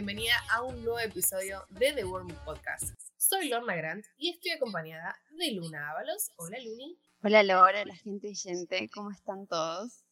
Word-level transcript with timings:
bienvenida 0.00 0.32
a 0.50 0.62
un 0.62 0.82
nuevo 0.82 0.98
episodio 0.98 1.62
de 1.68 1.92
The 1.92 2.04
Worm 2.04 2.28
Podcast. 2.46 2.98
Soy 3.18 3.50
Lorna 3.50 3.76
Grant 3.76 4.06
y 4.16 4.30
estoy 4.30 4.52
acompañada 4.52 5.14
de 5.32 5.52
Luna 5.52 5.90
Ábalos. 5.90 6.30
Hola 6.36 6.58
Luni. 6.58 6.98
Hola 7.22 7.42
Laura, 7.42 7.84
la 7.84 7.94
gente 7.94 8.28
oyente, 8.28 8.88
¿cómo 8.94 9.10
están 9.10 9.46
todos? 9.46 10.06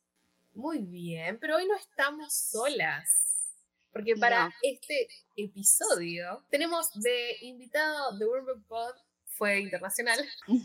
Muy 0.53 0.81
bien, 0.81 1.39
pero 1.41 1.57
hoy 1.57 1.67
no 1.67 1.75
estamos 1.75 2.35
solas. 2.35 3.51
Porque 3.91 4.15
para 4.15 4.53
este 4.61 5.09
episodio 5.37 6.45
tenemos 6.51 6.91
de 6.93 7.39
invitado 7.41 8.19
The 8.19 8.27
Worm 8.27 8.65
Pod, 8.65 8.95
fue 9.25 9.61
internacional, 9.61 10.19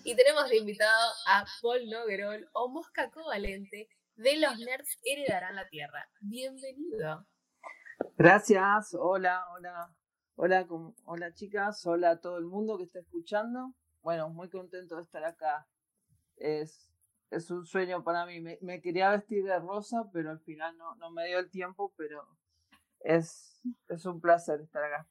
y 0.03 0.15
tenemos 0.17 0.49
de 0.49 0.57
invitado 0.57 1.13
a 1.27 1.45
Paul 1.61 1.89
Noguerol 1.89 2.49
o 2.51 2.67
Mosca 2.67 3.09
Covalente 3.09 3.87
de 4.15 4.35
Los 4.35 4.59
Nerds 4.59 4.99
Heredarán 5.05 5.55
la 5.55 5.69
Tierra. 5.69 6.09
Bienvenido. 6.19 7.25
Gracias, 8.17 8.95
hola, 8.99 9.45
hola, 9.53 9.93
hola, 10.35 10.67
hola 11.05 11.33
chicas, 11.33 11.85
hola 11.85 12.11
a 12.11 12.21
todo 12.21 12.37
el 12.37 12.45
mundo 12.45 12.77
que 12.77 12.83
está 12.83 12.99
escuchando. 12.99 13.73
Bueno, 14.01 14.29
muy 14.29 14.49
contento 14.49 14.97
de 14.97 15.03
estar 15.03 15.23
acá. 15.23 15.67
Es, 16.37 16.89
es 17.31 17.49
un 17.51 17.65
sueño 17.65 18.03
para 18.03 18.25
mí. 18.25 18.39
Me, 18.39 18.81
quería 18.81 19.11
vestir 19.11 19.43
de 19.45 19.59
rosa, 19.59 20.09
pero 20.11 20.31
al 20.31 20.39
final 20.39 20.77
no, 20.77 20.95
no 20.95 21.11
me 21.11 21.27
dio 21.27 21.39
el 21.39 21.49
tiempo, 21.49 21.93
pero 21.97 22.27
es, 22.99 23.61
es 23.89 24.05
un 24.05 24.19
placer 24.19 24.61
estar 24.61 24.83
acá. 24.83 25.07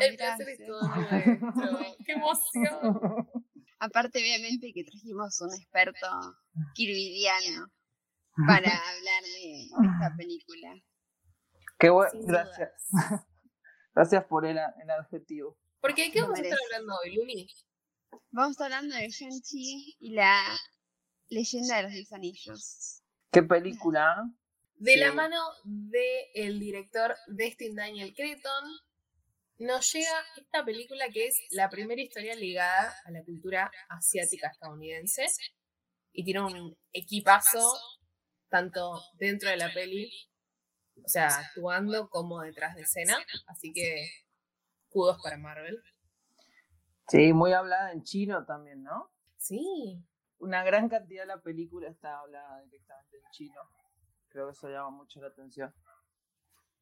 el 0.00 0.16
placer 0.16 0.48
es 0.48 0.66
todo 0.66 0.80
nuestro. 0.82 1.52
¡Qué 2.06 2.12
emoción! 2.12 3.28
Aparte, 3.78 4.18
obviamente, 4.18 4.72
que 4.72 4.84
trajimos 4.84 5.40
un 5.40 5.52
experto 5.54 6.06
kirvidiano 6.74 7.70
para 8.46 8.70
hablar 8.70 9.22
de 9.22 9.62
esta 9.64 10.14
película. 10.16 10.74
Qué 11.84 11.90
bueno, 11.90 12.12
gracias. 12.22 12.72
gracias 13.94 14.24
por 14.24 14.46
el, 14.46 14.56
adjetivo. 14.58 15.58
¿Por 15.82 15.94
qué? 15.94 16.10
¿Qué 16.10 16.22
vamos 16.22 16.38
a 16.38 16.42
estar 16.42 16.58
hablando 16.64 16.94
hoy, 17.04 17.14
Luni? 17.14 17.46
Vamos 18.30 18.48
a 18.48 18.50
estar 18.52 18.72
hablando 18.72 18.96
de 18.96 19.10
Shang-Chi 19.10 19.96
y 20.00 20.14
la 20.14 20.42
leyenda 21.28 21.76
de 21.76 21.82
los 21.82 21.92
diez 21.92 22.10
anillos. 22.10 23.02
¿Qué 23.30 23.42
película? 23.42 24.16
De 24.76 24.96
la 24.96 25.12
mano 25.12 25.36
del 25.64 26.58
director 26.58 27.16
Destin 27.26 27.74
Daniel 27.74 28.14
Cretton, 28.16 28.64
nos 29.58 29.92
llega 29.92 30.24
esta 30.38 30.64
película 30.64 31.10
que 31.12 31.26
es 31.26 31.34
la 31.50 31.68
primera 31.68 32.00
historia 32.00 32.34
ligada 32.34 32.94
a 33.04 33.10
la 33.10 33.22
cultura 33.24 33.70
asiática 33.90 34.48
estadounidense 34.48 35.26
y 36.12 36.24
tiene 36.24 36.40
un 36.44 36.78
equipazo 36.94 37.78
tanto 38.48 39.02
dentro 39.18 39.50
de 39.50 39.58
la 39.58 39.70
peli 39.70 40.10
o 41.02 41.08
sea, 41.08 41.28
actuando 41.28 42.08
como 42.08 42.42
detrás 42.42 42.76
de 42.76 42.82
escena, 42.82 43.16
así 43.46 43.72
que 43.72 44.08
kudos 44.88 45.20
para 45.22 45.36
Marvel. 45.36 45.82
Sí, 47.08 47.32
muy 47.32 47.52
hablada 47.52 47.92
en 47.92 48.02
chino 48.02 48.44
también, 48.44 48.82
¿no? 48.82 49.10
Sí. 49.36 50.02
Una 50.38 50.64
gran 50.64 50.88
cantidad 50.88 51.22
de 51.22 51.28
la 51.28 51.42
película 51.42 51.88
está 51.88 52.20
hablada 52.20 52.62
directamente 52.62 53.18
en 53.18 53.30
chino. 53.30 53.60
Creo 54.28 54.46
que 54.46 54.52
eso 54.52 54.68
llama 54.68 54.90
mucho 54.90 55.20
la 55.20 55.28
atención. 55.28 55.74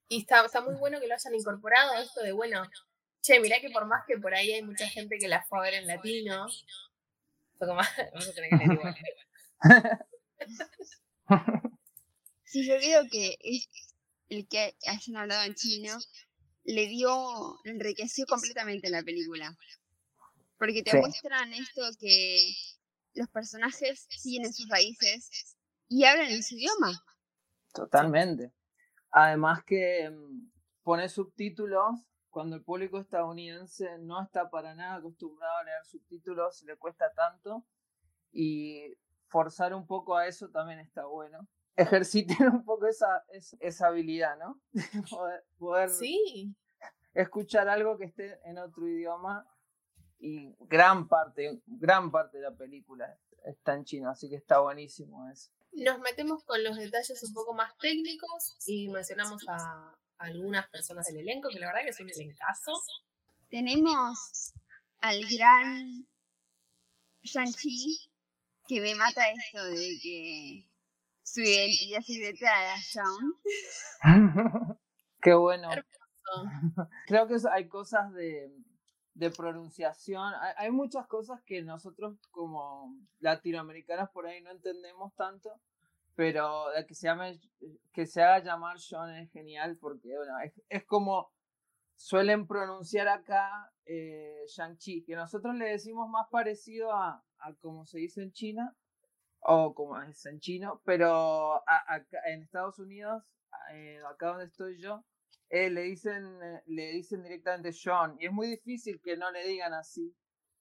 Y 0.08 0.20
está, 0.20 0.44
está 0.44 0.60
muy 0.60 0.74
bueno 0.74 1.00
que 1.00 1.06
lo 1.06 1.14
hayan 1.14 1.34
incorporado 1.34 1.94
esto 1.94 2.22
de, 2.22 2.33
bueno, 2.33 2.62
che, 3.22 3.40
mirá 3.40 3.60
que 3.60 3.70
por 3.70 3.86
más 3.86 4.05
que 4.06 4.18
por 4.18 4.34
ahí 4.34 4.52
hay 4.52 4.62
mucha 4.62 4.86
gente 4.88 5.18
que 5.18 5.28
la 5.28 5.42
fue 5.44 5.58
a 5.58 5.62
ver 5.62 5.74
en 5.74 5.86
latino, 5.86 6.46
fue 7.58 7.66
como, 7.66 7.80
vamos 8.12 8.28
a 8.28 8.33
tener 8.33 8.50
que 8.50 8.56
leer 8.56 8.72
igual. 8.72 8.96
Sí, 12.44 12.66
yo 12.66 12.77
creo 12.77 13.05
que 13.10 13.38
el 14.33 14.48
que 14.48 14.75
hayan 14.86 15.16
hablado 15.16 15.44
en 15.44 15.55
chino, 15.55 15.98
le 16.64 16.86
dio, 16.86 17.58
enriqueció 17.64 18.24
completamente 18.27 18.89
la 18.89 19.02
película. 19.02 19.55
Porque 20.58 20.83
te 20.83 20.98
muestran 20.98 21.52
esto 21.52 21.83
que 21.98 22.55
los 23.14 23.29
personajes 23.29 24.06
siguen 24.08 24.52
sus 24.52 24.68
raíces 24.68 25.56
y 25.89 26.05
hablan 26.05 26.30
en 26.30 26.42
su 26.42 26.55
idioma. 26.55 27.05
Totalmente. 27.74 28.52
Además 29.11 29.64
que 29.64 30.08
mm, 30.08 30.51
pone 30.83 31.08
subtítulos 31.08 32.01
cuando 32.30 32.56
el 32.56 32.62
público 32.62 32.98
estadounidense 32.98 33.98
no 33.98 34.23
está 34.23 34.48
para 34.48 34.74
nada 34.74 34.96
acostumbrado 34.96 35.58
a 35.58 35.64
leer 35.64 35.85
subtítulos, 35.85 36.62
le 36.62 36.77
cuesta 36.77 37.12
tanto. 37.12 37.67
Y 38.33 38.96
forzar 39.27 39.74
un 39.74 39.86
poco 39.86 40.17
a 40.17 40.27
eso 40.27 40.48
también 40.48 40.79
está 40.79 41.05
bueno 41.05 41.46
ejerciten 41.77 42.36
un 42.52 42.64
poco 42.64 42.86
esa, 42.86 43.24
esa, 43.60 43.88
habilidad, 43.88 44.36
¿no? 44.38 44.60
poder, 45.58 45.90
sí. 45.90 46.55
escuchar 47.14 47.68
algo 47.68 47.96
que 47.96 48.05
esté 48.05 48.38
en 48.44 48.58
otro 48.58 48.86
idioma 48.86 49.46
y 50.18 50.55
gran 50.61 51.08
parte, 51.08 51.61
gran 51.66 52.11
parte 52.11 52.38
de 52.38 52.44
la 52.44 52.56
película 52.56 53.18
está 53.44 53.74
en 53.74 53.84
chino, 53.84 54.11
así 54.11 54.28
que 54.28 54.36
está 54.36 54.61
buenísimo 54.61 55.28
eso. 55.28 55.50
Nos 55.72 55.98
metemos 56.00 56.44
con 56.44 56.62
los 56.62 56.77
detalles 56.77 57.22
un 57.24 57.32
poco 57.32 57.55
más 57.55 57.77
técnicos 57.78 58.56
y 58.66 58.88
mencionamos 58.88 59.42
a 59.48 59.96
algunas 60.18 60.68
personas 60.68 61.06
del 61.06 61.18
elenco, 61.18 61.48
que 61.48 61.58
la 61.58 61.66
verdad 61.66 61.82
que 61.82 61.90
es 61.90 62.00
un 62.00 62.11
elencazo. 62.11 62.72
Tenemos 63.48 64.52
al 65.00 65.20
gran 65.27 66.06
Shang-Chi, 67.22 68.11
que 68.68 68.80
me 68.80 68.94
mata 68.94 69.30
esto 69.30 69.64
de 69.64 69.98
que 70.02 70.71
su 71.32 71.40
identidad 71.40 72.02
secreta 72.02 72.50
de 72.60 72.82
Sean. 72.82 74.76
Qué 75.22 75.32
bueno. 75.32 75.70
Creo 77.06 77.26
que 77.26 77.36
hay 77.50 77.68
cosas 77.68 78.12
de, 78.12 78.52
de 79.14 79.30
pronunciación. 79.30 80.34
Hay, 80.58 80.70
muchas 80.70 81.06
cosas 81.06 81.40
que 81.42 81.62
nosotros 81.62 82.18
como 82.30 82.94
latinoamericanos 83.20 84.10
por 84.10 84.26
ahí 84.26 84.42
no 84.42 84.50
entendemos 84.50 85.14
tanto, 85.14 85.58
pero 86.14 86.66
que 86.86 86.94
se 86.94 87.06
llame, 87.06 87.40
que 87.92 88.04
se 88.04 88.22
haga 88.22 88.44
llamar 88.44 88.78
Sean 88.78 89.16
es 89.16 89.30
genial 89.32 89.78
porque 89.78 90.14
bueno, 90.14 90.34
es, 90.68 90.84
como 90.84 91.32
suelen 91.96 92.46
pronunciar 92.46 93.08
acá 93.08 93.72
eh, 93.86 94.44
Shang-Chi, 94.48 95.04
que 95.04 95.16
nosotros 95.16 95.54
le 95.54 95.70
decimos 95.70 96.10
más 96.10 96.28
parecido 96.30 96.92
a, 96.92 97.24
a 97.38 97.54
como 97.54 97.86
se 97.86 98.00
dice 98.00 98.22
en 98.22 98.32
China, 98.32 98.76
o 99.45 99.75
como 99.75 100.01
es 100.03 100.25
en 100.27 100.41
chino, 100.41 100.80
pero 100.85 101.63
en 102.27 102.42
Estados 102.42 102.79
Unidos, 102.79 103.23
eh, 103.73 104.01
acá 104.08 104.29
donde 104.29 104.47
estoy 104.47 104.79
yo, 104.79 105.05
eh, 105.51 105.69
le, 105.69 105.83
dicen, 105.83 106.39
eh, 106.42 106.63
le 106.67 106.92
dicen 106.92 107.23
directamente 107.23 107.73
John, 107.73 108.17
y 108.20 108.27
es 108.27 108.33
muy 108.33 108.47
difícil 108.47 109.01
que 109.03 109.17
no 109.17 109.30
le 109.30 109.47
digan 109.47 109.75
así. 109.75 110.14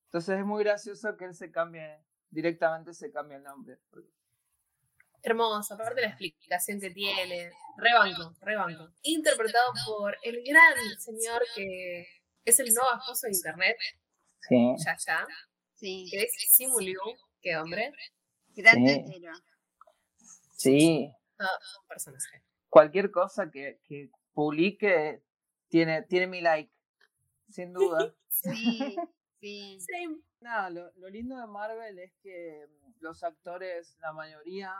Entonces 0.06 0.38
es 0.38 0.44
muy 0.44 0.64
gracioso 0.64 1.16
que 1.16 1.24
él 1.24 1.34
se 1.34 1.50
cambie, 1.50 1.98
directamente 2.28 2.92
se 2.92 3.10
cambie 3.10 3.38
el 3.38 3.44
nombre. 3.44 3.78
Hermoso, 5.22 5.74
aparte 5.74 5.94
de 5.94 6.02
la 6.02 6.08
explicación 6.08 6.80
que 6.80 6.90
tiene, 6.90 7.52
rebanco, 7.76 8.34
rebanco. 8.40 8.92
Interpretado 9.02 9.72
por 9.86 10.16
el 10.22 10.42
gran 10.44 10.74
señor 10.98 11.42
que 11.54 12.06
es 12.44 12.58
el 12.58 12.74
nuevo 12.74 12.90
esposo 12.98 13.26
de 13.28 13.32
internet. 13.32 13.76
Sí. 14.40 14.74
Ya, 14.84 14.96
ya. 15.06 15.26
Sí. 15.74 16.08
Que 16.10 16.24
es 16.24 16.32
Simu 16.50 16.76
qué 17.40 17.56
hombre. 17.56 17.92
Grande 18.54 19.04
sí. 19.06 19.24
Sí. 20.56 21.12
Cualquier 22.68 23.10
cosa 23.10 23.50
que, 23.50 23.80
que, 23.84 24.10
publique 24.32 25.22
tiene, 25.68 26.02
tiene 26.02 26.26
mi 26.26 26.40
like, 26.40 26.72
sin 27.50 27.72
duda. 27.72 28.14
sí, 28.30 28.96
sí. 29.40 30.24
Nada, 30.40 30.70
lo, 30.70 31.08
lindo 31.08 31.36
de 31.36 31.46
Marvel 31.46 31.98
es 31.98 32.12
que 32.22 32.66
mm, 32.66 32.92
los 33.00 33.22
actores, 33.22 33.96
la 34.00 34.12
mayoría, 34.12 34.74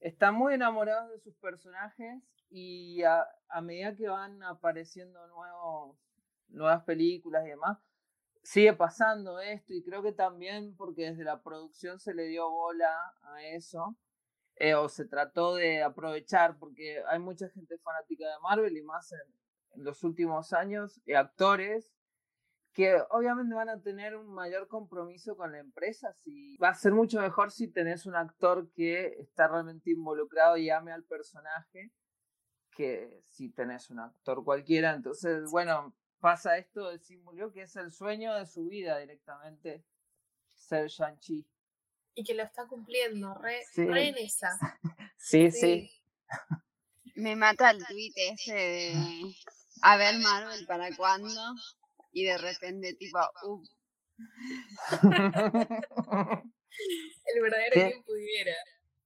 están 0.00 0.34
muy 0.34 0.54
enamorados 0.54 1.10
de 1.10 1.20
sus 1.20 1.34
personajes 1.36 2.22
y 2.48 3.02
a, 3.02 3.26
a 3.48 3.60
medida 3.60 3.94
que 3.94 4.08
van 4.08 4.42
apareciendo 4.42 5.26
nuevos, 5.28 5.96
nuevas 6.48 6.82
películas 6.84 7.44
y 7.46 7.50
demás, 7.50 7.78
sigue 8.42 8.72
pasando 8.72 9.40
esto 9.40 9.74
y 9.74 9.82
creo 9.82 10.02
que 10.02 10.12
también 10.12 10.74
porque 10.76 11.10
desde 11.10 11.24
la 11.24 11.42
producción 11.42 11.98
se 11.98 12.14
le 12.14 12.24
dio 12.24 12.50
bola 12.50 12.94
a 13.22 13.42
eso 13.44 13.96
eh, 14.56 14.74
o 14.74 14.88
se 14.88 15.06
trató 15.06 15.54
de 15.54 15.82
aprovechar 15.82 16.58
porque 16.58 17.02
hay 17.08 17.18
mucha 17.18 17.48
gente 17.48 17.78
fanática 17.78 18.26
de 18.26 18.40
Marvel 18.42 18.76
y 18.76 18.82
más 18.82 19.12
en, 19.12 19.84
los 19.84 20.02
últimos 20.02 20.52
años, 20.52 21.00
y 21.06 21.12
actores 21.14 21.94
que 22.72 23.00
obviamente 23.10 23.54
van 23.54 23.68
a 23.68 23.80
tener 23.80 24.16
un 24.16 24.26
mayor 24.26 24.66
compromiso 24.68 25.36
con 25.36 25.52
la 25.52 25.60
empresa. 25.60 26.12
Si, 26.24 26.56
va 26.58 26.70
a 26.70 26.74
ser 26.74 26.92
mucho 26.92 27.20
mejor 27.20 27.52
si 27.52 27.68
tenés 27.68 28.04
un 28.04 28.16
actor 28.16 28.70
que 28.72 29.14
está 29.20 29.46
realmente 29.46 29.92
involucrado 29.92 30.56
y 30.56 30.70
ame 30.70 30.92
al 30.92 31.04
personaje 31.04 31.92
que 32.72 33.22
si 33.24 33.50
tenés 33.50 33.90
un 33.90 34.00
actor 34.00 34.44
cualquiera. 34.44 34.92
Entonces, 34.92 35.48
bueno, 35.50 35.94
pasa 36.20 36.58
esto 36.58 36.90
de 36.90 36.98
Simulio, 36.98 37.52
que 37.52 37.62
es 37.62 37.74
el 37.76 37.90
sueño 37.90 38.34
de 38.34 38.46
su 38.46 38.66
vida 38.66 38.98
directamente, 38.98 39.84
ser 40.54 40.88
Shang-Chi. 40.88 41.46
Y 42.14 42.24
que 42.24 42.34
lo 42.34 42.42
está 42.42 42.66
cumpliendo, 42.66 43.34
re, 43.34 43.62
en 43.76 44.18
esa. 44.18 44.50
sí, 45.16 45.50
sí, 45.50 45.90
Me 47.14 47.36
mata 47.36 47.70
el 47.70 47.84
tweet 47.86 48.12
ese 48.16 48.54
de 48.54 48.94
a 49.82 49.96
ver 49.96 50.18
Marvel 50.18 50.66
para 50.66 50.94
cuándo 50.96 51.54
y 52.12 52.24
de 52.24 52.38
repente 52.38 52.94
tipo, 52.94 53.18
uh. 53.44 53.62
El 57.24 57.42
verdadero 57.42 57.72
quien 57.72 58.02
pudiera. 58.04 58.54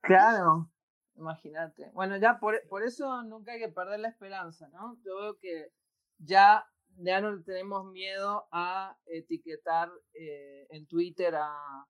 Claro, 0.01 0.71
imagínate. 1.17 1.91
Bueno, 1.93 2.17
ya 2.17 2.39
por, 2.39 2.61
por, 2.69 2.83
eso 2.83 3.23
nunca 3.23 3.53
hay 3.53 3.61
que 3.61 3.69
perder 3.69 4.01
la 4.01 4.09
esperanza, 4.09 4.69
¿no? 4.69 4.99
Yo 5.05 5.17
veo 5.17 5.39
que 5.39 5.71
ya, 6.19 6.67
ya 6.99 7.21
no 7.21 7.43
tenemos 7.43 7.91
miedo 7.91 8.47
a 8.53 8.97
etiquetar 9.07 9.91
eh, 10.15 10.67
en 10.71 10.87
Twitter 10.87 11.35
a, 11.35 11.87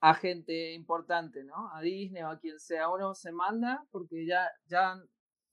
a 0.00 0.14
gente 0.14 0.72
importante, 0.72 1.44
¿no? 1.44 1.70
A 1.74 1.80
Disney 1.80 2.22
o 2.22 2.28
a 2.28 2.38
quien 2.38 2.58
sea. 2.58 2.88
Uno 2.88 3.14
se 3.14 3.32
manda 3.32 3.86
porque 3.90 4.26
ya, 4.26 4.50
ya 4.66 5.00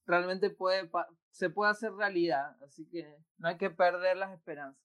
realmente 0.06 0.50
puede, 0.50 0.90
se 1.31 1.50
puede 1.50 1.72
hacer 1.72 1.94
realidad. 1.94 2.56
Así 2.64 2.88
que 2.90 3.06
no 3.38 3.50
hay 3.50 3.58
que 3.58 3.69
perder 3.69 4.18
las 4.18 4.34
esperanzas. 4.34 4.81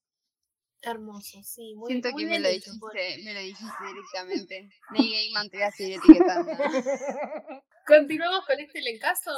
Hermoso, 0.83 1.41
sí. 1.45 1.75
Muy, 1.77 1.93
Siento 1.93 2.11
que 2.17 2.27
me 2.27 2.41
lo, 2.41 2.49
dijiste, 2.49 3.23
me 3.25 3.35
lo 3.35 3.41
dijiste 3.41 3.87
directamente. 3.87 4.71
Neil 4.91 5.13
Gaiman 5.13 5.49
te 5.49 5.59
voy 5.59 5.67
a 5.67 5.71
seguir 5.71 5.99
etiquetando. 5.99 6.51
¿Continuamos 7.87 8.45
con 8.47 8.59
este 8.59 8.81
lencazo? 8.81 9.31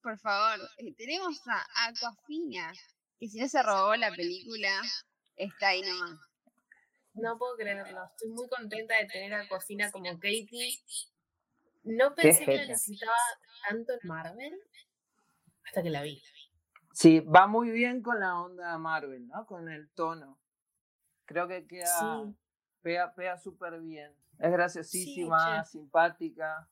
Por 0.00 0.16
favor, 0.18 0.60
eh, 0.78 0.94
tenemos 0.96 1.40
a 1.48 1.88
Aquafina, 1.88 2.72
que 3.18 3.28
si 3.28 3.40
no 3.40 3.48
se 3.48 3.62
robó 3.62 3.94
la 3.96 4.10
película, 4.10 4.70
está 5.36 5.68
ahí 5.68 5.82
nomás. 5.82 6.18
No 7.14 7.36
puedo 7.36 7.56
creerlo. 7.56 8.04
Estoy 8.04 8.28
muy 8.30 8.48
contenta 8.48 8.96
de 8.96 9.06
tener 9.06 9.34
a 9.34 9.40
Aquafina 9.40 9.90
como 9.90 10.10
Katie. 10.14 10.78
No 11.82 12.14
pensé 12.14 12.44
que 12.44 12.56
la 12.56 12.66
necesitaba 12.66 13.16
tanto 13.68 13.92
en 13.92 14.08
Marvel 14.08 14.60
hasta 15.64 15.82
que 15.82 15.90
la 15.90 16.02
vi. 16.02 16.22
Sí, 16.92 17.20
va 17.20 17.46
muy 17.46 17.70
bien 17.70 18.02
con 18.02 18.20
la 18.20 18.40
onda 18.40 18.76
Marvel, 18.78 19.26
¿no? 19.28 19.46
Con 19.46 19.68
el 19.68 19.88
tono. 19.90 20.38
Creo 21.24 21.46
que 21.46 21.66
queda, 21.66 22.24
pega, 22.82 23.14
pega 23.14 23.38
súper 23.38 23.80
bien. 23.80 24.12
Es 24.38 24.50
graciosísima, 24.50 25.64
simpática. 25.64 26.68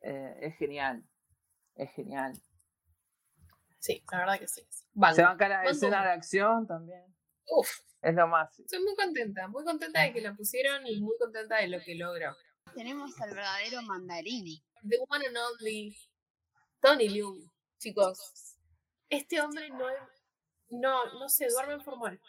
Eh, 0.00 0.38
es 0.42 0.56
genial. 0.56 1.04
Es 1.74 1.90
genial. 1.92 2.40
Sí, 3.86 4.02
la 4.10 4.18
verdad 4.18 4.38
que 4.40 4.48
sí. 4.48 4.66
Se 5.14 5.22
van 5.22 5.40
a 5.40 5.48
la 5.48 5.70
escena 5.70 6.02
de 6.02 6.10
acción 6.10 6.66
también. 6.66 7.04
Uf. 7.48 7.70
Es 8.02 8.14
lo 8.14 8.26
más. 8.26 8.58
Estoy 8.58 8.80
muy 8.80 8.96
contenta, 8.96 9.46
muy 9.46 9.64
contenta 9.64 10.02
de 10.02 10.12
que 10.12 10.20
la 10.20 10.34
pusieron 10.34 10.84
y 10.88 11.00
muy 11.00 11.16
contenta 11.20 11.58
de 11.58 11.68
lo 11.68 11.78
que 11.80 11.94
logró. 11.94 12.36
Tenemos 12.74 13.20
al 13.20 13.30
verdadero 13.30 13.82
mandarín. 13.82 14.60
The 14.88 14.96
one 15.08 15.24
and 15.24 15.36
only 15.36 15.96
Tony 16.80 17.08
Liu, 17.08 17.48
chicos. 17.78 18.58
Este 19.08 19.40
hombre 19.40 19.70
no, 19.70 19.86
no, 20.70 21.18
no 21.20 21.28
se 21.28 21.46
duerme 21.46 21.74
en 21.74 21.80
formal. 21.80 22.20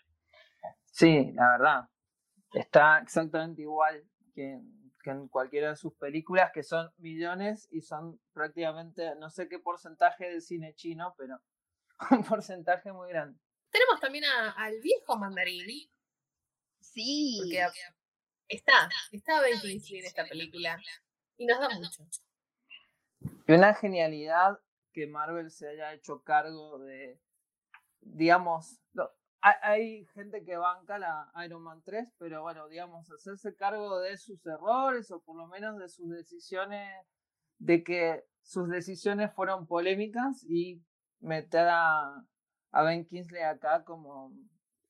Sí, 0.91 1.31
la 1.33 1.57
verdad. 1.57 1.89
Está 2.53 2.99
exactamente 2.99 3.63
igual 3.63 4.07
que, 4.35 4.59
que 5.07 5.11
en 5.11 5.29
cualquiera 5.29 5.69
de 5.69 5.75
sus 5.77 5.93
películas, 5.93 6.51
que 6.53 6.63
son 6.63 6.91
millones 6.97 7.69
y 7.71 7.79
son 7.79 8.19
prácticamente, 8.33 9.15
no 9.15 9.29
sé 9.29 9.47
qué 9.47 9.57
porcentaje 9.57 10.29
de 10.29 10.41
cine 10.41 10.75
chino, 10.75 11.15
pero 11.17 11.39
un 12.11 12.25
porcentaje 12.25 12.91
muy 12.91 13.07
grande. 13.07 13.39
Tenemos 13.69 14.01
también 14.01 14.25
al 14.25 14.81
viejo 14.81 15.17
mandarín. 15.17 15.89
Sí. 16.81 17.39
Porque 17.41 17.69
está, 18.49 18.89
está 19.11 19.41
Ben 19.41 19.59
Kingsley 19.61 19.99
en 19.99 20.05
esta 20.07 20.25
película. 20.25 20.77
Y 21.37 21.45
nos 21.45 21.59
da 21.59 21.69
mucho. 21.69 22.05
Y 23.47 23.53
una 23.53 23.73
genialidad 23.75 24.59
que 24.91 25.07
Marvel 25.07 25.51
se 25.51 25.69
haya 25.69 25.93
hecho 25.93 26.21
cargo 26.23 26.79
de, 26.79 27.17
digamos, 28.01 28.81
hay, 29.41 30.05
gente 30.13 30.43
que 30.43 30.57
banca 30.57 30.97
la 30.97 31.31
Iron 31.45 31.63
Man 31.63 31.81
3, 31.83 32.09
pero 32.17 32.41
bueno, 32.41 32.67
digamos, 32.67 33.09
hacerse 33.11 33.55
cargo 33.55 33.99
de 33.99 34.17
sus 34.17 34.45
errores 34.45 35.11
o 35.11 35.21
por 35.21 35.37
lo 35.37 35.47
menos 35.47 35.77
de 35.77 35.89
sus 35.89 36.09
decisiones, 36.09 37.05
de 37.59 37.83
que 37.83 38.23
sus 38.41 38.69
decisiones 38.69 39.33
fueron 39.33 39.67
polémicas 39.67 40.43
y 40.43 40.81
meter 41.19 41.67
a, 41.69 42.23
a 42.71 42.83
Ben 42.83 43.05
Kingsley 43.05 43.41
acá 43.41 43.83
como 43.83 44.33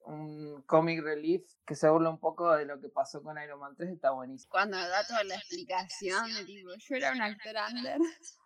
un 0.08 0.62
comic 0.64 1.02
relief 1.04 1.44
que 1.66 1.76
se 1.76 1.90
burla 1.90 2.10
un 2.10 2.20
poco 2.20 2.56
de 2.56 2.66
lo 2.66 2.80
que 2.80 2.90
pasó 2.90 3.22
con 3.22 3.42
Iron 3.42 3.60
Man 3.60 3.76
3, 3.76 3.90
está 3.90 4.12
buenísimo. 4.12 4.50
Cuando 4.52 4.78
da 4.78 5.06
toda 5.06 5.24
la 5.26 5.36
explicación 5.36 6.34
de 6.34 6.46
tipo, 6.46 6.70
yo 6.78 6.96
era 6.96 7.12
un 7.12 7.22
actor 7.22 7.56
under. 7.70 7.98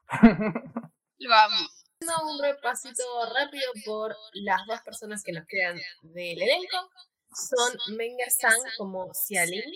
Lo 1.19 1.33
amo. 1.36 1.68
Un 2.01 2.42
repasito 2.42 3.03
rápido 3.31 3.71
por 3.86 4.15
las 4.33 4.65
dos 4.65 4.81
personas 4.81 5.24
que 5.24 5.31
nos 5.31 5.45
quedan 5.48 5.80
del 6.01 6.42
elenco. 6.42 6.89
Son 7.31 7.95
Menga 7.95 8.30
San 8.30 8.57
como 8.77 9.13
Xialin, 9.13 9.71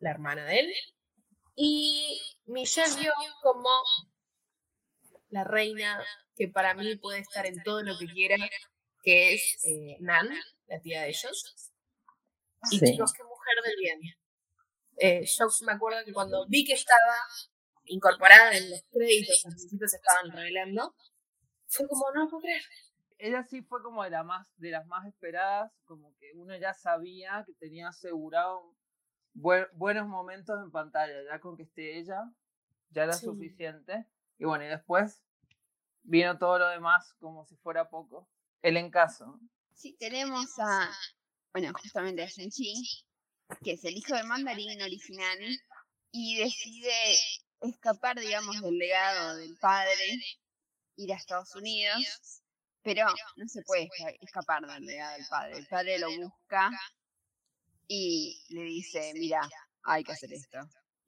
la 0.00 0.10
hermana 0.10 0.44
de 0.44 0.60
él, 0.60 0.72
y 1.56 2.20
Michelle 2.44 2.94
Yeoh 2.94 3.14
como 3.42 3.70
la 5.30 5.44
reina 5.44 6.04
que 6.36 6.48
para 6.48 6.74
mí 6.74 6.96
puede 6.96 7.20
estar 7.20 7.46
en 7.46 7.62
todo 7.62 7.82
lo 7.82 7.98
que 7.98 8.06
quiera, 8.06 8.36
que 9.02 9.34
es 9.34 9.64
eh, 9.64 9.96
Nan, 10.00 10.28
la 10.66 10.80
tía 10.80 11.02
de 11.02 11.08
ellos. 11.08 11.70
Y 12.70 12.80
chicos, 12.80 13.12
qué 13.14 13.24
mujer 13.24 13.54
del 13.64 13.76
bien. 13.78 14.00
Eh, 14.98 15.24
yo 15.26 15.46
me 15.64 15.72
acuerdo 15.72 16.04
que 16.04 16.12
cuando 16.12 16.46
vi 16.48 16.64
que 16.64 16.74
estaba 16.74 17.16
incorporada 17.86 18.56
en 18.56 18.70
los 18.70 18.82
créditos, 18.90 19.44
al 19.46 19.52
principio 19.52 19.88
se 19.88 19.96
estaban 19.96 20.30
revelando, 20.30 20.94
fue 21.70 21.88
como, 21.88 22.04
no 22.14 22.28
puedo 22.28 22.42
creer. 22.42 22.62
Ella 23.18 23.44
sí 23.44 23.62
fue 23.62 23.82
como 23.82 24.02
de, 24.02 24.10
la 24.10 24.24
más, 24.24 24.46
de 24.56 24.70
las 24.70 24.86
más 24.86 25.06
esperadas, 25.06 25.72
como 25.84 26.14
que 26.16 26.32
uno 26.34 26.56
ya 26.56 26.74
sabía 26.74 27.44
que 27.46 27.52
tenía 27.54 27.88
asegurado 27.88 28.74
buenos 29.34 30.08
momentos 30.08 30.58
en 30.62 30.70
pantalla, 30.70 31.22
ya 31.24 31.38
con 31.38 31.56
que 31.56 31.64
esté 31.64 31.98
ella, 31.98 32.30
ya 32.90 33.04
era 33.04 33.12
suficiente. 33.12 34.06
Y 34.38 34.44
bueno, 34.46 34.64
y 34.64 34.68
después 34.68 35.22
vino 36.02 36.38
todo 36.38 36.58
lo 36.58 36.68
demás 36.68 37.14
como 37.20 37.44
si 37.44 37.56
fuera 37.56 37.88
poco. 37.88 38.28
El 38.62 38.76
encaso. 38.76 39.38
Sí, 39.74 39.96
tenemos 39.98 40.58
a, 40.58 40.90
bueno, 41.52 41.72
justamente 41.74 42.22
a 42.22 42.26
Shang-Chi, 42.26 42.74
que 43.62 43.72
es 43.72 43.84
el 43.84 43.96
hijo 43.96 44.14
del 44.14 44.26
mandarín 44.26 44.82
original, 44.82 45.38
y 46.10 46.38
decide 46.38 47.16
escapar, 47.60 48.18
digamos, 48.18 48.60
del 48.60 48.78
legado 48.78 49.36
del 49.36 49.56
padre, 49.58 50.18
ir 51.02 51.12
a 51.12 51.16
Estados 51.16 51.54
Unidos, 51.54 52.42
pero 52.82 53.06
no 53.36 53.48
se 53.48 53.62
puede 53.62 53.88
escapar 54.20 54.66
del 54.66 54.84
legado 54.84 55.16
del 55.16 55.26
padre. 55.28 55.58
El 55.58 55.66
padre 55.66 55.98
lo 55.98 56.08
busca 56.16 56.70
y 57.88 58.42
le 58.50 58.62
dice, 58.62 59.12
mira, 59.14 59.48
hay 59.84 60.04
que 60.04 60.12
hacer 60.12 60.32
esto. 60.32 60.58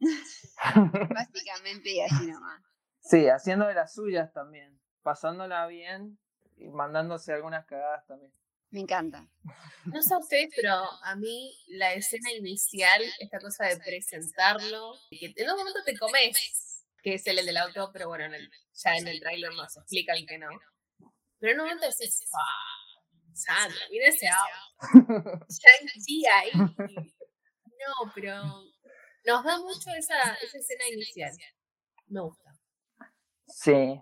Básicamente 1.15 1.91
y 1.91 2.01
así 2.01 2.27
nomás. 2.27 2.63
Sí, 3.01 3.29
haciendo 3.29 3.67
de 3.67 3.75
las 3.75 3.95
suyas 3.95 4.33
también 4.33 4.83
pasándola 5.03 5.67
bien 5.67 6.19
y 6.57 6.69
mandándose 6.71 7.33
algunas 7.33 7.67
cagadas 7.67 8.07
también. 8.07 8.33
Me 8.71 8.81
encanta. 8.81 9.29
No 9.85 10.03
sé 10.03 10.15
a 10.15 10.19
ustedes, 10.19 10.51
pero 10.57 10.73
a 10.73 11.15
mí 11.17 11.55
la 11.69 11.93
escena 11.93 12.33
inicial, 12.33 13.03
esta 13.19 13.39
cosa 13.39 13.67
de 13.67 13.77
presentarlo, 13.77 14.95
que 15.11 15.33
en 15.37 15.51
un 15.51 15.57
momento 15.59 15.81
te 15.85 15.97
comes, 15.99 16.72
que 17.03 17.15
es 17.15 17.27
el 17.27 17.45
del 17.45 17.57
auto, 17.57 17.91
pero 17.93 18.09
bueno, 18.09 18.25
ya 18.75 18.97
en 18.97 19.09
el 19.09 19.21
trailer 19.21 19.53
nos 19.55 19.77
explican 19.77 20.25
que 20.27 20.39
no. 20.39 20.49
Pero 21.39 21.53
en 21.53 21.61
un 21.61 21.67
momento 21.67 21.87
decís, 21.87 22.29
¡ah! 22.33 22.83
Sandra, 23.35 23.81
mira 23.91 24.09
ese 24.09 24.29
auto. 24.29 25.47
Ya 25.49 26.31
ahí. 26.39 26.51
No, 26.55 28.13
pero 28.15 28.35
nos 29.25 29.45
da 29.45 29.59
mucho 29.59 29.91
esa, 29.97 30.35
esa 30.35 30.59
escena 30.59 30.85
inicial. 30.93 31.33
Me 32.07 32.21
gusta. 32.21 32.53
Sí, 33.49 34.01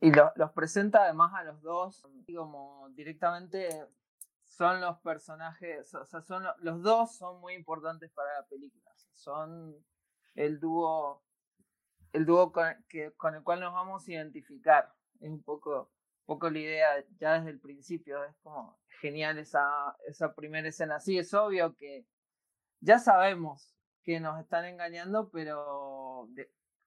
y 0.00 0.12
los 0.12 0.52
presenta 0.52 1.04
además 1.04 1.32
a 1.34 1.44
los 1.44 1.60
dos 1.62 2.06
como 2.34 2.88
directamente 2.90 3.86
son 4.44 4.80
los 4.80 4.98
personajes, 5.00 5.92
o 5.94 6.04
sea, 6.04 6.20
son 6.22 6.44
los 6.58 6.82
dos 6.82 7.16
son 7.16 7.40
muy 7.40 7.54
importantes 7.54 8.10
para 8.12 8.34
la 8.34 8.46
película. 8.46 8.90
Son 9.12 9.74
el 10.34 10.60
dúo, 10.60 11.22
el 12.12 12.26
dúo 12.26 12.52
con, 12.52 12.66
que, 12.88 13.12
con 13.12 13.34
el 13.34 13.42
cual 13.42 13.60
nos 13.60 13.72
vamos 13.72 14.06
a 14.06 14.12
identificar. 14.12 14.92
Es 15.20 15.28
un 15.28 15.42
poco, 15.42 15.90
poco 16.26 16.50
la 16.50 16.58
idea 16.58 17.04
ya 17.18 17.34
desde 17.34 17.50
el 17.50 17.60
principio. 17.60 18.24
Es 18.24 18.36
como 18.42 18.78
genial 19.00 19.38
esa, 19.38 19.96
esa 20.06 20.34
primera 20.34 20.68
escena. 20.68 21.00
Sí, 21.00 21.18
es 21.18 21.32
obvio 21.34 21.76
que 21.76 22.06
ya 22.80 22.98
sabemos 22.98 23.74
que 24.02 24.20
nos 24.20 24.40
están 24.40 24.64
engañando, 24.64 25.30
pero 25.30 26.28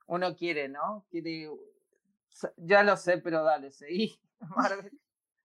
uno 0.07 0.35
quiere, 0.35 0.69
¿no? 0.69 1.05
Quiere 1.09 1.49
ya 2.57 2.83
lo 2.83 2.97
sé, 2.97 3.17
pero 3.17 3.43
dale, 3.43 3.71
seguí, 3.71 4.19
Marvel. 4.39 4.91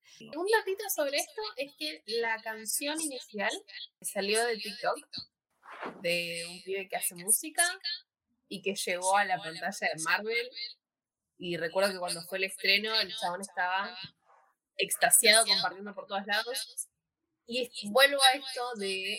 Un 0.37 0.47
datito 0.47 0.85
sobre 0.95 1.18
esto 1.18 1.42
es 1.56 1.75
que 1.76 2.02
la 2.21 2.40
canción 2.42 3.00
inicial 3.00 3.52
salió 4.00 4.45
de 4.45 4.56
TikTok, 4.56 4.99
de 6.00 6.45
un 6.49 6.62
pibe 6.62 6.88
que 6.88 6.97
hace 6.97 7.14
música 7.16 7.62
y 8.49 8.62
que 8.62 8.75
llegó 8.75 9.17
a 9.17 9.25
la 9.25 9.38
pantalla 9.38 9.71
de 9.71 10.03
Marvel. 10.05 10.50
Y 11.38 11.57
recuerdo 11.57 11.93
que 11.93 11.99
cuando 11.99 12.23
fue 12.23 12.38
el 12.38 12.45
estreno, 12.45 12.95
el 13.00 13.15
chabón 13.15 13.41
estaba 13.41 13.97
extasiado 14.76 15.45
compartiendo 15.47 15.95
por 15.95 16.07
todos 16.07 16.26
lados. 16.26 16.88
Y 17.47 17.71
vuelvo 17.91 18.23
a 18.23 18.33
esto 18.33 18.75
de 18.79 19.19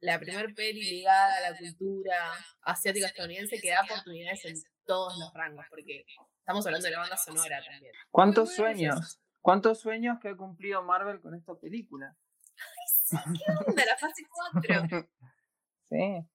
la 0.00 0.18
primer 0.18 0.54
peli 0.54 0.82
ligada 0.82 1.36
a 1.36 1.50
la 1.50 1.56
cultura 1.56 2.32
asiática 2.62 3.06
estadounidense 3.06 3.60
que 3.60 3.70
da 3.70 3.82
oportunidades 3.82 4.44
en 4.44 4.54
todos 4.84 5.16
los 5.18 5.32
rangos, 5.32 5.64
porque 5.70 6.04
estamos 6.38 6.66
hablando 6.66 6.86
de 6.86 6.92
la 6.92 6.98
banda 7.00 7.16
sonora 7.16 7.62
también. 7.64 7.92
¿Cuántos 8.10 8.54
sueños? 8.54 9.20
¿Cuántos 9.40 9.80
sueños 9.80 10.18
que 10.20 10.28
ha 10.28 10.36
cumplido 10.36 10.82
Marvel 10.82 11.20
con 11.20 11.34
esta 11.34 11.54
película? 11.54 12.16
Ay, 12.56 12.86
sí, 12.86 13.16
¿qué 13.16 13.52
onda? 13.66 13.84
La 13.84 13.96
fase 13.96 14.22
4. 14.52 15.08
sí. 15.90 16.31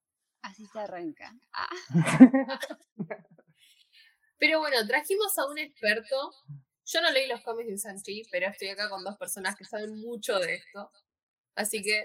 Así 0.58 0.66
se 0.66 0.80
arranca. 0.80 1.32
Ah. 1.54 1.70
Pero 4.40 4.60
bueno, 4.60 4.78
trajimos 4.88 5.38
a 5.38 5.46
un 5.46 5.60
experto. 5.60 6.32
Yo 6.84 7.00
no 7.00 7.12
leí 7.12 7.28
los 7.28 7.44
cómics 7.44 7.70
de 7.70 7.78
Sanchi, 7.78 8.24
pero 8.32 8.48
estoy 8.48 8.70
acá 8.70 8.90
con 8.90 9.04
dos 9.04 9.18
personas 9.18 9.56
que 9.56 9.66
saben 9.66 10.00
mucho 10.00 10.40
de 10.40 10.56
esto. 10.56 10.90
Así 11.54 11.84
que, 11.84 12.04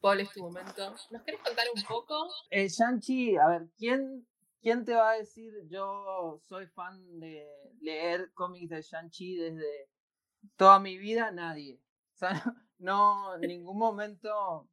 Paul, 0.00 0.20
es 0.20 0.30
tu 0.30 0.42
momento. 0.42 0.94
¿Nos 1.10 1.22
querés 1.22 1.40
contar 1.40 1.64
un 1.74 1.82
poco? 1.84 2.28
Eh, 2.50 2.68
Shang-Chi, 2.68 3.38
a 3.38 3.48
ver, 3.48 3.68
¿quién, 3.78 4.26
¿quién 4.60 4.84
te 4.84 4.92
va 4.92 5.12
a 5.12 5.18
decir 5.18 5.54
yo 5.68 6.38
soy 6.46 6.66
fan 6.66 7.18
de 7.18 7.48
leer 7.80 8.30
cómics 8.34 8.68
de 8.68 8.82
Shang-Chi 8.82 9.36
desde 9.36 9.88
toda 10.56 10.80
mi 10.80 10.98
vida? 10.98 11.30
Nadie. 11.30 11.80
O 12.14 12.16
sea, 12.18 12.28
no, 12.78 13.36
en 13.36 13.40
ningún 13.42 13.78
momento, 13.78 14.68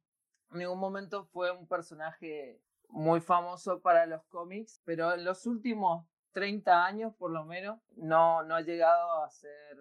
en 0.52 0.58
ningún 0.58 0.78
momento 0.78 1.24
fue 1.24 1.50
un 1.50 1.66
personaje 1.66 2.60
muy 2.88 3.20
famoso 3.20 3.80
para 3.80 4.06
los 4.06 4.24
cómics, 4.26 4.80
pero 4.84 5.12
en 5.14 5.24
los 5.24 5.46
últimos 5.46 6.06
30 6.32 6.84
años 6.84 7.14
por 7.14 7.30
lo 7.30 7.44
menos, 7.44 7.80
no, 7.96 8.42
no 8.42 8.56
ha 8.56 8.60
llegado 8.60 9.22
a 9.22 9.30
ser 9.30 9.76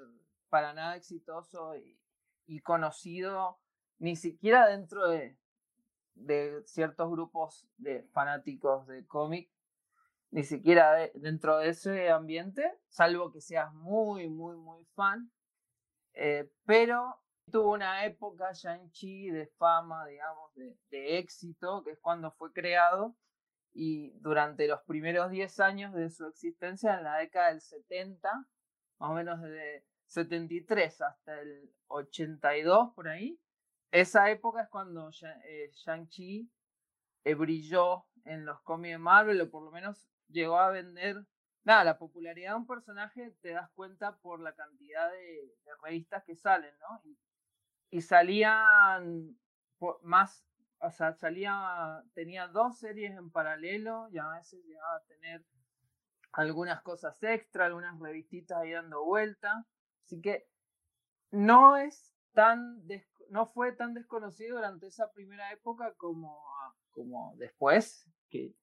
para 0.49 0.73
nada 0.73 0.95
exitoso 0.95 1.75
y, 2.47 2.61
conocido, 2.61 3.59
ni 3.99 4.15
siquiera 4.15 4.67
dentro 4.67 5.07
de, 5.07 5.37
ciertos 6.65 7.09
grupos 7.09 7.67
de 7.77 8.03
fanáticos 8.11 8.87
de 8.87 9.05
cómic, 9.05 9.49
ni 10.31 10.43
siquiera 10.43 11.09
dentro 11.15 11.57
de 11.57 11.69
ese 11.69 12.09
ambiente, 12.09 12.77
salvo 12.89 13.31
que 13.31 13.41
seas 13.41 13.73
muy, 13.73 14.29
muy, 14.29 14.57
muy 14.57 14.83
fan. 14.95 15.31
Eh, 16.13 16.51
pero 16.65 17.21
tuvo 17.49 17.73
una 17.73 18.05
época 18.05 18.51
Shang-Chi 18.53 19.29
de 19.31 19.47
fama, 19.57 20.05
digamos, 20.05 20.53
de, 20.55 21.17
éxito, 21.17 21.83
que 21.83 21.91
es 21.91 21.99
cuando 21.99 22.31
fue 22.31 22.51
creado, 22.53 23.15
y 23.73 24.11
durante 24.19 24.67
los 24.67 24.81
primeros 24.83 25.31
10 25.31 25.59
años 25.59 25.93
de 25.93 26.09
su 26.09 26.25
existencia, 26.25 26.97
en 26.97 27.03
la 27.03 27.17
década 27.17 27.49
del 27.49 27.61
70, 27.61 28.29
más 28.99 29.09
o 29.09 29.13
menos 29.13 29.41
desde 29.41 29.85
73 30.07 31.01
hasta 31.01 31.39
el 31.39 31.71
82 31.87 32.93
por 32.93 33.07
ahí, 33.07 33.39
esa 33.91 34.29
época 34.29 34.63
es 34.63 34.69
cuando 34.69 35.09
eh, 35.45 35.71
Shang-Chi 35.73 36.51
eh, 37.23 37.33
brilló 37.33 38.05
en 38.25 38.45
los 38.45 38.61
cómics 38.61 38.93
de 38.93 38.97
Marvel, 38.97 39.41
o 39.41 39.49
por 39.49 39.63
lo 39.63 39.71
menos 39.71 40.09
llegó 40.27 40.59
a 40.59 40.69
vender. 40.71 41.25
Nada, 41.63 41.83
la 41.83 41.97
popularidad 41.97 42.51
de 42.51 42.57
un 42.57 42.67
personaje 42.67 43.35
te 43.41 43.49
das 43.51 43.69
cuenta 43.71 44.17
por 44.17 44.39
la 44.39 44.53
cantidad 44.53 45.11
de, 45.11 45.55
revistas 45.83 46.23
que 46.23 46.35
salen, 46.35 46.73
¿no? 46.79 47.01
Y 47.89 48.01
salían 48.01 49.37
más 50.03 50.45
o 50.81 50.91
sea, 50.91 51.13
salía, 51.13 52.03
tenía 52.13 52.47
dos 52.47 52.79
series 52.79 53.11
en 53.17 53.31
paralelo 53.31 54.07
y 54.11 54.17
a 54.17 54.27
veces 54.29 54.63
llegaba 54.65 54.95
a 54.95 55.03
tener 55.03 55.45
algunas 56.31 56.81
cosas 56.81 57.21
extra, 57.21 57.65
algunas 57.65 57.99
revistitas 57.99 58.59
ahí 58.59 58.71
dando 58.71 59.03
vuelta. 59.03 59.65
Así 60.05 60.21
que 60.21 60.47
no 61.31 61.75
es 61.75 62.13
tan, 62.33 62.81
no 63.29 63.45
fue 63.45 63.73
tan 63.73 63.93
desconocido 63.93 64.55
durante 64.55 64.87
esa 64.87 65.11
primera 65.11 65.51
época 65.51 65.93
como, 65.95 66.41
como 66.91 67.33
después, 67.35 68.09
que 68.29 68.55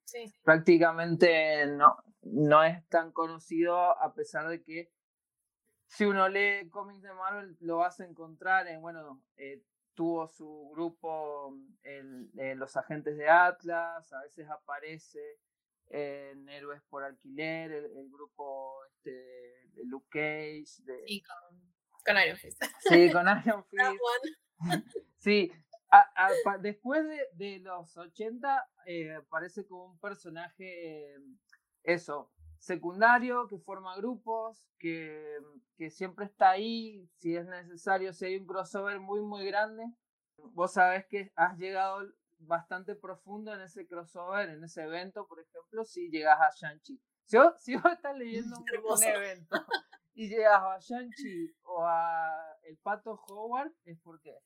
prácticamente 0.42 1.66
no, 1.66 1.96
no 2.22 2.64
es 2.64 2.86
tan 2.88 3.12
conocido 3.12 3.76
a 3.78 4.14
pesar 4.14 4.48
de 4.48 4.62
que 4.62 4.90
si 5.86 6.04
uno 6.04 6.28
lee 6.28 6.68
cómics 6.70 7.02
de 7.02 7.12
Marvel 7.12 7.56
lo 7.60 7.78
vas 7.78 8.00
a 8.00 8.04
encontrar 8.04 8.66
en, 8.68 8.80
bueno, 8.80 9.22
eh, 9.36 9.62
tuvo 9.94 10.28
su 10.28 10.70
grupo, 10.72 11.56
el, 11.82 12.30
los 12.58 12.76
agentes 12.76 13.16
de 13.16 13.28
Atlas, 13.28 14.12
a 14.12 14.20
veces 14.22 14.48
aparece 14.48 15.38
en 15.88 16.48
Héroes 16.48 16.82
por 16.88 17.04
Alquiler, 17.04 17.72
el, 17.72 18.10
grupo 18.10 18.84
este, 18.86 19.10
de 19.72 19.84
Luke 19.84 20.08
Cage. 20.10 20.82
De... 20.84 21.04
Y 21.06 21.22
con, 21.22 22.16
Iron 22.24 22.36
Fist. 22.36 22.62
Sí, 22.80 23.10
con 23.10 23.26
Iron 23.46 23.64
Fist. 23.64 24.58
sí, 25.16 25.52
después 26.60 27.04
de, 27.32 27.58
los 27.60 27.96
80 27.96 28.68
eh, 28.86 29.14
aparece 29.14 29.66
como 29.66 29.86
un 29.86 29.98
personaje, 29.98 31.16
eso, 31.82 32.30
secundario, 32.66 33.46
que 33.46 33.58
forma 33.58 33.96
grupos, 33.96 34.66
que, 34.78 35.38
que, 35.76 35.88
siempre 35.88 36.24
está 36.24 36.50
ahí, 36.50 37.08
si 37.18 37.36
es 37.36 37.46
necesario, 37.46 38.12
si 38.12 38.26
hay 38.26 38.36
un 38.36 38.46
crossover 38.46 38.98
muy, 38.98 39.20
muy 39.20 39.46
grande. 39.46 39.84
Vos 40.36 40.72
sabés 40.72 41.06
que 41.06 41.32
has 41.36 41.56
llegado 41.58 42.00
bastante 42.38 42.96
profundo 42.96 43.54
en 43.54 43.60
ese 43.60 43.86
crossover, 43.86 44.50
en 44.50 44.64
ese 44.64 44.82
evento, 44.82 45.26
por 45.28 45.40
ejemplo, 45.40 45.84
si 45.84 46.10
llegas 46.10 46.38
a 46.40 46.50
Shang-Chi. 46.50 47.00
Si, 47.24 47.38
si, 47.58 47.76
vos 47.76 47.92
estás 47.92 48.16
leyendo 48.16 48.56
un, 48.90 49.02
evento 49.02 49.56
y 50.14 50.28
llegas 50.28 50.62
a 50.62 50.78
Shang-Chi 50.80 51.54
o 51.62 51.86
a 51.86 52.56
el 52.64 52.76
Pato 52.78 53.20
Howard, 53.28 53.72
es 53.84 53.98
porque 54.00 54.36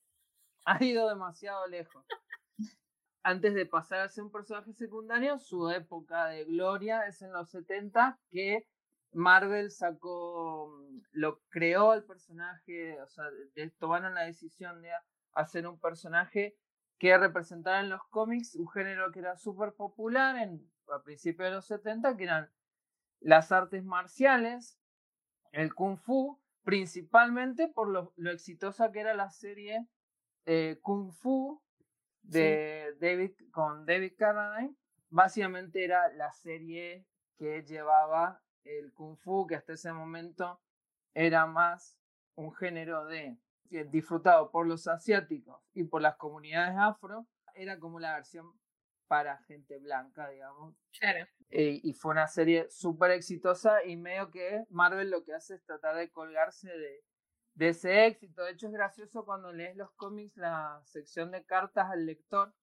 has 0.66 0.80
ido 0.82 1.08
demasiado 1.08 1.66
lejos 1.68 2.04
antes 3.22 3.54
de 3.54 3.66
pasar 3.66 4.00
a 4.00 4.08
ser 4.08 4.24
un 4.24 4.32
personaje 4.32 4.72
secundario, 4.72 5.38
su 5.38 5.70
época 5.70 6.26
de 6.26 6.44
gloria 6.44 7.06
es 7.06 7.22
en 7.22 7.32
los 7.32 7.50
70 7.50 8.18
que 8.30 8.66
Marvel 9.12 9.70
sacó, 9.70 10.68
mm, 10.68 11.00
lo 11.12 11.40
creó 11.48 11.94
el 11.94 12.04
personaje, 12.04 13.00
o 13.00 13.08
sea, 13.08 13.24
tomaron 13.78 14.14
la 14.14 14.22
decisión 14.22 14.82
de 14.82 14.90
hacer 15.32 15.66
un 15.66 15.78
personaje 15.78 16.56
que 16.98 17.16
representara 17.16 17.80
en 17.80 17.88
los 17.88 18.02
cómics 18.08 18.54
un 18.56 18.68
género 18.68 19.10
que 19.10 19.20
era 19.20 19.36
súper 19.36 19.72
popular 19.72 20.36
en, 20.36 20.70
a 20.88 21.02
principios 21.02 21.48
de 21.48 21.54
los 21.56 21.66
70, 21.66 22.16
que 22.16 22.24
eran 22.24 22.50
las 23.20 23.52
artes 23.52 23.84
marciales, 23.84 24.78
el 25.52 25.74
kung 25.74 25.98
fu, 25.98 26.38
principalmente 26.62 27.68
por 27.68 27.88
lo, 27.88 28.12
exitosa 28.30 28.92
que 28.92 29.00
era 29.00 29.14
la 29.14 29.30
serie 29.30 29.86
eh, 30.46 30.78
Kung 30.82 31.12
Fu 31.12 31.60
de 32.22 32.94
David 33.00 33.32
con 33.50 33.86
David 33.86 34.14
Carradine. 34.16 34.76
Básicamente 35.08 35.84
era 35.84 36.12
la 36.14 36.32
serie 36.32 37.06
que 37.36 37.62
llevaba 37.62 38.42
el 38.64 38.92
kung 38.92 39.16
fu, 39.16 39.46
que 39.46 39.56
hasta 39.56 39.72
ese 39.72 39.92
momento 39.92 40.60
era 41.14 41.46
más 41.46 41.98
un 42.34 42.52
género 42.54 43.06
de 43.06 43.38
disfrutado 43.90 44.50
por 44.50 44.66
los 44.66 44.86
asiáticos 44.88 45.62
y 45.72 45.84
por 45.84 46.02
las 46.02 46.16
comunidades 46.16 46.76
afro, 46.76 47.26
era 47.54 47.78
como 47.78 48.00
la 48.00 48.14
versión 48.14 48.52
para 49.06 49.38
gente 49.44 49.78
blanca, 49.78 50.28
digamos. 50.28 50.76
Claro. 50.98 51.26
Eh, 51.50 51.80
y 51.82 51.94
fue 51.94 52.12
una 52.12 52.28
serie 52.28 52.68
súper 52.70 53.10
exitosa 53.12 53.84
y 53.84 53.96
medio 53.96 54.30
que 54.30 54.64
Marvel 54.70 55.10
lo 55.10 55.24
que 55.24 55.34
hace 55.34 55.54
es 55.54 55.64
tratar 55.64 55.96
de 55.96 56.10
colgarse 56.10 56.68
de, 56.68 57.04
de 57.54 57.68
ese 57.68 58.06
éxito. 58.06 58.44
De 58.44 58.52
hecho, 58.52 58.66
es 58.66 58.72
gracioso 58.72 59.24
cuando 59.24 59.52
lees 59.52 59.76
los 59.76 59.90
cómics, 59.92 60.36
la 60.36 60.80
sección 60.84 61.30
de 61.30 61.44
cartas 61.44 61.90
al 61.90 62.06
lector, 62.06 62.54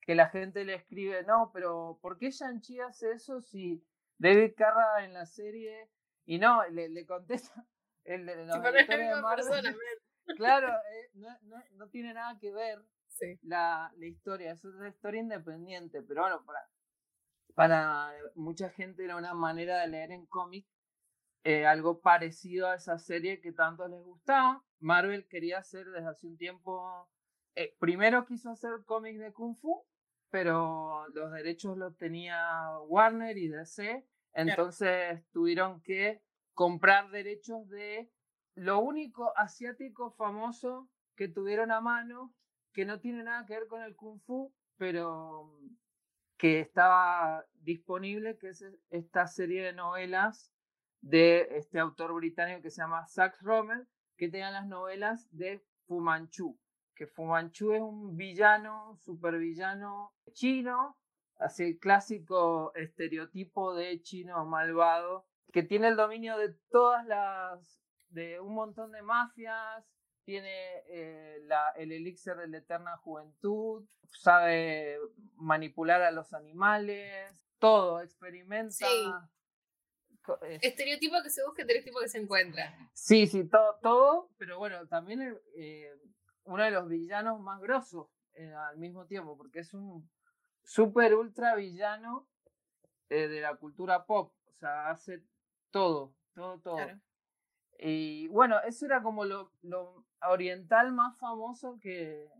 que 0.00 0.14
la 0.14 0.28
gente 0.28 0.64
le 0.64 0.74
escribe, 0.74 1.22
no, 1.24 1.50
pero 1.52 1.98
¿por 2.00 2.18
qué 2.18 2.30
Shang-Chi 2.30 2.80
hace 2.80 3.12
eso 3.12 3.40
si 3.40 3.84
David 4.18 4.52
Carra 4.56 5.04
en 5.04 5.14
la 5.14 5.26
serie... 5.26 5.90
Y 6.26 6.38
no, 6.38 6.66
le, 6.70 6.88
le 6.88 7.04
contesta 7.04 7.66
el 8.04 8.24
de, 8.24 8.46
los 8.46 8.62
de 8.62 9.20
Marvel. 9.20 9.76
claro, 10.36 10.68
eh, 10.68 11.10
no, 11.14 11.28
no, 11.42 11.62
no, 11.72 11.88
tiene 11.88 12.14
nada 12.14 12.38
que 12.38 12.50
ver 12.50 12.82
la, 13.42 13.92
la, 13.96 14.06
historia, 14.06 14.52
es 14.52 14.64
una 14.64 14.88
historia 14.88 15.20
independiente, 15.20 16.02
pero 16.02 16.22
bueno, 16.22 16.44
para, 16.44 16.66
para 17.54 18.12
mucha 18.34 18.70
gente 18.70 19.04
era 19.04 19.16
una 19.16 19.34
manera 19.34 19.80
de 19.80 19.88
leer 19.88 20.12
en 20.12 20.26
cómic 20.26 20.66
eh, 21.44 21.66
algo 21.66 22.00
parecido 22.00 22.68
a 22.68 22.76
esa 22.76 22.98
serie 22.98 23.40
que 23.40 23.52
tanto 23.52 23.86
les 23.86 24.02
gustaba. 24.02 24.64
Marvel 24.80 25.26
quería 25.28 25.58
hacer 25.58 25.86
desde 25.90 26.08
hace 26.08 26.26
un 26.26 26.38
tiempo, 26.38 27.08
eh, 27.54 27.76
primero 27.78 28.24
quiso 28.24 28.50
hacer 28.50 28.84
cómics 28.86 29.20
de 29.20 29.32
Kung 29.32 29.54
Fu, 29.56 29.84
pero 30.30 31.06
los 31.08 31.30
derechos 31.32 31.76
los 31.76 31.96
tenía 31.98 32.78
Warner 32.86 33.36
y 33.36 33.48
DC, 33.48 34.06
entonces 34.32 35.22
tuvieron 35.32 35.82
que 35.82 36.22
comprar 36.54 37.10
derechos 37.10 37.68
de 37.68 38.10
lo 38.54 38.80
único 38.80 39.36
asiático 39.36 40.12
famoso 40.12 40.88
que 41.14 41.28
tuvieron 41.28 41.70
a 41.70 41.80
mano, 41.80 42.34
que 42.72 42.86
no 42.86 43.00
tiene 43.00 43.22
nada 43.22 43.44
que 43.44 43.54
ver 43.54 43.68
con 43.68 43.82
el 43.82 43.94
Kung 43.96 44.20
Fu, 44.22 44.52
pero 44.76 45.52
que 46.38 46.60
estaba 46.60 47.44
disponible, 47.60 48.38
que 48.38 48.48
es 48.48 48.64
esta 48.90 49.26
serie 49.26 49.62
de 49.62 49.72
novelas 49.72 50.53
de 51.04 51.48
este 51.58 51.78
autor 51.78 52.14
británico 52.14 52.62
que 52.62 52.70
se 52.70 52.80
llama 52.80 53.06
Sax 53.06 53.42
Romer, 53.42 53.86
que 54.16 54.28
tenían 54.28 54.54
las 54.54 54.66
novelas 54.66 55.28
de 55.36 55.62
Fu 55.86 56.00
Manchu, 56.00 56.58
que 56.94 57.06
Fu 57.06 57.24
Manchu 57.24 57.72
es 57.74 57.82
un 57.82 58.16
villano, 58.16 58.96
supervillano 58.96 60.14
chino, 60.32 60.96
así 61.38 61.64
el 61.64 61.78
clásico 61.78 62.72
estereotipo 62.74 63.74
de 63.74 64.00
chino 64.00 64.46
malvado, 64.46 65.26
que 65.52 65.62
tiene 65.62 65.88
el 65.88 65.96
dominio 65.96 66.38
de 66.38 66.54
todas 66.70 67.04
las, 67.06 67.82
de 68.08 68.40
un 68.40 68.54
montón 68.54 68.90
de 68.90 69.02
mafias, 69.02 69.84
tiene 70.24 70.84
eh, 70.88 71.38
la, 71.42 71.68
el 71.76 71.92
elixir 71.92 72.34
de 72.36 72.48
la 72.48 72.58
eterna 72.58 72.96
juventud, 72.96 73.84
sabe 74.06 74.98
manipular 75.36 76.00
a 76.00 76.10
los 76.12 76.32
animales, 76.32 77.44
todo, 77.58 78.00
experimenta. 78.00 78.86
Estereotipo 80.62 81.16
que 81.22 81.30
se 81.30 81.44
busca, 81.44 81.62
estereotipo 81.62 82.00
que 82.00 82.08
se 82.08 82.18
encuentra. 82.18 82.90
Sí, 82.92 83.26
sí, 83.26 83.44
todo, 83.44 83.78
todo 83.82 84.30
pero 84.38 84.58
bueno, 84.58 84.86
también 84.86 85.38
eh, 85.56 85.92
uno 86.44 86.62
de 86.62 86.70
los 86.70 86.88
villanos 86.88 87.40
más 87.40 87.60
grosos 87.60 88.08
eh, 88.34 88.52
al 88.52 88.78
mismo 88.78 89.06
tiempo, 89.06 89.36
porque 89.36 89.60
es 89.60 89.74
un 89.74 90.08
super 90.62 91.14
ultra 91.14 91.54
villano 91.54 92.28
de 93.08 93.40
la 93.40 93.54
cultura 93.56 94.06
pop, 94.06 94.32
o 94.48 94.52
sea, 94.52 94.90
hace 94.90 95.22
todo, 95.70 96.14
todo, 96.34 96.58
todo. 96.60 96.78
Y 97.78 98.28
bueno, 98.28 98.60
eso 98.62 98.86
era 98.86 99.02
como 99.02 99.24
lo, 99.24 99.52
lo 99.62 100.04
oriental 100.22 100.92
más 100.92 101.18
famoso 101.18 101.78
que, 101.80 102.30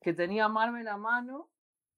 que, 0.00 0.12
tenía 0.12 0.48
Marvel 0.48 0.86
a 0.88 0.96
mano. 0.96 1.50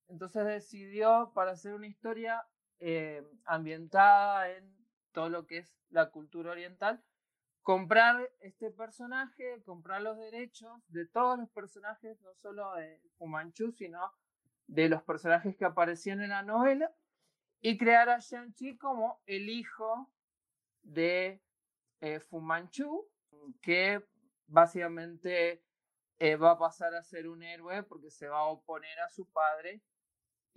Entonces 0.08 0.46
decidió, 0.46 1.32
para 1.34 1.52
hacer 1.52 1.74
una 1.74 1.86
historia 1.86 2.46
eh, 2.80 3.22
ambientada 3.44 4.50
en 4.50 4.77
todo 5.18 5.30
lo 5.30 5.48
que 5.48 5.58
es 5.58 5.74
la 5.90 6.10
cultura 6.10 6.52
oriental, 6.52 7.02
comprar 7.62 8.30
este 8.38 8.70
personaje, 8.70 9.60
comprar 9.64 10.00
los 10.00 10.16
derechos 10.16 10.80
de 10.86 11.06
todos 11.06 11.36
los 11.36 11.50
personajes, 11.50 12.20
no 12.20 12.32
solo 12.36 12.72
de 12.76 13.00
Fumanchu, 13.16 13.72
sino 13.72 14.12
de 14.68 14.88
los 14.88 15.02
personajes 15.02 15.56
que 15.56 15.64
aparecían 15.64 16.20
en 16.20 16.28
la 16.28 16.44
novela, 16.44 16.94
y 17.60 17.76
crear 17.76 18.08
a 18.08 18.20
Shang-Chi 18.20 18.78
como 18.78 19.20
el 19.26 19.48
hijo 19.48 20.08
de 20.82 21.42
eh, 22.00 22.20
Fu 22.20 22.40
Manchu, 22.40 23.10
que 23.60 24.00
básicamente 24.46 25.64
eh, 26.20 26.36
va 26.36 26.52
a 26.52 26.58
pasar 26.58 26.94
a 26.94 27.02
ser 27.02 27.26
un 27.26 27.42
héroe 27.42 27.82
porque 27.82 28.12
se 28.12 28.28
va 28.28 28.38
a 28.38 28.44
oponer 28.44 29.00
a 29.00 29.08
su 29.08 29.26
padre 29.32 29.82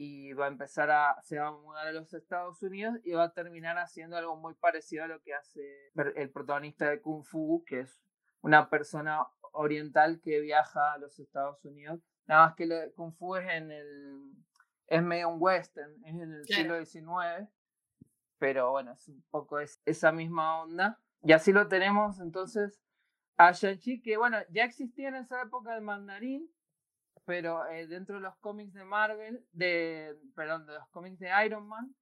y 0.03 0.33
va 0.33 0.45
a 0.45 0.47
empezar 0.47 0.89
a, 0.89 1.21
se 1.21 1.37
va 1.37 1.49
a 1.49 1.51
mudar 1.51 1.85
a 1.85 1.91
los 1.91 2.11
Estados 2.11 2.63
Unidos 2.63 2.95
y 3.03 3.11
va 3.11 3.25
a 3.25 3.33
terminar 3.33 3.77
haciendo 3.77 4.17
algo 4.17 4.35
muy 4.35 4.55
parecido 4.55 5.03
a 5.03 5.07
lo 5.07 5.21
que 5.21 5.35
hace 5.35 5.91
el 6.15 6.31
protagonista 6.31 6.89
de 6.89 6.99
Kung 6.99 7.23
Fu, 7.23 7.63
que 7.67 7.81
es 7.81 8.01
una 8.41 8.67
persona 8.67 9.27
oriental 9.51 10.19
que 10.19 10.39
viaja 10.39 10.93
a 10.93 10.97
los 10.97 11.19
Estados 11.19 11.63
Unidos. 11.65 11.99
Nada 12.25 12.47
más 12.47 12.55
que 12.55 12.65
lo 12.65 12.77
de 12.77 12.91
Kung 12.93 13.13
Fu 13.13 13.35
es 13.35 13.47
en 13.47 13.69
el, 13.69 14.33
es 14.87 15.03
medio 15.03 15.29
un 15.29 15.37
western, 15.39 15.93
es 16.03 16.15
en 16.15 16.33
el 16.33 16.47
siglo 16.47 16.83
XIX, 16.83 17.47
pero 18.39 18.71
bueno, 18.71 18.93
es 18.93 19.07
un 19.07 19.23
poco 19.29 19.59
esa 19.59 20.11
misma 20.11 20.63
onda. 20.63 20.99
Y 21.21 21.33
así 21.33 21.51
lo 21.51 21.67
tenemos 21.67 22.19
entonces 22.19 22.81
a 23.37 23.51
Shang-Chi, 23.51 24.01
que 24.01 24.17
bueno, 24.17 24.39
ya 24.49 24.63
existía 24.63 25.09
en 25.09 25.17
esa 25.17 25.43
época 25.43 25.75
el 25.75 25.83
mandarín, 25.83 26.49
pero 27.25 27.65
eh, 27.67 27.87
dentro 27.87 28.15
de 28.15 28.21
los 28.21 28.35
cómics 28.37 28.73
de 28.73 28.83
Marvel, 28.83 29.45
de, 29.51 30.17
perdón, 30.35 30.65
de 30.65 30.73
los 30.73 30.87
cómics 30.89 31.19
de 31.19 31.29
Iron 31.45 31.67
Man. 31.67 31.95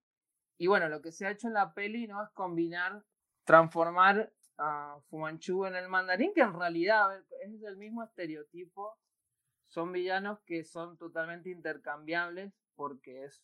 Y 0.58 0.68
bueno, 0.68 0.90
lo 0.90 1.02
que 1.02 1.12
se 1.12 1.26
ha 1.26 1.32
hecho 1.32 1.48
en 1.48 1.54
la 1.54 1.74
peli 1.74 2.08
no 2.08 2.24
es 2.24 2.30
combinar, 2.32 3.04
transformar 3.46 4.32
a 4.58 5.00
Fu 5.10 5.18
Manchu 5.18 5.66
en 5.66 5.76
el 5.76 5.88
mandarín, 5.88 6.34
que 6.34 6.42
en 6.42 6.54
realidad 6.54 7.18
es 7.42 7.64
el 7.64 7.78
mismo 7.78 8.04
estereotipo. 8.04 8.98
Son 9.68 9.92
villanos 9.92 10.40
que 10.42 10.64
son 10.64 10.98
totalmente 10.98 11.50
intercambiables 11.50 12.54
porque 12.76 13.24
es 13.26 13.44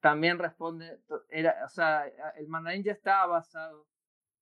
también 0.00 0.38
responde, 0.38 1.00
era, 1.30 1.64
o 1.64 1.68
sea, 1.68 2.06
el 2.36 2.46
mandarín 2.48 2.84
ya 2.84 2.92
estaba 2.92 3.26
basado 3.26 3.86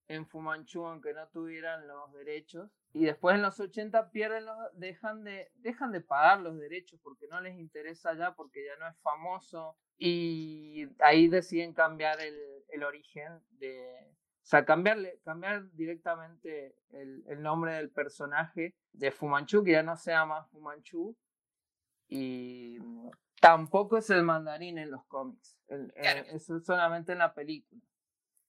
en 0.09 0.27
Fumanchu 0.27 0.85
aunque 0.85 1.14
no 1.14 1.27
tuvieran 1.29 1.87
los 1.87 2.12
derechos. 2.12 2.70
Y 2.94 3.04
después 3.04 3.35
en 3.35 3.42
los 3.42 3.59
80 3.59 4.12
pierden 4.12 4.46
los, 4.46 4.57
dejan 4.74 5.24
de, 5.24 5.50
dejan 5.57 5.90
de 5.90 6.00
pagar 6.00 6.40
los 6.40 6.57
derechos 6.57 7.00
porque 7.02 7.26
no 7.26 7.40
les 7.40 7.59
interesa 7.59 8.14
ya, 8.14 8.35
porque 8.37 8.64
ya 8.64 8.76
no 8.76 8.88
es 8.88 8.96
famoso. 9.00 9.76
Y 9.98 10.87
ahí 11.00 11.26
deciden 11.26 11.74
cambiar 11.74 12.20
el, 12.20 12.38
el 12.68 12.85
origen 12.85 13.40
de. 13.50 14.14
O 14.42 14.46
sea, 14.46 14.64
cambiarle, 14.64 15.20
cambiar 15.24 15.70
directamente 15.72 16.76
el, 16.90 17.24
el 17.26 17.42
nombre 17.42 17.74
del 17.74 17.90
personaje 17.90 18.76
de 18.92 19.11
Fumanchu, 19.11 19.64
que 19.64 19.72
ya 19.72 19.83
no 19.83 19.96
sea 19.96 20.24
más 20.24 20.48
Fumanchu. 20.50 21.16
Y 22.09 22.78
tampoco 23.40 23.98
es 23.98 24.09
el 24.11 24.22
mandarín 24.22 24.78
en 24.78 24.92
los 24.92 25.04
cómics. 25.07 25.59
eso 25.68 26.59
es 26.59 26.64
solamente 26.64 27.12
en 27.12 27.18
la 27.18 27.35
película 27.35 27.83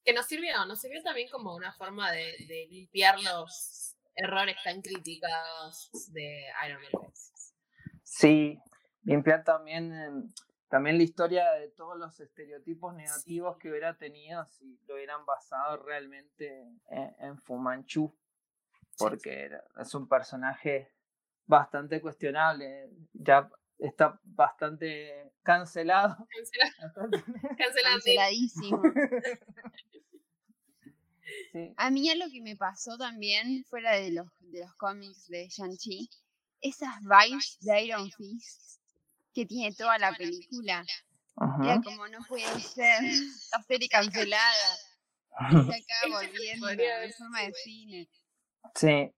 que 0.05 0.13
nos 0.13 0.27
sirvió, 0.27 0.63
nos 0.67 0.79
sirvió 0.79 1.01
también 1.01 1.27
como 1.29 1.55
una 1.55 1.73
forma 1.73 2.11
de, 2.11 2.67
limpiar 2.69 3.19
los 3.21 3.94
errores 4.15 4.55
tan 4.63 4.81
criticados 4.81 5.89
de 6.11 6.45
Iron 6.67 6.81
Man. 6.81 7.11
Sí, 8.03 8.59
limpiar 9.03 9.43
también, 9.43 9.93
em, 9.93 10.33
también 10.69 10.97
la 10.97 11.03
historia 11.03 11.51
de 11.53 11.69
todos 11.69 11.97
los 11.97 12.19
estereotipos 12.19 12.93
negativos 12.93 13.57
que 13.57 13.69
hubiera 13.69 13.97
tenido 13.97 14.45
si 14.45 14.79
lo 14.87 14.95
hubieran 14.95 15.25
basado 15.25 15.83
realmente 15.83 16.65
en, 16.89 17.37
Fumanchu, 17.39 18.15
porque 18.97 19.51
es 19.79 19.93
un 19.93 20.07
personaje 20.07 20.91
bastante 21.45 22.01
cuestionable. 22.01 22.89
Ya 23.13 23.49
está 23.77 24.19
bastante 24.23 25.33
cancelado. 25.43 26.27
Canceladísimo. 27.57 28.81
A 31.77 31.89
mí 31.91 32.13
lo 32.15 32.29
que 32.29 32.41
me 32.41 32.55
pasó 32.55 32.97
también, 32.97 33.63
fuera 33.65 33.95
de 33.95 34.11
los, 34.11 34.27
de 34.39 34.61
los 34.61 34.73
cómics 34.75 35.27
de 35.27 35.47
Shang-Chi, 35.47 36.09
esas 36.61 36.99
vibes 37.01 37.57
de 37.61 37.83
Iron 37.83 38.09
Fist 38.11 38.79
que 39.33 39.45
tiene 39.45 39.75
toda 39.75 39.97
la 39.97 40.13
película. 40.13 40.83
Era 41.61 41.81
como 41.81 42.07
no 42.07 42.19
puede 42.27 42.59
ser 42.61 43.01
la 43.51 43.61
serie 43.63 43.89
cancelada. 43.89 44.75
Se 45.37 45.55
acaba 45.57 46.21
volviendo 46.21 46.67
de 46.67 47.13
forma 47.17 47.41
de 47.41 47.53
cine. 47.53 48.09
Sí. 48.73 49.11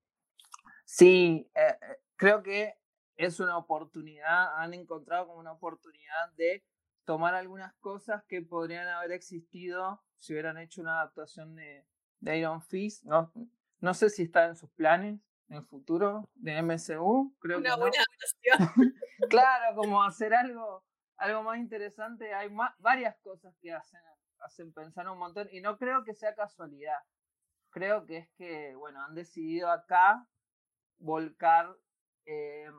Sí, 0.85 1.49
eh, 1.53 1.77
eh, 1.81 1.97
creo 2.15 2.41
que 2.41 2.73
es 3.15 3.39
una 3.39 3.57
oportunidad, 3.57 4.57
han 4.61 4.73
encontrado 4.73 5.27
como 5.27 5.39
una 5.39 5.51
oportunidad 5.51 6.31
de 6.37 6.63
tomar 7.03 7.35
algunas 7.35 7.73
cosas 7.75 8.23
que 8.27 8.41
podrían 8.41 8.87
haber 8.87 9.11
existido 9.11 10.01
si 10.17 10.33
hubieran 10.33 10.57
hecho 10.57 10.81
una 10.81 11.01
adaptación 11.01 11.55
de, 11.55 11.85
de 12.19 12.37
Iron 12.37 12.61
Fist. 12.61 13.03
No, 13.03 13.31
no 13.79 13.93
sé 13.93 14.09
si 14.09 14.23
está 14.23 14.45
en 14.45 14.55
sus 14.55 14.69
planes 14.71 15.19
en 15.49 15.57
el 15.57 15.63
futuro 15.63 16.29
de 16.35 16.61
MCU. 16.61 17.35
Creo 17.39 17.59
una 17.59 17.75
buena 17.75 17.97
claro, 19.29 19.75
como 19.75 20.03
hacer 20.03 20.33
algo, 20.33 20.83
algo 21.17 21.43
más 21.43 21.57
interesante. 21.57 22.33
Hay 22.33 22.49
varias 22.79 23.17
cosas 23.19 23.55
que 23.61 23.71
hacen, 23.71 24.01
hacen 24.39 24.73
pensar 24.73 25.07
un 25.09 25.19
montón 25.19 25.47
y 25.51 25.61
no 25.61 25.77
creo 25.77 26.03
que 26.03 26.13
sea 26.13 26.35
casualidad. 26.35 26.99
Creo 27.69 28.05
que 28.05 28.17
es 28.17 28.29
que, 28.37 28.75
bueno, 28.75 29.01
han 29.03 29.13
decidido 29.13 29.69
acá 29.69 30.25
volcar 30.99 31.75
eh, 32.25 32.69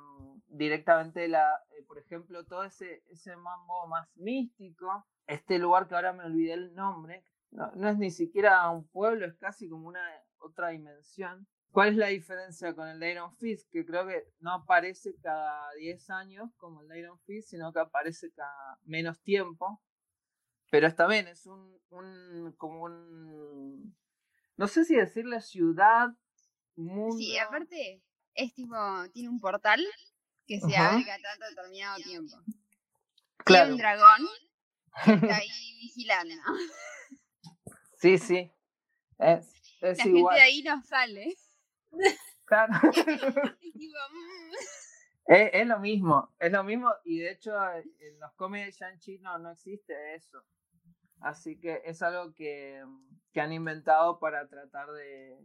directamente 0.48 1.29
la, 1.29 1.62
eh, 1.70 1.83
por 1.87 1.98
ejemplo, 1.98 2.44
todo 2.44 2.64
ese, 2.64 3.03
ese 3.09 3.37
mambo 3.37 3.87
más 3.87 4.09
místico, 4.16 5.07
este 5.27 5.59
lugar 5.59 5.88
que 5.88 5.94
ahora 5.94 6.12
me 6.12 6.24
olvidé 6.24 6.55
el 6.55 6.74
nombre, 6.74 7.24
no, 7.50 7.70
no, 7.74 7.88
es 7.88 7.98
ni 7.98 8.11
siquiera 8.11 8.68
un 8.70 8.87
pueblo, 8.88 9.26
es 9.26 9.37
casi 9.37 9.68
como 9.68 9.88
una 9.88 10.02
otra 10.38 10.68
dimensión. 10.68 11.46
¿Cuál 11.70 11.90
es 11.90 11.96
la 11.96 12.06
diferencia 12.08 12.74
con 12.74 12.88
el 12.88 13.02
Iron 13.02 13.34
Fist? 13.37 13.70
Que 13.70 13.84
creo 13.84 14.06
que 14.06 14.24
no 14.40 14.52
aparece 14.52 15.14
cada 15.22 15.70
10 15.74 16.11
años 16.11 16.50
como 16.56 16.82
el 16.82 16.96
Iron 16.96 17.18
Fist, 17.20 17.50
sino 17.50 17.72
que 17.72 17.80
aparece 17.80 18.32
cada 18.32 18.78
menos 18.84 19.20
tiempo. 19.20 19.82
Pero 20.70 20.87
está 20.87 21.06
bien, 21.06 21.28
es 21.28 21.46
un, 21.46 21.80
un 21.90 22.54
como 22.56 22.84
un, 22.84 23.96
no 24.56 24.66
sé 24.66 24.84
si 24.84 24.96
decirle 24.96 25.40
ciudad, 25.40 26.08
mundo. 26.76 27.16
Sí, 27.16 27.37
aparte, 27.38 28.02
es 28.34 28.54
tipo, 28.54 28.76
tiene 29.12 29.28
un 29.28 29.40
portal 29.40 29.84
que 30.46 30.61
se 30.61 30.76
abre 30.76 31.04
cada 31.04 31.48
determinado 31.48 31.96
tiempo. 32.02 32.37
Claro. 33.44 33.66
Tiene 33.66 33.72
un 33.72 33.78
dragón 33.78 34.28
que 35.04 35.12
está 35.12 35.37
ahí 35.37 35.78
vigilando. 35.80 36.34
Sí, 37.98 38.18
sí. 38.18 38.50
Es, 39.18 39.52
es 39.80 39.98
La 39.98 40.06
igual. 40.06 40.37
gente 40.37 40.37
de 40.37 40.40
ahí 40.40 40.62
no 40.62 40.82
sale. 40.82 41.37
Claro. 42.44 42.72
Mm. 43.78 45.34
es, 45.34 45.50
es, 45.52 45.66
lo 45.66 45.78
mismo, 45.78 46.34
es 46.38 46.50
lo 46.50 46.64
mismo 46.64 46.90
y 47.04 47.18
de 47.18 47.32
hecho 47.32 47.52
en 47.74 48.18
los 48.18 48.32
cómics 48.32 48.64
de 48.66 48.72
Shang-Chi 48.72 49.18
no, 49.18 49.38
no 49.38 49.50
existe 49.50 50.14
eso. 50.14 50.42
Así 51.20 51.61
que 51.61 51.82
es 51.84 52.00
algo 52.02 52.32
que, 52.34 52.82
que 53.32 53.40
han 53.40 53.52
inventado 53.52 54.18
para 54.18 54.48
tratar 54.48 54.90
de, 54.92 55.38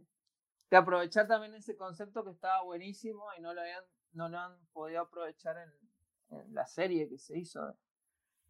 que 0.70 0.76
aprovechar 0.76 1.26
también 1.26 1.54
ese 1.54 1.76
concepto 1.76 2.24
que 2.24 2.30
estaba 2.30 2.62
buenísimo 2.62 3.26
y 3.36 3.42
no 3.42 3.52
lo, 3.54 3.60
habían, 3.60 3.84
no 4.12 4.28
lo 4.28 4.38
han 4.38 4.58
podido 4.72 5.02
aprovechar 5.02 5.56
en, 5.58 6.54
la 6.54 6.66
serie 6.66 7.08
que 7.08 7.18
se 7.18 7.38
hizo 7.38 7.76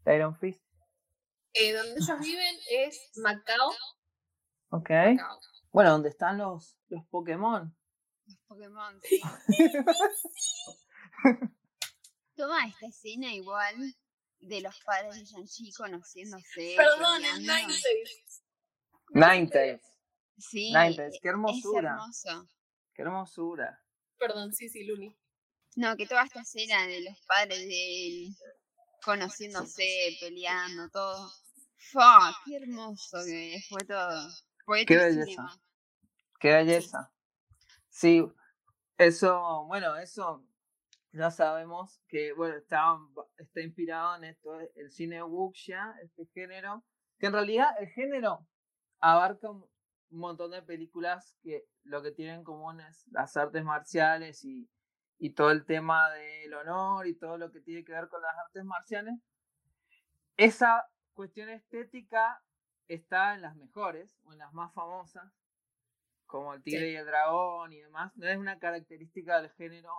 de 0.04 0.16
Iron 0.16 0.36
Fist. 0.36 0.64
Eh, 1.54 1.72
donde 1.72 1.92
ellos 1.92 2.20
viven 2.20 2.56
es 2.70 3.10
Macao. 3.16 3.72
Ok. 4.70 4.90
Bueno, 5.70 5.92
donde 5.92 6.08
están 6.08 6.38
los, 6.38 6.76
los 6.88 7.06
Pokémon. 7.06 7.76
Los 8.26 8.38
Pokémon, 8.48 9.00
sí. 9.02 9.20
Toma 12.36 12.66
esta 12.66 12.86
escena 12.86 13.32
igual 13.32 13.76
de 14.40 14.60
los 14.60 14.74
padres 14.84 15.14
de 15.14 15.24
Shang-Chi 15.24 15.72
conociéndose. 15.72 16.74
Perdón, 16.76 17.24
el 17.24 17.40
Ninetales. 17.40 18.42
Ninetales. 19.10 19.80
Sí. 20.38 20.72
Ninetales, 20.72 21.18
qué 21.22 21.28
hermosura. 21.28 21.90
hermoso. 21.90 22.48
Qué 22.94 23.02
hermosura. 23.02 23.80
Perdón, 24.18 24.52
sí, 24.52 24.68
sí, 24.68 24.84
Luni. 24.84 25.16
No, 25.76 25.96
que 25.96 26.06
toda 26.06 26.24
esta 26.24 26.40
escena 26.40 26.86
de 26.86 27.02
los 27.02 27.20
padres 27.26 27.58
de 27.58 28.06
él 28.06 28.36
conociéndose, 29.04 30.16
peleando, 30.20 30.88
todo. 30.90 31.30
¡Fuck! 31.92 32.36
¡Qué 32.44 32.56
hermoso 32.56 33.18
que 33.24 33.58
fue 33.68 33.84
todo! 33.84 34.28
¡Qué 34.86 34.96
belleza! 34.96 35.46
¡Qué 36.40 36.52
belleza! 36.52 37.12
Sí, 37.88 38.24
eso, 38.98 39.64
bueno, 39.66 39.96
eso 39.96 40.44
ya 41.12 41.30
sabemos 41.30 42.00
que, 42.08 42.32
bueno, 42.32 42.56
está, 42.56 42.98
está 43.36 43.60
inspirado 43.60 44.16
en 44.16 44.24
esto, 44.24 44.58
el 44.74 44.90
cine 44.90 45.22
wuxia, 45.22 45.94
este 46.02 46.26
género, 46.34 46.84
que 47.18 47.26
en 47.26 47.32
realidad 47.34 47.68
el 47.78 47.88
género 47.88 48.46
abarca 49.00 49.50
un 49.50 49.68
montón 50.10 50.50
de 50.50 50.62
películas 50.62 51.36
que 51.42 51.66
lo 51.84 52.02
que 52.02 52.10
tienen 52.10 52.36
en 52.36 52.44
común 52.44 52.80
es 52.80 53.06
las 53.12 53.36
artes 53.36 53.62
marciales 53.62 54.44
y, 54.44 54.68
y 55.18 55.30
todo 55.30 55.50
el 55.50 55.64
tema 55.64 56.10
del 56.10 56.54
honor 56.54 57.06
y 57.06 57.14
todo 57.14 57.38
lo 57.38 57.50
que 57.52 57.60
tiene 57.60 57.84
que 57.84 57.92
ver 57.92 58.08
con 58.08 58.22
las 58.22 58.36
artes 58.36 58.64
marciales. 58.64 59.14
Esa 60.36 60.88
cuestión 61.14 61.48
estética 61.48 62.42
está 62.88 63.34
en 63.34 63.42
las 63.42 63.56
mejores 63.56 64.18
o 64.24 64.32
en 64.32 64.38
las 64.38 64.52
más 64.52 64.72
famosas, 64.74 65.32
como 66.26 66.54
el 66.54 66.62
tigre 66.62 66.90
y 66.90 66.96
el 66.96 67.06
dragón 67.06 67.72
y 67.72 67.80
demás. 67.80 68.12
No 68.16 68.26
es 68.26 68.36
una 68.36 68.58
característica 68.58 69.40
del 69.40 69.50
género 69.52 69.92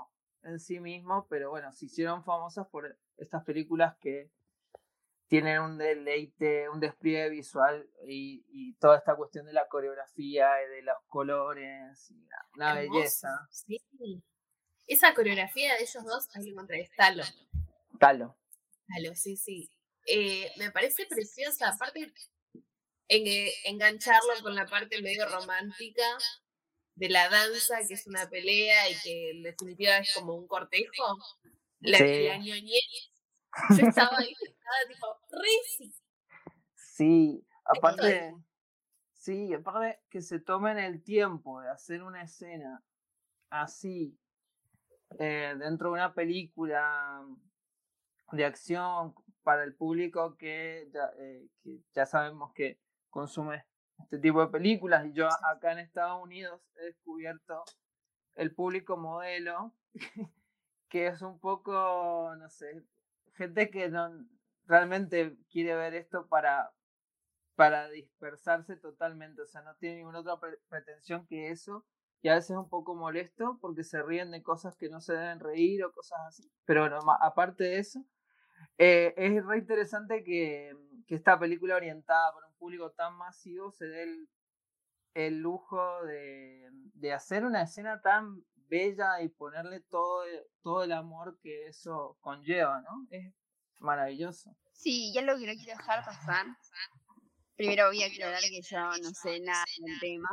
en 0.44 0.60
sí 0.60 0.80
mismo, 0.80 1.28
pero 1.28 1.50
bueno, 1.50 1.72
se 1.72 1.86
hicieron 1.86 2.24
famosas 2.24 2.68
por 2.68 2.98
estas 3.18 3.44
películas 3.44 3.98
que 4.00 4.32
tienen 5.28 5.60
un 5.60 5.78
deleite, 5.78 6.70
un 6.70 6.80
despliegue 6.80 7.30
visual 7.30 7.90
y, 8.08 8.76
toda 8.76 8.98
esta 8.98 9.16
cuestión 9.16 9.46
de 9.46 9.54
la 9.54 9.68
coreografía 9.68 10.48
y 10.64 10.70
de 10.70 10.82
los 10.84 10.98
colores, 11.08 12.12
y 12.12 12.28
una, 12.54 12.76
belleza. 12.76 13.30
Sí. 13.50 13.82
Esa 14.86 15.16
coreografía 15.16 15.74
de 15.74 15.82
ellos 15.82 16.04
dos, 16.04 16.28
ahí 16.36 16.46
lo 16.46 16.52
encontré, 16.52 16.82
es 16.82 16.92
Talo. 16.96 17.24
Talo. 18.00 18.38
Talo, 18.88 19.16
sí, 19.16 19.36
sí. 19.36 19.75
Eh, 20.06 20.52
me 20.58 20.72
parece 20.72 21.06
preciosa, 21.08 21.70
aparte 21.70 22.14
en, 23.08 23.52
engancharlo 23.66 24.34
con 24.42 24.56
la 24.56 24.66
parte 24.66 25.02
medio 25.02 25.28
romántica 25.28 26.06
de 26.96 27.10
la 27.10 27.30
danza, 27.30 27.78
que 27.88 27.96
es 27.96 28.08
una 28.08 28.30
pelea 28.30 28.90
y 28.90 28.96
que 29.02 29.32
en 29.32 29.44
definitiva 29.44 29.98
es 29.98 30.14
como 30.14 30.36
un 30.36 30.48
cortejo, 30.48 31.18
la, 31.80 31.98
sí. 31.98 32.24
la 32.24 32.38
yo 33.70 33.88
estaba 33.88 34.18
ahí 34.18 34.34
estaba 34.42 34.78
tipo, 34.88 35.08
re 35.32 35.92
sí. 36.76 37.48
aparte, 37.64 38.34
sí, 39.14 39.54
aparte 39.54 40.02
que 40.10 40.22
se 40.22 40.40
tomen 40.40 40.78
el 40.78 41.04
tiempo 41.04 41.62
de 41.62 41.70
hacer 41.70 42.04
una 42.04 42.24
escena 42.24 42.84
así, 43.50 44.18
eh, 45.20 45.56
dentro 45.58 45.90
de 45.90 45.94
una 45.94 46.14
película 46.14 47.24
de 48.32 48.46
acción 48.46 49.14
para 49.46 49.64
el 49.64 49.76
público 49.76 50.36
que 50.38 50.90
eh, 51.18 51.48
que 51.64 51.80
ya 51.94 52.06
sabemos 52.08 52.52
que 52.54 52.80
consume 53.12 53.64
este 54.00 54.18
tipo 54.18 54.42
de 54.42 54.48
películas. 54.48 55.06
Y 55.06 55.14
yo 55.14 55.30
acá 55.50 55.72
en 55.72 55.80
Estados 55.80 56.22
Unidos 56.22 56.62
he 56.76 56.86
descubierto 56.86 57.64
el 58.34 58.54
público 58.54 58.98
modelo, 58.98 59.72
que 60.90 61.08
es 61.08 61.22
un 61.22 61.40
poco, 61.40 62.34
no 62.38 62.50
sé, 62.50 62.84
gente 63.36 63.70
que 63.70 63.88
no 63.90 64.10
realmente 64.66 65.38
quiere 65.52 65.76
ver 65.76 65.94
esto 65.94 66.28
para, 66.28 66.74
para 67.56 67.88
dispersarse 67.90 68.76
totalmente, 68.78 69.44
o 69.44 69.48
sea, 69.48 69.62
no 69.62 69.76
tiene 69.76 69.98
ninguna 69.98 70.22
otra 70.22 70.40
pretensión 70.68 71.28
que 71.28 71.52
eso. 71.52 71.86
Y 72.24 72.30
a 72.30 72.34
veces 72.34 72.52
es 72.52 72.58
un 72.58 72.70
poco 72.70 72.96
molesto 72.96 73.60
porque 73.62 73.84
se 73.84 74.02
ríen 74.02 74.32
de 74.32 74.42
cosas 74.42 74.76
que 74.76 74.90
no 74.90 75.00
se 75.00 75.14
deben 75.14 75.40
reír 75.40 75.84
o 75.84 75.92
cosas 75.92 76.20
así. 76.28 76.52
Pero 76.66 76.82
bueno, 76.82 76.98
aparte 77.22 77.66
de 77.66 77.78
eso, 77.78 78.04
eh, 78.78 79.14
es 79.18 79.46
re 79.46 79.58
interesante 79.58 80.24
que, 80.24 80.76
que, 81.08 81.16
esta 81.16 81.40
película 81.40 81.76
orientada 81.76 82.34
por 82.34 82.46
público 82.58 82.92
tan 82.92 83.16
masivo 83.16 83.72
se 83.72 83.86
dé 83.86 84.28
el, 85.14 85.38
lujo 85.38 86.04
de, 86.04 86.70
de, 86.94 87.14
hacer 87.14 87.46
una 87.46 87.62
escena 87.62 88.02
tan 88.02 88.44
bella 88.68 89.22
y 89.22 89.30
ponerle 89.30 89.82
todo, 89.82 90.24
todo 90.62 90.84
el 90.84 90.92
amor 90.92 91.40
que 91.42 91.68
eso 91.68 92.18
conlleva, 92.22 92.82
¿no? 92.82 93.08
Es 93.12 93.34
maravilloso. 93.80 94.56
Sí, 94.74 95.14
ya 95.14 95.22
lo 95.22 95.38
que 95.38 95.48
no 95.48 95.54
quiero 95.54 95.78
dejar 95.78 96.04
pasar. 96.04 96.46
Primero 97.56 97.88
voy 97.88 98.04
a 98.04 98.08
aclarar 98.08 98.42
que 98.42 98.62
yo 98.62 98.78
no 98.78 99.10
sé 99.14 99.40
nada 99.40 99.64
del 99.78 100.00
tema. 100.00 100.30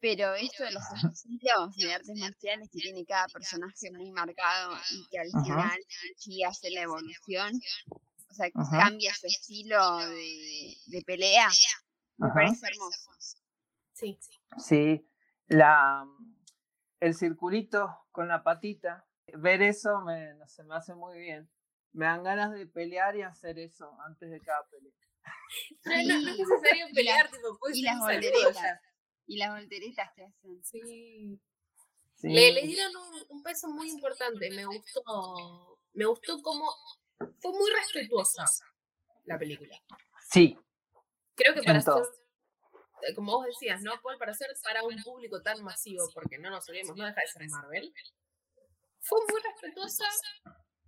Pero 0.00 0.34
esto 0.34 0.64
de 0.64 0.70
los 0.72 0.82
estilos 1.12 1.76
de 1.76 1.92
artes 1.92 2.16
marciales 2.18 2.68
que 2.70 2.78
tiene 2.78 3.04
cada 3.04 3.26
personaje 3.26 3.90
muy 3.90 4.12
marcado 4.12 4.76
y 4.92 5.08
que 5.08 5.18
al 5.18 5.30
final 5.44 5.78
sí 6.16 6.44
hace 6.44 6.70
la 6.70 6.82
evolución, 6.82 7.52
o 8.30 8.34
sea, 8.34 8.50
cambia 8.50 9.12
su 9.14 9.26
estilo 9.26 9.98
de, 9.98 10.76
de 10.86 11.02
pelea, 11.02 11.48
me 12.18 12.28
parece 12.30 12.66
hermoso. 12.66 13.10
Sí. 13.94 14.18
Sí, 14.58 15.08
la, 15.46 16.04
el 17.00 17.14
circulito 17.14 18.06
con 18.12 18.28
la 18.28 18.42
patita, 18.42 19.06
ver 19.34 19.62
eso 19.62 20.00
me, 20.02 20.34
no 20.34 20.44
me 20.64 20.74
hace 20.76 20.94
muy 20.94 21.18
bien. 21.18 21.50
Me 21.92 22.04
dan 22.04 22.22
ganas 22.22 22.52
de 22.52 22.66
pelear 22.66 23.16
y 23.16 23.22
hacer 23.22 23.58
eso 23.58 23.98
antes 24.02 24.30
de 24.30 24.40
cada 24.40 24.64
pelea. 24.68 24.92
no, 25.84 26.20
no, 26.20 26.30
es 26.30 26.38
necesario 26.38 26.86
pelear, 26.94 27.30
tipo, 27.30 27.58
y 27.72 27.82
las 27.82 27.98
volteretas. 27.98 28.80
Y 29.28 29.36
las 29.36 29.50
volteretas 29.50 30.10
que 30.16 30.24
hacen. 30.24 30.64
Sí. 30.64 31.40
Le, 32.22 32.52
le, 32.52 32.62
dieron 32.62 32.96
un, 32.96 33.24
un, 33.28 33.42
peso 33.44 33.68
muy 33.68 33.88
importante. 33.90 34.50
Me 34.50 34.64
gustó. 34.66 35.78
Me 35.92 36.04
gustó 36.04 36.42
cómo 36.42 36.74
fue 37.40 37.52
muy 37.52 37.70
respetuosa 37.70 38.44
la 39.24 39.38
película. 39.38 39.76
Sí. 40.30 40.56
Creo 41.34 41.54
que 41.54 41.62
para 41.62 41.80
ser, 41.80 41.94
eh, 43.02 43.14
como 43.14 43.32
vos 43.32 43.46
decías, 43.46 43.82
¿no? 43.82 43.92
Para 44.18 44.34
ser 44.34 44.48
para 44.62 44.82
un 44.82 45.00
público 45.02 45.40
tan 45.42 45.62
masivo, 45.62 46.04
porque 46.14 46.38
no 46.38 46.50
nos 46.50 46.68
olvidemos, 46.68 46.96
no 46.96 47.04
deja 47.04 47.20
de 47.20 47.26
ser 47.26 47.48
Marvel, 47.48 47.92
fue 49.00 49.20
muy 49.30 49.40
respetuosa 49.40 50.04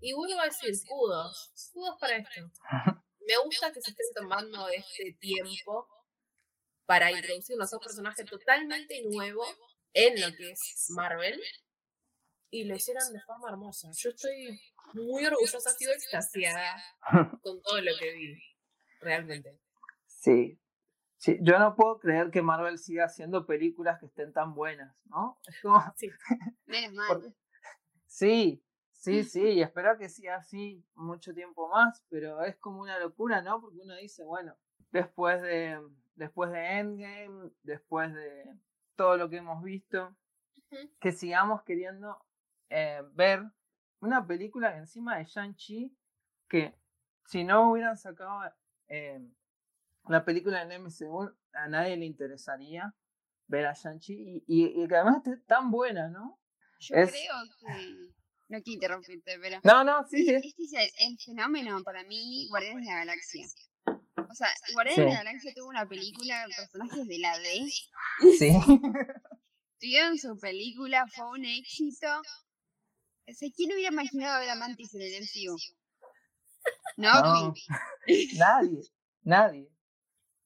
y 0.00 0.12
vuelvo 0.12 0.40
a 0.40 0.46
decir, 0.46 0.74
kudos, 0.88 1.70
kudos 1.72 1.96
para 2.00 2.16
esto. 2.16 2.40
Me 3.26 3.37
gusta 3.44 3.70
que 3.72 3.81
se 3.81 3.90
estén 3.90 4.07
tomando 4.14 4.68
este 4.68 5.16
tiempo 5.20 5.87
para 6.90 7.12
introducirnos 7.12 7.72
a 7.72 7.76
un 7.76 7.83
personaje 7.83 8.24
totalmente 8.24 9.00
nuevo 9.09 9.44
en 9.92 10.20
lo 10.20 10.37
que 10.37 10.50
es 10.50 10.87
Marvel 10.88 11.40
y 12.50 12.64
lo 12.64 12.74
hicieron 12.74 13.12
de 13.12 13.20
forma 13.20 13.48
hermosa. 13.48 13.92
Yo 13.92 14.11
estoy 14.11 14.61
muy 14.94 15.24
orgullosa, 15.24 15.70
ha 15.70 15.72
sido 15.72 15.92
extasiada 15.92 16.83
con 17.44 17.62
todo 17.62 17.81
lo 17.81 17.92
que 17.96 18.12
vi, 18.12 18.42
realmente. 18.98 19.57
Sí. 20.09 20.61
sí. 21.16 21.38
Yo 21.42 21.61
no 21.61 21.76
puedo 21.76 22.00
creer 22.00 22.33
que 22.33 22.42
Marvel 22.42 22.76
siga 22.76 23.05
haciendo 23.05 23.46
películas 23.46 24.00
que 24.00 24.07
estén 24.07 24.33
tan 24.33 24.53
buenas, 24.53 24.92
¿no? 25.05 25.38
Es 25.46 25.61
como... 25.62 25.79
Sí, 25.96 26.11
menos 26.66 26.92
mal. 26.92 27.37
Sí, 28.09 28.64
sí, 28.90 29.22
sí, 29.22 29.44
y 29.44 29.62
espero 29.62 29.96
que 29.96 30.09
siga 30.09 30.38
así 30.38 30.85
mucho 30.96 31.33
tiempo 31.35 31.68
más, 31.68 32.05
pero 32.09 32.42
es 32.42 32.57
como 32.57 32.81
una 32.81 32.98
locura, 32.98 33.42
¿no? 33.42 33.61
Porque 33.61 33.79
uno 33.79 33.94
dice, 33.94 34.24
bueno, 34.24 34.57
después 34.90 35.40
de, 35.40 35.79
después 36.20 36.52
de 36.52 36.78
Endgame, 36.78 37.50
después 37.62 38.12
de 38.12 38.44
todo 38.94 39.16
lo 39.16 39.30
que 39.30 39.38
hemos 39.38 39.62
visto, 39.64 40.14
que 41.00 41.12
sigamos 41.12 41.62
queriendo 41.62 42.22
eh, 42.68 43.02
ver 43.14 43.42
una 44.00 44.26
película 44.26 44.76
encima 44.76 45.16
de 45.16 45.24
Shang-Chi 45.24 45.96
que 46.46 46.74
si 47.24 47.42
no 47.42 47.70
hubieran 47.70 47.96
sacado 47.96 48.42
eh, 48.88 49.26
la 50.09 50.24
película 50.24 50.62
en 50.62 50.83
MCU, 50.83 51.35
a 51.54 51.68
nadie 51.68 51.96
le 51.96 52.04
interesaría 52.04 52.94
ver 53.46 53.66
a 53.66 53.72
Shang-Chi 53.72 54.44
y, 54.46 54.87
que 54.87 54.94
además 54.94 55.16
esté 55.24 55.38
tan 55.46 55.70
buena, 55.70 56.09
¿no? 56.09 56.38
Yo 56.80 56.96
creo 56.96 57.06
que... 57.06 58.11
No 58.48 58.61
quiero 58.62 58.74
interrumpirte, 58.74 59.38
pero... 59.40 59.61
No, 59.62 59.85
no, 59.85 60.04
sí, 60.09 60.24
sí. 60.24 60.35
Este 60.35 60.64
es 60.64 60.72
el, 60.98 61.18
fenómeno 61.18 61.83
para 61.85 62.02
mí, 62.02 62.48
Guardianes 62.50 62.85
de 62.85 62.90
la 62.90 62.98
Galaxia. 62.98 63.46
O 64.30 64.34
sea, 64.34 64.48
Guardianes 64.72 65.06
de 65.06 65.10
la 65.12 65.24
Galaxia 65.24 65.52
tuvo 65.54 65.68
una 65.68 65.88
película 65.88 66.44
con 66.44 66.54
personajes 66.54 67.08
de 67.08 67.18
la 67.18 67.38
D. 67.38 67.68
Sí. 68.38 68.52
tuvieron 69.80 70.18
su 70.18 70.38
película, 70.38 71.06
fue 71.08 71.30
un 71.30 71.44
éxito. 71.44 72.06
O 73.26 73.32
sea, 73.32 73.48
¿quién 73.56 73.72
hubiera 73.72 73.92
imaginado 73.92 74.38
ver 74.38 74.50
a 74.50 74.54
Mantis 74.54 74.94
en 74.94 75.02
el 75.02 75.22
MCU? 75.22 75.56
No, 76.96 77.22
No. 77.22 77.54
Nadie, 78.38 78.82
nadie, 79.22 79.68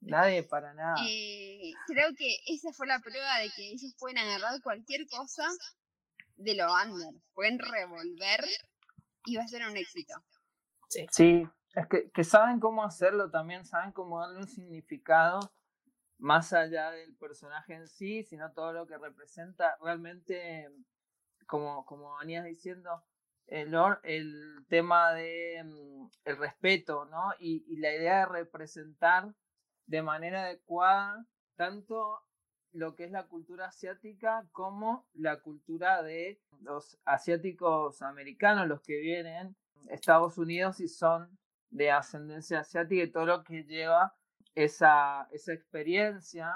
nadie 0.01 0.42
para 0.42 0.75
nada. 0.75 0.97
Eh, 1.07 1.73
creo 1.87 2.14
que 2.16 2.37
esa 2.47 2.73
fue 2.73 2.87
la 2.87 2.99
prueba 3.01 3.38
de 3.38 3.51
que 3.51 3.70
ellos 3.70 3.94
pueden 3.99 4.18
agarrar 4.18 4.61
cualquier 4.62 5.07
cosa 5.07 5.47
de 6.37 6.55
lo 6.55 6.66
under, 6.73 7.20
pueden 7.33 7.59
revolver 7.59 8.44
y 9.25 9.37
va 9.37 9.44
a 9.44 9.49
ser 9.49 9.66
un 9.66 9.77
éxito. 9.77 10.14
Sí, 11.11 11.47
es 11.75 11.87
que, 11.89 12.11
que 12.11 12.25
saben 12.25 12.61
cómo 12.61 12.85
hacerlo 12.85 13.31
también, 13.31 13.65
saben 13.65 13.93
cómo 13.93 14.21
darle 14.21 14.39
un 14.39 14.49
significado 14.49 15.41
más 16.19 16.53
allá 16.53 16.91
del 16.93 17.15
personaje 17.17 17.75
en 17.75 17.89
sí, 17.89 18.23
sino 18.23 18.53
todo 18.53 18.73
lo 18.73 18.87
que 18.87 18.97
representa 18.97 19.77
realmente, 19.83 20.71
como, 21.47 21.85
como 21.85 22.17
venías 22.19 22.45
diciendo, 22.45 23.03
el, 23.47 23.75
el 24.05 24.65
tema 24.69 25.13
de 25.13 25.63
mm, 25.65 26.07
el 26.25 26.37
respeto, 26.39 27.05
¿no? 27.07 27.33
Y, 27.39 27.65
y 27.69 27.77
la 27.77 27.95
idea 27.95 28.21
de 28.21 28.27
representar 28.27 29.35
de 29.87 30.03
manera 30.03 30.45
adecuada 30.45 31.27
tanto 31.57 32.23
lo 32.73 32.95
que 32.95 33.05
es 33.05 33.11
la 33.11 33.27
cultura 33.27 33.67
asiática 33.67 34.47
como 34.53 35.07
la 35.15 35.41
cultura 35.41 36.03
de 36.03 36.41
los 36.61 36.99
asiáticos 37.05 38.03
americanos, 38.03 38.67
los 38.67 38.81
que 38.81 38.99
vienen 38.99 39.57
Estados 39.89 40.39
Unidos 40.39 40.81
y 40.81 40.89
son 40.89 41.39
de 41.75 41.91
ascendencia 41.91 42.61
asiática 42.61 43.03
y 43.03 43.11
todo 43.11 43.27
lo 43.27 43.43
que 43.45 43.65
lleva 43.65 44.15
esa, 44.55 45.29
esa 45.33 45.53
experiencia 45.53 46.53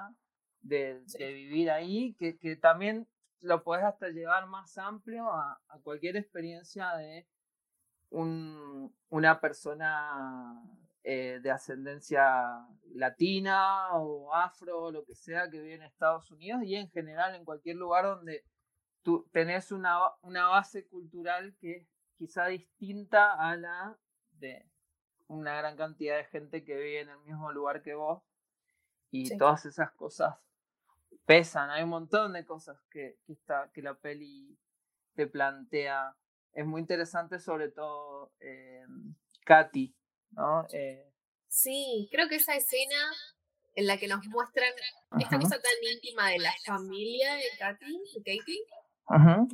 de, 0.61 1.02
Sí. 1.07 1.18
de 1.18 1.33
vivir 1.33 1.70
ahí, 1.70 2.14
que, 2.14 2.38
que 2.38 2.54
también 2.57 3.07
lo 3.40 3.62
puedes 3.64 3.85
hasta 3.85 4.09
llevar 4.09 4.46
más 4.46 4.78
amplio 4.78 5.31
a, 5.33 5.61
a 5.68 5.78
cualquier 5.81 6.16
experiencia 6.16 6.94
de 6.96 7.26
un- 8.11 8.94
una 9.09 9.40
persona 9.40 10.62
eh, 11.02 11.40
de 11.42 11.50
ascendencia 11.50 12.66
latina 12.94 13.92
o 13.94 14.33
afro 14.35 14.83
o 14.85 14.92
lo 14.92 15.04
que 15.04 15.14
sea 15.14 15.48
que 15.50 15.61
vive 15.61 15.74
en 15.74 15.83
Estados 15.83 16.31
Unidos 16.31 16.62
y 16.64 16.74
en 16.76 16.88
general 16.90 17.35
en 17.35 17.44
cualquier 17.44 17.76
lugar 17.76 18.04
donde 18.04 18.44
tú 19.02 19.28
tenés 19.33 19.72
una, 19.72 19.98
una 20.22 20.48
base 20.48 20.87
cultural 20.87 21.57
que 21.61 21.76
es 21.78 21.88
quizá 22.18 22.46
distinta 22.46 23.33
a 23.35 23.57
la 23.57 23.96
de 24.33 24.64
una 25.28 25.56
gran 25.56 25.76
cantidad 25.76 26.16
de 26.16 26.24
gente 26.24 26.64
que 26.64 26.74
vive 26.74 27.00
en 27.00 27.10
el 27.10 27.18
mismo 27.20 27.52
lugar 27.52 27.82
que 27.82 27.94
vos 27.94 28.22
y 29.10 29.26
Sí. 29.26 29.38
todas 29.38 29.64
esas 29.66 29.90
cosas 29.92 30.36
pesan, 31.24 31.70
hay 31.70 31.82
un 31.82 31.90
montón 31.90 32.32
de 32.32 32.44
cosas 32.44 32.78
que, 32.90 33.18
que, 33.26 33.34
esta- 33.34 33.70
que 33.72 33.82
la 33.82 33.94
peli 33.94 34.56
te 35.14 35.26
plantea. 35.26 36.14
Es 36.52 36.64
muy 36.64 36.80
interesante 36.80 37.38
sobre 37.38 37.68
todo 37.70 38.32
eh, 38.40 38.84
Katy, 39.44 39.94
¿no? 40.32 40.66
Eh, 40.72 41.04
Sí, 41.50 42.08
creo 42.12 42.28
que 42.28 42.36
esa 42.36 42.54
escena 42.56 42.96
en 43.74 43.86
la 43.86 43.96
que 43.98 44.06
nos 44.08 44.24
muestran 44.26 44.72
esta 45.18 45.38
cosa 45.38 45.60
tan 45.60 45.72
íntima 45.94 46.28
de 46.30 46.38
la 46.38 46.52
familia 46.64 47.34
de 47.34 47.44
Katy, 47.58 47.86
de 48.14 48.18
Katie, 48.38 48.64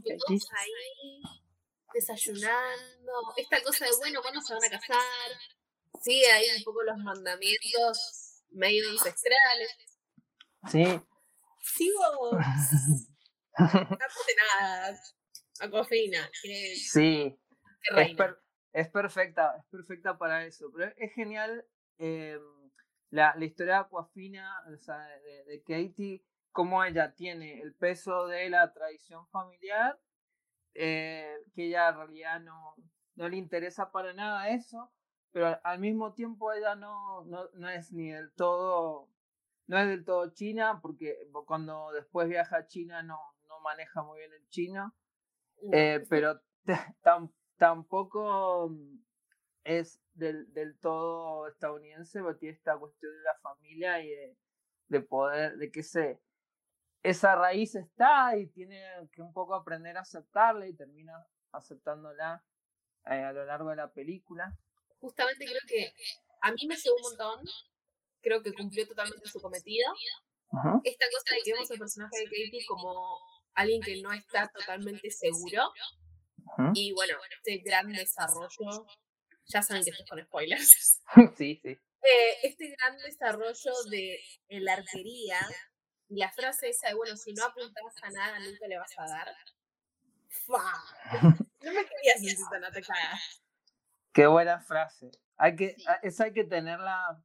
que 0.03 0.17
Katy. 0.17 0.19
todos 0.27 0.49
ahí 0.53 1.23
desayunando, 1.93 3.13
esta 3.37 3.63
cosa 3.63 3.85
de, 3.85 3.91
bueno, 3.99 4.21
¿cuándo 4.23 4.41
se 4.41 4.55
van 4.55 4.65
a 4.65 4.71
casar? 4.71 5.31
Sí, 6.05 6.23
hay 6.27 6.45
un 6.59 6.63
poco 6.65 6.83
los 6.83 6.99
mandamientos 6.99 8.43
medio 8.51 8.91
ancestrales. 8.91 9.75
Sí. 10.71 10.85
Sigo 11.63 12.33
nada 14.37 15.01
a 15.61 15.71
que, 16.43 16.77
Sí, 16.77 17.41
que 17.95 18.03
es, 18.03 18.15
per- 18.17 18.39
es 18.75 18.91
perfecta, 18.91 19.57
es 19.57 19.65
perfecta 19.71 20.19
para 20.19 20.45
eso. 20.45 20.71
Pero 20.77 20.93
es 20.99 21.15
genial 21.15 21.67
eh, 21.97 22.39
la, 23.09 23.35
la 23.35 23.45
historia 23.47 23.75
de 23.77 23.81
Aquafina, 23.81 24.59
o 24.75 24.77
sea, 24.77 24.99
de, 24.99 25.45
de 25.45 25.63
Katie, 25.63 26.23
cómo 26.53 26.85
ella 26.85 27.15
tiene 27.15 27.63
el 27.63 27.75
peso 27.75 28.27
de 28.27 28.51
la 28.51 28.75
tradición 28.75 29.27
familiar, 29.29 29.99
eh, 30.75 31.35
que 31.55 31.69
ella 31.69 31.89
en 31.89 31.97
realidad 31.97 32.41
no, 32.41 32.75
no 33.15 33.27
le 33.31 33.39
interesa 33.39 33.91
para 33.91 34.13
nada 34.13 34.51
eso, 34.51 34.93
pero 35.35 35.59
al, 35.65 35.81
mismo 35.81 36.15
tiempo 36.15 36.53
ella 36.53 36.77
no, 36.77 37.25
no, 37.25 37.49
no 37.55 37.69
es 37.69 37.93
ni 37.93 38.13
del 38.13 38.33
todo, 38.35 39.09
no 39.67 39.79
es 39.79 39.89
del 39.89 40.05
todo 40.05 40.33
china, 40.33 40.79
porque 40.81 41.29
cuando 41.45 41.91
después 41.91 42.29
viaja 42.29 42.59
a 42.59 42.67
China 42.69 43.03
no, 43.03 43.19
no 43.49 43.59
maneja 43.59 44.05
muy 44.05 44.21
bien 44.21 44.33
el 44.33 44.49
chino. 44.49 44.95
Eh, 45.73 46.07
pero 46.09 46.41
tam- 47.03 47.33
tampoco 47.57 48.69
mm, 48.71 48.99
es 49.65 50.01
del, 50.15 50.53
del 50.53 50.79
todo 50.79 51.49
estadounidense, 51.49 52.23
porque 52.23 52.39
tiene 52.39 52.55
esta 52.57 52.77
cuestión 52.79 53.13
de 53.13 53.23
la 53.25 53.35
familia 53.43 54.01
y 54.01 54.11
de, 54.11 54.37
de 54.87 55.01
poder, 55.01 55.57
de 55.57 55.73
que 55.73 55.83
se, 55.83 56.21
esa 57.03 57.35
raíz 57.35 57.75
está 57.75 58.37
y 58.37 58.47
tiene 58.47 58.81
que 59.11 59.21
un 59.21 59.33
poco 59.33 59.57
aprender 59.57 59.97
a 59.97 60.03
aceptarla 60.03 60.69
y 60.69 60.75
termina 60.75 61.27
aceptándola 61.51 62.45
eh, 63.07 63.25
a 63.25 63.33
lo 63.33 63.45
largo 63.45 63.71
de 63.71 63.77
la 63.77 63.93
película. 63.93 64.57
Justamente 65.05 65.45
creo 65.45 65.61
que 65.69 65.93
a 66.41 66.51
mí 66.53 66.67
me 66.67 66.77
llegó 66.77 66.97
un 66.97 67.03
montón, 67.03 67.45
creo 68.23 68.43
que 68.43 68.55
cumplió 68.55 68.89
totalmente 68.89 69.29
su 69.29 69.39
cometido. 69.39 69.93
Esta 70.83 71.07
cosa 71.11 71.35
de 71.35 71.43
que 71.45 71.53
vemos 71.53 71.71
el 71.71 71.79
personaje 71.79 72.21
de 72.21 72.25
Katie 72.25 72.65
como 72.67 73.19
alguien 73.53 73.83
que 73.83 74.01
no 74.01 74.13
está 74.15 74.49
totalmente 74.49 75.11
seguro 75.11 75.71
y 76.75 76.93
bueno, 76.93 77.19
este 77.31 77.59
gran 77.59 77.93
desarrollo, 77.93 78.87
ya 79.45 79.61
saben 79.61 79.85
que 79.85 79.91
esto 79.91 80.05
es 80.05 80.09
con 80.09 80.25
spoilers, 80.25 81.03
Sí, 81.37 81.61
sí. 81.63 81.69
Eh, 81.69 82.39
este 82.45 82.75
gran 82.79 82.97
desarrollo 82.97 83.73
de 83.91 84.21
el 84.49 84.67
arquería 84.69 85.39
y 86.09 86.17
la 86.17 86.33
frase 86.33 86.71
esa 86.71 86.89
de 86.89 86.95
bueno, 86.95 87.15
si 87.17 87.35
no 87.35 87.45
apuntas 87.45 87.85
a 88.03 88.11
nada 88.11 88.39
nunca 88.39 88.67
le 88.69 88.79
vas 88.79 88.93
a 88.97 89.07
dar. 89.07 89.37
¡Fua! 90.47 90.73
No 91.65 91.73
me 91.73 91.87
quería 91.87 92.15
sentir 92.19 92.45
tan 92.51 92.63
atacada. 92.63 93.19
Qué 94.15 94.27
buena 94.27 94.61
frase. 94.61 95.11
Hay 95.37 95.57
que, 95.57 95.75
Sí. 95.77 95.85
a- 95.89 95.95
esa 96.03 96.25
hay 96.25 96.33
que 96.33 96.45
tenerla 96.45 97.23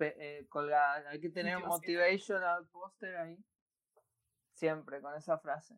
eh, 0.00 0.46
colgada, 0.48 1.08
hay 1.10 1.20
que 1.20 1.28
tener 1.28 1.56
un 1.58 1.62
Motivacional. 1.64 2.10
motivational 2.10 2.66
poster 2.68 3.16
ahí. 3.18 3.38
Siempre 4.54 5.00
con 5.00 5.14
esa 5.16 5.38
frase. 5.38 5.76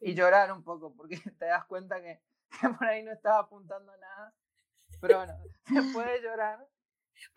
Y 0.00 0.14
llorar 0.14 0.52
un 0.52 0.62
poco, 0.62 0.94
porque 0.94 1.16
te 1.38 1.46
das 1.46 1.64
cuenta 1.66 2.02
que, 2.02 2.20
que 2.60 2.68
por 2.68 2.84
ahí 2.86 3.02
no 3.02 3.12
estás 3.12 3.36
apuntando 3.38 3.90
a 3.92 3.96
nada. 3.96 4.34
Pero 5.00 5.18
bueno, 5.18 5.34
se 5.66 5.92
puede 5.94 6.20
llorar. 6.20 6.66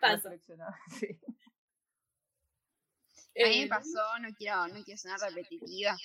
Reflexionar, 0.00 0.74
sí. 0.98 1.06
A 3.42 3.48
mí 3.48 3.60
Eh, 3.60 3.62
me 3.62 3.68
pasó, 3.68 4.18
no 4.20 4.28
quiero, 4.36 4.66
no 4.68 4.82
quiero 4.84 4.98
sonar 4.98 5.20
repetitiva, 5.20 5.96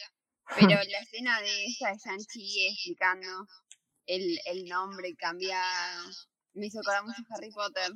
pero 0.56 0.70
la 0.70 1.00
escena 1.00 1.41
de 1.41 1.65
esta 1.65 1.89
de 1.91 1.98
Shang-Chi 1.98 2.68
explicando 2.70 3.28
el, 4.06 4.39
el 4.46 4.65
nombre 4.65 5.15
cambiado 5.15 6.10
me 6.54 6.68
hizo 6.68 6.80
acordar 6.80 7.04
mucho 7.04 7.22
Harry 7.30 7.52
Potter 7.52 7.91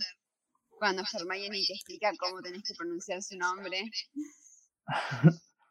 cuando 0.78 1.04
Hermione 1.13 1.63
te 1.65 1.74
explica 1.74 2.12
cómo 2.17 2.41
tenés 2.41 2.63
que 2.63 2.74
pronunciar 2.76 3.22
su 3.22 3.38
nombre. 3.38 3.84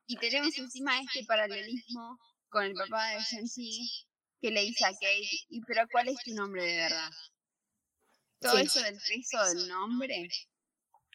Y 0.06 0.16
tenemos 0.18 0.56
encima 0.58 1.00
este 1.00 1.24
paralelismo 1.26 2.18
con 2.48 2.64
el 2.64 2.74
papá 2.74 3.08
de 3.10 3.18
Shang-Chi 3.20 4.06
que 4.40 4.50
le 4.50 4.62
dice 4.62 4.84
a 4.84 4.92
Kate, 4.92 5.28
¿y 5.48 5.60
pero 5.66 5.86
cuál 5.90 6.08
es 6.08 6.16
tu 6.24 6.32
nombre 6.34 6.62
de 6.64 6.76
verdad? 6.76 7.10
Todo 8.40 8.56
Sí. 8.56 8.62
eso 8.62 8.82
del 8.82 8.96
peso 8.96 9.44
del 9.46 9.68
nombre. 9.68 10.28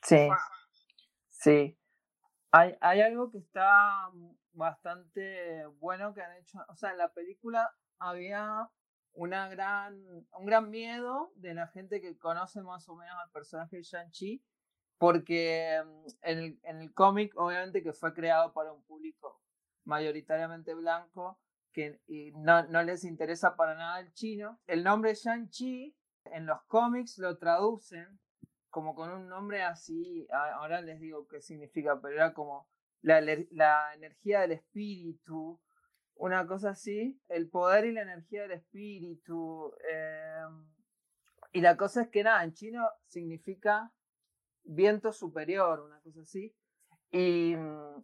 Sí, 0.06 0.28
sí. 1.30 1.78
Hay, 2.52 2.76
hay 2.82 3.02
algo 3.02 3.32
que 3.32 3.38
está 3.38 4.10
bastante 4.52 5.66
bueno 5.80 6.14
que 6.14 6.22
han 6.22 6.38
hecho. 6.38 6.60
O 6.68 6.76
sea, 6.76 6.92
en 6.92 6.98
la 6.98 7.12
película 7.14 7.74
había 8.00 8.70
una 9.14 9.48
gran, 9.50 10.04
un 10.06 10.46
gran 10.46 10.70
miedo 10.70 11.32
de 11.36 11.54
la 11.54 11.68
gente 11.68 12.02
que 12.02 12.18
conoce 12.18 12.62
más 12.62 12.88
o 12.90 12.96
menos 12.96 13.16
al 13.24 13.32
personaje 13.32 13.78
de 13.78 13.84
Shang-Chi, 13.84 14.44
porque 14.98 15.82
mm, 15.86 16.08
en 16.22 16.38
el, 16.40 16.60
en 16.64 16.82
el 16.82 16.94
cómic, 16.94 17.34
obviamente, 17.38 17.84
que 17.84 17.94
fue 17.94 18.14
creado 18.14 18.54
para 18.54 18.72
un 18.72 18.84
público 18.84 19.42
mayoritariamente 19.86 20.74
blanco, 20.74 21.40
que 21.72 22.00
y 22.08 22.32
no, 22.34 22.64
no 22.68 22.84
les 22.84 23.04
interesa 23.04 23.56
para 23.56 23.76
nada 23.76 24.00
el 24.00 24.14
chino. 24.14 24.60
El 24.68 24.84
nombre 24.84 25.16
Shang-Chi 25.16 25.96
en 26.26 26.46
los 26.46 26.62
cómics 26.64 27.18
lo 27.18 27.38
traducen 27.38 28.20
como 28.74 28.96
con 28.96 29.12
un 29.12 29.30
nombre 29.30 29.62
así, 29.62 30.28
ahora 30.32 30.82
les 30.82 31.00
digo 31.00 31.28
qué 31.28 31.42
significa, 31.42 32.02
pero 32.02 32.16
era 32.16 32.34
como 32.34 32.68
la, 33.02 33.22
la 33.52 33.94
energía 33.94 34.42
del 34.42 34.54
espíritu, 34.54 35.62
una 36.16 36.46
cosa 36.48 36.72
así, 36.72 37.20
el 37.30 37.50
poder 37.50 37.86
y 37.86 37.94
la 37.94 38.04
energía 38.04 38.44
del 38.44 38.52
espíritu. 38.52 39.74
em, 39.92 40.68
y 41.54 41.62
la 41.62 41.78
cosa 41.78 42.04
es 42.04 42.10
que 42.10 42.24
nada, 42.24 42.44
en 42.44 42.54
chino 42.54 42.90
significa 43.08 43.92
viento 44.64 45.12
superior, 45.12 45.82
una 45.82 46.00
cosa 46.02 46.22
así. 46.22 46.56
Y, 47.12 47.56
mm, 47.56 48.02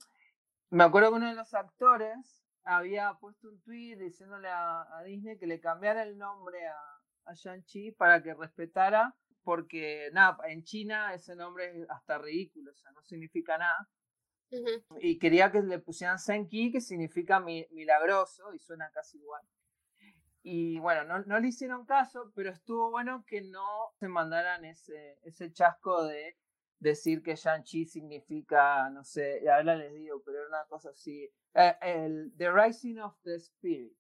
me 0.72 0.84
acuerdo 0.84 1.10
que 1.10 1.16
uno 1.18 1.30
de 1.30 1.36
los 1.36 1.54
actores 1.54 2.44
había 2.64 3.14
puesto 3.20 3.50
un 3.50 3.60
tweet 3.62 3.98
diciéndole 3.98 4.50
a, 4.50 4.86
Disney 5.06 5.38
que 5.38 5.48
le 5.48 5.60
cambiara 5.60 6.04
el 6.04 6.18
nombre 6.18 6.68
a, 6.68 6.78
a 7.26 7.34
Shang-Chi 7.34 7.94
para 7.94 8.22
que 8.22 8.34
respetara, 8.36 9.16
porque 9.44 10.10
nada, 10.14 10.38
en 10.48 10.64
China 10.64 11.14
ese 11.14 11.36
nombre 11.36 11.82
es 11.82 11.90
hasta 11.90 12.20
ridículo, 12.20 12.72
o 12.72 12.76
sea, 12.76 12.92
no 12.92 13.02
significa 13.04 13.58
nada. 13.58 13.90
Y 15.00 15.20
quería 15.20 15.52
que 15.52 15.62
le 15.62 15.80
pusieran 15.80 16.20
Senki, 16.20 16.72
que 16.72 16.82
significa 16.82 17.40
milagroso, 17.40 18.54
y 18.54 18.60
suena 18.60 18.90
casi 18.92 19.20
igual. 19.20 19.44
Y 20.42 20.80
bueno, 20.80 21.04
no, 21.04 21.20
no, 21.26 21.40
le 21.40 21.50
hicieron 21.50 21.86
caso, 21.86 22.32
pero 22.34 22.50
estuvo 22.50 22.90
bueno 22.90 23.24
que 23.28 23.42
no 23.42 23.92
se 24.00 24.08
mandaran 24.08 24.66
ese, 24.66 25.20
ese 25.24 25.52
chasco 25.52 26.06
de 26.06 26.38
decir 26.80 27.22
que 27.22 27.36
Shang-Chi 27.36 27.86
significa, 27.86 28.90
no 28.90 29.04
sé, 29.04 29.48
ahora 29.50 29.76
les 29.76 29.94
digo, 29.94 30.22
pero 30.26 30.40
era 30.40 30.48
una 30.48 30.66
cosa 30.66 30.90
así. 30.90 31.30
Eh, 31.54 31.76
el, 31.82 32.34
the 32.38 32.52
Rising 32.52 33.00
of 33.00 33.16
the 33.24 33.36
Spirit. 33.36 33.98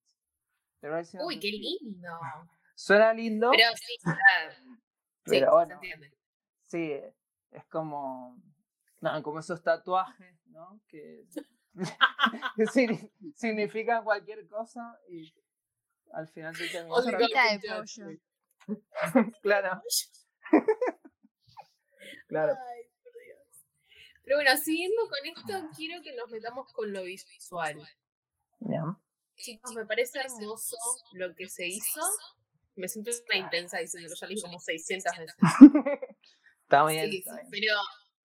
Uy, 1.25 1.39
qué 1.39 1.51
lindo. 1.51 2.09
Suena 2.75 3.13
lindo. 3.13 3.51
Pero 3.51 3.75
sí, 3.75 3.95
pero 5.25 5.47
sí, 5.47 5.51
bueno, 5.51 5.79
sí, 6.62 6.93
es 7.51 7.65
como, 7.65 8.41
no, 9.01 9.23
como 9.23 9.39
esos 9.39 9.62
tatuajes, 9.62 10.35
¿no? 10.47 10.81
Que, 10.88 11.25
significan 13.35 14.03
cualquier 14.03 14.47
cosa 14.47 14.99
y 15.07 15.33
al 16.13 16.27
final 16.27 16.57
te 16.57 16.67
terminas. 16.67 17.05
de 17.05 17.12
pollo. 17.12 18.19
claro. 19.41 19.81
claro. 22.27 22.53
Ay, 22.53 22.83
por 23.03 23.13
Dios. 23.23 23.65
Pero 24.23 24.38
bueno, 24.38 24.57
siguiendo 24.57 25.01
con 25.07 25.19
esto, 25.25 25.69
quiero 25.75 26.01
que 26.01 26.15
nos 26.15 26.29
metamos 26.29 26.71
con 26.73 26.91
lo 26.91 27.03
visual. 27.03 27.88
Chicos, 29.35 29.73
me 29.73 29.85
parece 29.85 30.19
hermoso 30.19 30.75
lo 31.13 31.33
que 31.35 31.47
se 31.47 31.67
hizo. 31.67 32.01
Me 32.75 32.88
siento 32.88 33.12
una 33.27 33.38
intensa 33.38 33.77
diciéndolo, 33.77 34.15
ya 34.15 34.27
lo 34.27 34.29
dije 34.29 34.41
como 34.41 34.59
600 34.59 35.17
veces. 35.17 35.35
está 36.63 36.85
bien. 36.85 37.23
Pero 37.49 37.73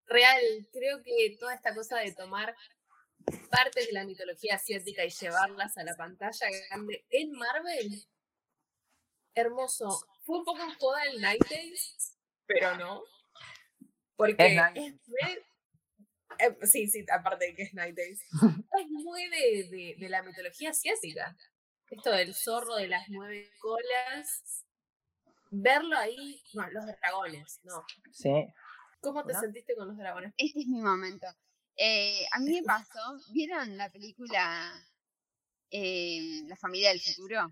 real, 0.07 0.41
creo 0.71 1.01
que 1.03 1.35
toda 1.39 1.53
esta 1.53 1.73
cosa 1.73 1.97
de 1.97 2.13
tomar 2.13 2.55
partes 3.49 3.87
de 3.87 3.93
la 3.93 4.05
mitología 4.05 4.55
asiática 4.55 5.03
y 5.03 5.09
llevarlas 5.09 5.77
a 5.77 5.83
la 5.83 5.95
pantalla 5.95 6.47
grande 6.69 7.05
en 7.09 7.31
Marvel, 7.31 8.05
hermoso. 9.33 9.99
Fue 10.23 10.39
un 10.39 10.45
poco 10.45 10.61
en 10.63 10.73
joda 10.75 11.03
el 11.03 11.21
Night 11.21 11.43
Days, 11.49 12.17
pero 12.45 12.77
no. 12.77 13.03
Porque 14.15 14.57
es, 14.75 14.93
eh, 16.39 16.57
sí, 16.63 16.87
sí, 16.87 17.05
aparte 17.11 17.47
de 17.47 17.55
que 17.55 17.63
es 17.63 17.73
Night 17.73 17.95
Days. 17.95 18.21
es 18.79 18.89
muy 18.89 19.29
de, 19.29 19.95
de, 19.97 20.09
la 20.09 20.23
mitología 20.23 20.71
asiática. 20.71 21.35
Esto 21.89 22.11
del 22.11 22.33
zorro 22.33 22.75
de 22.75 22.87
las 22.87 23.07
nueve 23.09 23.49
colas. 23.59 24.65
Verlo 25.51 25.95
ahí, 25.97 26.41
bueno, 26.53 26.71
los 26.71 26.85
dragones, 26.85 27.59
¿no? 27.63 27.85
Sí. 28.11 28.47
¿Cómo 29.05 29.23
te 29.23 29.33
sentiste 29.35 29.75
con 29.75 29.87
los 29.87 29.97
dragones? 29.97 30.33
Este 30.37 30.61
es 30.61 30.67
mi 30.67 30.81
momento. 30.81 31.27
Eh, 31.77 32.25
a 32.31 32.39
mí 32.39 32.53
me 32.53 32.63
pasó, 32.63 32.99
¿vieron 33.31 33.77
la 33.77 33.89
película 33.91 34.73
eh, 35.69 36.41
La 36.47 36.55
familia 36.55 36.89
del 36.89 37.01
futuro? 37.01 37.47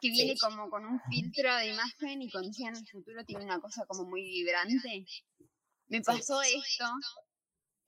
Que 0.00 0.10
viene 0.10 0.36
como 0.38 0.70
con 0.70 0.84
un 0.84 1.00
filtro 1.10 1.54
de 1.56 1.68
imagen 1.68 2.22
y 2.22 2.30
cuando 2.30 2.50
llega 2.50 2.68
en 2.68 2.76
el 2.76 2.86
futuro 2.86 3.24
tiene 3.24 3.44
una 3.44 3.60
cosa 3.60 3.84
como 3.86 4.04
muy 4.04 4.22
vibrante. 4.22 5.06
Me 5.88 6.02
pasó 6.02 6.40
esto 6.42 6.84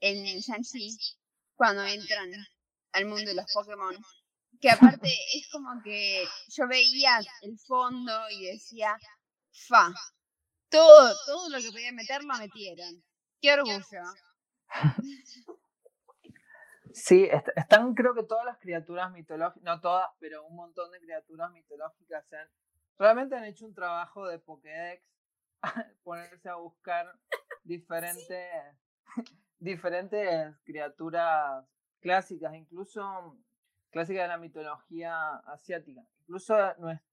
en 0.01 0.41
Shang-Chi 0.41 0.97
cuando 1.55 1.85
entran 1.85 2.31
al 2.93 3.05
mundo 3.07 3.27
de 3.27 3.35
los 3.35 3.47
Pokémon. 3.53 3.97
Que 4.61 4.71
aparte 4.71 5.11
es 5.35 5.49
como 5.53 5.83
que 5.83 6.27
yo 6.49 6.67
veía 6.67 7.21
el 7.43 7.59
fondo 7.59 8.31
y 8.31 8.47
decía, 8.47 8.97
fa, 9.69 9.93
todo, 10.69 11.15
todo 11.27 11.49
lo 11.49 11.59
que 11.59 11.71
podía 11.71 11.93
meter 11.93 12.23
lo 12.25 12.37
metieron. 12.37 13.03
Qué 13.41 13.53
orgullo. 13.53 13.81
Sí, 16.93 17.29
están 17.57 17.95
creo 17.95 18.15
que 18.15 18.23
todas 18.23 18.47
las 18.47 18.59
criaturas 18.59 19.13
mitológicas, 19.13 19.63
no 19.63 19.81
todas, 19.83 20.09
pero 20.19 20.47
un 20.47 20.57
montón 20.57 20.91
de 20.93 20.99
criaturas 20.99 21.53
mitológicas 21.53 22.25
han, 22.33 22.49
realmente 22.99 23.37
han 23.37 23.45
hecho 23.45 23.67
un 23.67 23.75
trabajo 23.75 24.27
de 24.27 24.39
Pokédex, 24.39 25.05
ponerse 26.03 26.49
a 26.49 26.55
buscar 26.55 27.13
diferentes, 27.65 28.51
diferentes 29.59 30.57
criaturas 30.65 31.67
clásicas, 32.01 32.55
incluso 32.55 33.37
clásicas 33.91 34.25
de 34.25 34.29
la 34.29 34.39
mitología 34.39 35.37
asiática. 35.47 36.03
Incluso 36.23 36.57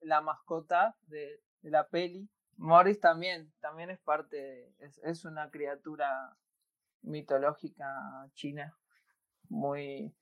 la 0.02 0.22
mascota 0.22 0.96
de, 1.08 1.42
la 1.62 1.88
peli, 1.88 2.30
Morris 2.64 3.02
también, 3.02 3.54
también 3.60 3.90
es 3.90 4.00
parte, 4.00 4.74
es, 4.80 4.98
es 5.00 5.26
una 5.26 5.52
criatura 5.52 6.38
mitológica 7.02 7.86
china, 8.36 8.74
muy 9.50 10.16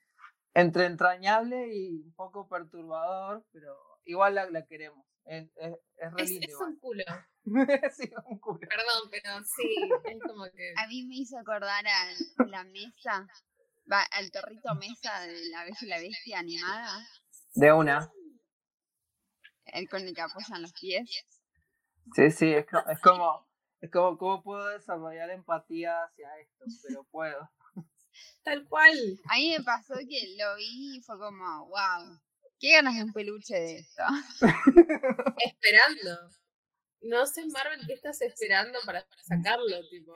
entre 0.55 0.87
entrañable 0.87 1.71
y 1.71 2.01
un 2.01 2.13
poco 2.15 2.49
perturbador, 2.49 3.45
pero 3.51 3.77
igual 4.05 4.33
la, 4.33 4.65
queremos. 4.65 5.05
Es, 5.25 5.51
es, 5.55 5.77
es, 6.17 6.55
un 6.59 6.79
culo. 6.79 7.03
sí, 7.95 8.11
un 8.25 8.39
culo. 8.39 8.67
Perdón, 8.67 9.11
pero 9.11 9.43
sí, 9.43 9.89
es 10.05 10.19
como 10.23 10.45
que... 10.45 10.73
A 10.77 10.87
mí 10.87 11.05
me 11.05 11.17
hizo 11.17 11.37
acordar 11.37 11.85
a 11.85 12.45
la 12.47 12.63
mesa, 12.63 13.27
va, 13.89 14.01
al 14.13 14.31
torrito 14.31 14.73
mesa 14.73 15.21
de 15.21 15.47
la 15.51 15.63
Bella 15.63 15.77
y 15.79 15.85
la 15.85 15.99
Bestia 15.99 16.39
animada. 16.39 17.07
De 17.53 17.71
una. 17.71 18.11
El 19.65 19.87
con 19.87 20.01
el 20.01 20.15
que 20.15 20.21
apoyan 20.21 20.63
los 20.63 20.73
pies. 20.73 21.40
Sí, 22.13 22.31
sí, 22.31 22.53
es, 22.53 22.65
es 22.89 22.99
como 22.99 23.51
es 23.81 23.89
como, 23.89 24.15
¿cómo 24.17 24.43
puedo 24.43 24.67
desarrollar 24.69 25.31
empatía 25.31 26.03
hacia 26.03 26.29
esto? 26.39 26.65
Pero 26.87 27.03
puedo. 27.05 27.49
Tal 28.43 28.67
cual. 28.67 28.95
A 29.27 29.37
mí 29.37 29.55
me 29.57 29.63
pasó 29.63 29.95
que 30.07 30.35
lo 30.37 30.55
vi 30.55 30.97
y 30.97 31.01
fue 31.01 31.17
como, 31.17 31.67
wow, 31.67 32.19
qué 32.59 32.73
ganas 32.73 32.95
de 32.95 33.03
un 33.05 33.13
peluche 33.13 33.55
de 33.55 33.79
esto. 33.79 34.03
Esperando. 35.45 36.29
No 37.01 37.25
sé, 37.25 37.43
Marvel, 37.47 37.81
¿qué 37.87 37.93
estás 37.93 38.21
esperando 38.21 38.77
para 38.85 39.03
sacarlo? 39.23 39.89
Tipo, 39.89 40.13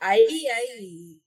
ahí 0.00 0.46
hay, 0.48 1.22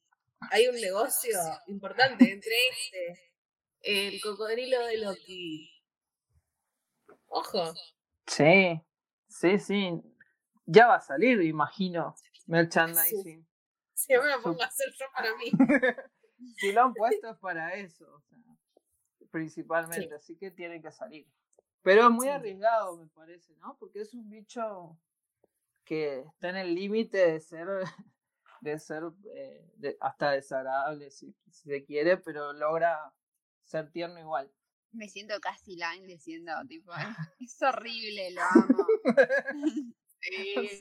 hay 0.50 0.68
un 0.68 0.82
negocio 0.82 1.38
importante 1.68 2.32
entre 2.32 2.56
este, 2.72 3.34
el 3.82 4.20
cocodrilo 4.22 4.84
de 4.88 4.98
Loki. 4.98 5.70
Ojo. 7.28 7.72
Sí, 8.26 8.82
sí, 9.30 9.58
sí. 9.60 10.02
Ya 10.66 10.88
va 10.88 10.96
a 10.96 11.02
salir, 11.02 11.42
imagino, 11.42 12.16
merchandising. 12.48 13.48
Si 13.94 14.14
me 14.14 14.30
lo 14.30 14.42
pongo 14.42 14.62
a 14.62 14.66
hacer 14.66 14.88
yo 14.98 15.06
para 15.14 15.36
mí. 15.36 15.52
si 16.58 16.72
lo 16.72 16.84
han 16.84 16.94
puesto 16.94 17.30
es 17.30 17.38
para 17.38 17.74
eso, 17.76 18.06
o 18.14 18.22
sea, 18.22 18.38
principalmente, 19.32 20.16
así 20.16 20.38
que 20.38 20.52
tiene 20.52 20.82
que 20.82 20.92
salir. 20.92 21.28
Pero 21.82 22.08
es 22.08 22.12
muy 22.12 22.28
arriesgado, 22.28 22.98
me 22.98 23.08
parece, 23.08 23.56
¿no? 23.58 23.78
Porque 23.78 24.02
es 24.02 24.14
un 24.14 24.30
bicho 24.30 24.98
que 25.86 26.20
está 26.20 26.50
en 26.50 26.58
el 26.58 26.76
límite 26.76 27.18
de 27.18 27.40
ser, 27.40 27.68
de 28.62 28.80
ser 28.80 29.04
eh, 29.34 29.98
hasta 30.00 30.32
desagradable, 30.32 31.10
si, 31.12 31.34
se 31.50 31.84
quiere, 31.86 32.18
pero 32.18 32.54
logra 32.54 33.14
ser 33.64 33.92
tierno 33.92 34.20
igual. 34.20 34.52
Me 34.92 35.08
siento 35.08 35.40
casi 35.40 35.76
line 35.76 36.08
diciendo, 36.08 36.52
tipo, 36.68 36.92
es 37.40 37.62
horrible, 37.62 38.32
lo 38.32 38.42
amo. 38.42 38.88
Sí. 40.22 40.76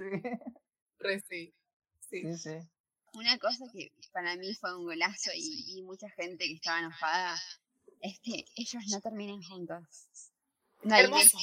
Sí. 2.10 2.36
Sí. 2.36 2.50
Una 3.12 3.38
cosa 3.38 3.64
que 3.72 3.92
para 4.12 4.36
mí 4.36 4.52
fue 4.54 4.76
un 4.76 4.84
golazo 4.84 5.30
y, 5.34 5.82
mucha 5.84 6.08
gente 6.10 6.44
que 6.44 6.54
estaba 6.54 6.80
enojada 6.80 7.36
es 8.00 8.18
que 8.20 8.44
ellos 8.56 8.82
no 8.90 9.00
terminen 9.00 9.40
juntos. 9.42 10.32
No 10.82 10.94
hay 10.94 11.04
eso. 11.04 11.38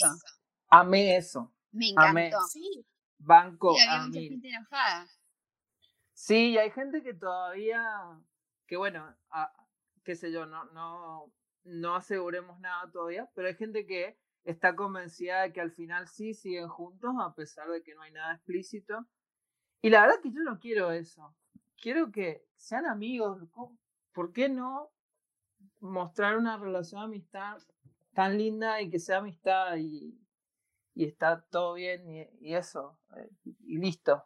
Amé 0.68 1.16
eso. 1.16 1.54
Me 1.72 1.90
encantó. 1.90 2.38
Sí. 2.52 2.86
Banco. 3.18 3.76
Y 3.78 3.82
había 3.82 4.08
mucha 4.08 4.20
gente 4.20 4.50
enojada. 4.50 5.08
Sí, 6.14 6.52
y 6.52 6.58
hay 6.58 6.72
gente 6.72 7.04
que 7.04 7.14
todavía, 7.14 7.84
que 8.68 8.78
bueno, 8.78 9.16
qué 10.04 10.16
sé 10.16 10.32
yo, 10.32 10.46
no, 10.46 10.66
no, 10.72 11.32
no 11.66 11.96
aseguremos 11.96 12.60
nada 12.60 12.90
todavía, 12.92 13.30
pero 13.34 13.48
hay 13.48 13.56
gente 13.56 13.86
que 13.86 14.18
está 14.44 14.76
convencida 14.76 15.42
de 15.42 15.52
que 15.52 15.62
al 15.62 15.72
final 15.72 16.08
sí 16.08 16.34
siguen 16.34 16.68
juntos 16.68 17.14
a 17.20 17.34
pesar 17.34 17.68
de 17.70 17.82
que 17.84 17.96
no 17.96 18.04
hay 18.04 18.12
nada 18.12 18.36
explícito. 18.36 19.06
Y 19.82 19.90
la 19.90 20.02
verdad 20.02 20.22
que 20.22 20.32
yo 20.32 20.42
no 20.42 20.60
quiero 20.60 20.92
eso. 20.92 21.36
Quiero 21.82 22.12
que 22.12 22.46
sean 22.56 22.86
amigos. 22.86 23.42
¿Por 24.14 24.32
qué 24.32 24.48
no 24.48 24.92
mostrar 25.80 26.38
una 26.38 26.58
relación 26.58 27.02
de 27.02 27.06
amistad 27.06 27.58
tan 28.14 28.38
linda 28.38 28.82
y 28.82 28.90
que 28.90 29.00
sea 29.00 29.18
amistad 29.18 29.76
y, 29.78 30.18
y 30.94 31.06
está 31.06 31.42
todo 31.50 31.74
bien 31.74 32.30
y, 32.40 32.54
eso? 32.54 33.00
Eh, 33.18 33.30
y 33.66 33.78
listo. 33.78 34.24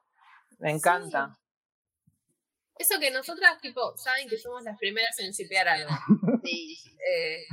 Me 0.60 0.72
encanta. 0.72 1.40
Eso 2.80 3.00
que 3.00 3.12
nosotras, 3.12 3.60
tipo, 3.62 3.96
saben 3.98 4.28
que 4.30 4.38
somos 4.38 4.64
las 4.64 4.78
primeras 4.80 5.20
en 5.20 5.32
shipear 5.32 5.68
algo. 5.68 5.90
Sí, 6.44 6.76
sí. 6.78 6.90
eh, 7.06 7.46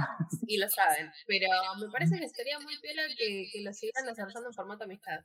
y 0.47 0.57
lo 0.59 0.68
saben. 0.70 1.11
Pero 1.27 1.49
me 1.81 1.91
parece 1.91 2.18
que 2.18 2.24
estaría 2.24 2.59
muy 2.61 2.79
piola 2.81 3.03
que, 3.18 3.49
que 3.53 3.61
lo 3.62 3.72
siguieran 3.74 4.07
desarrollando 4.07 4.49
en 4.49 4.55
formato 4.55 4.85
amistad. 4.85 5.18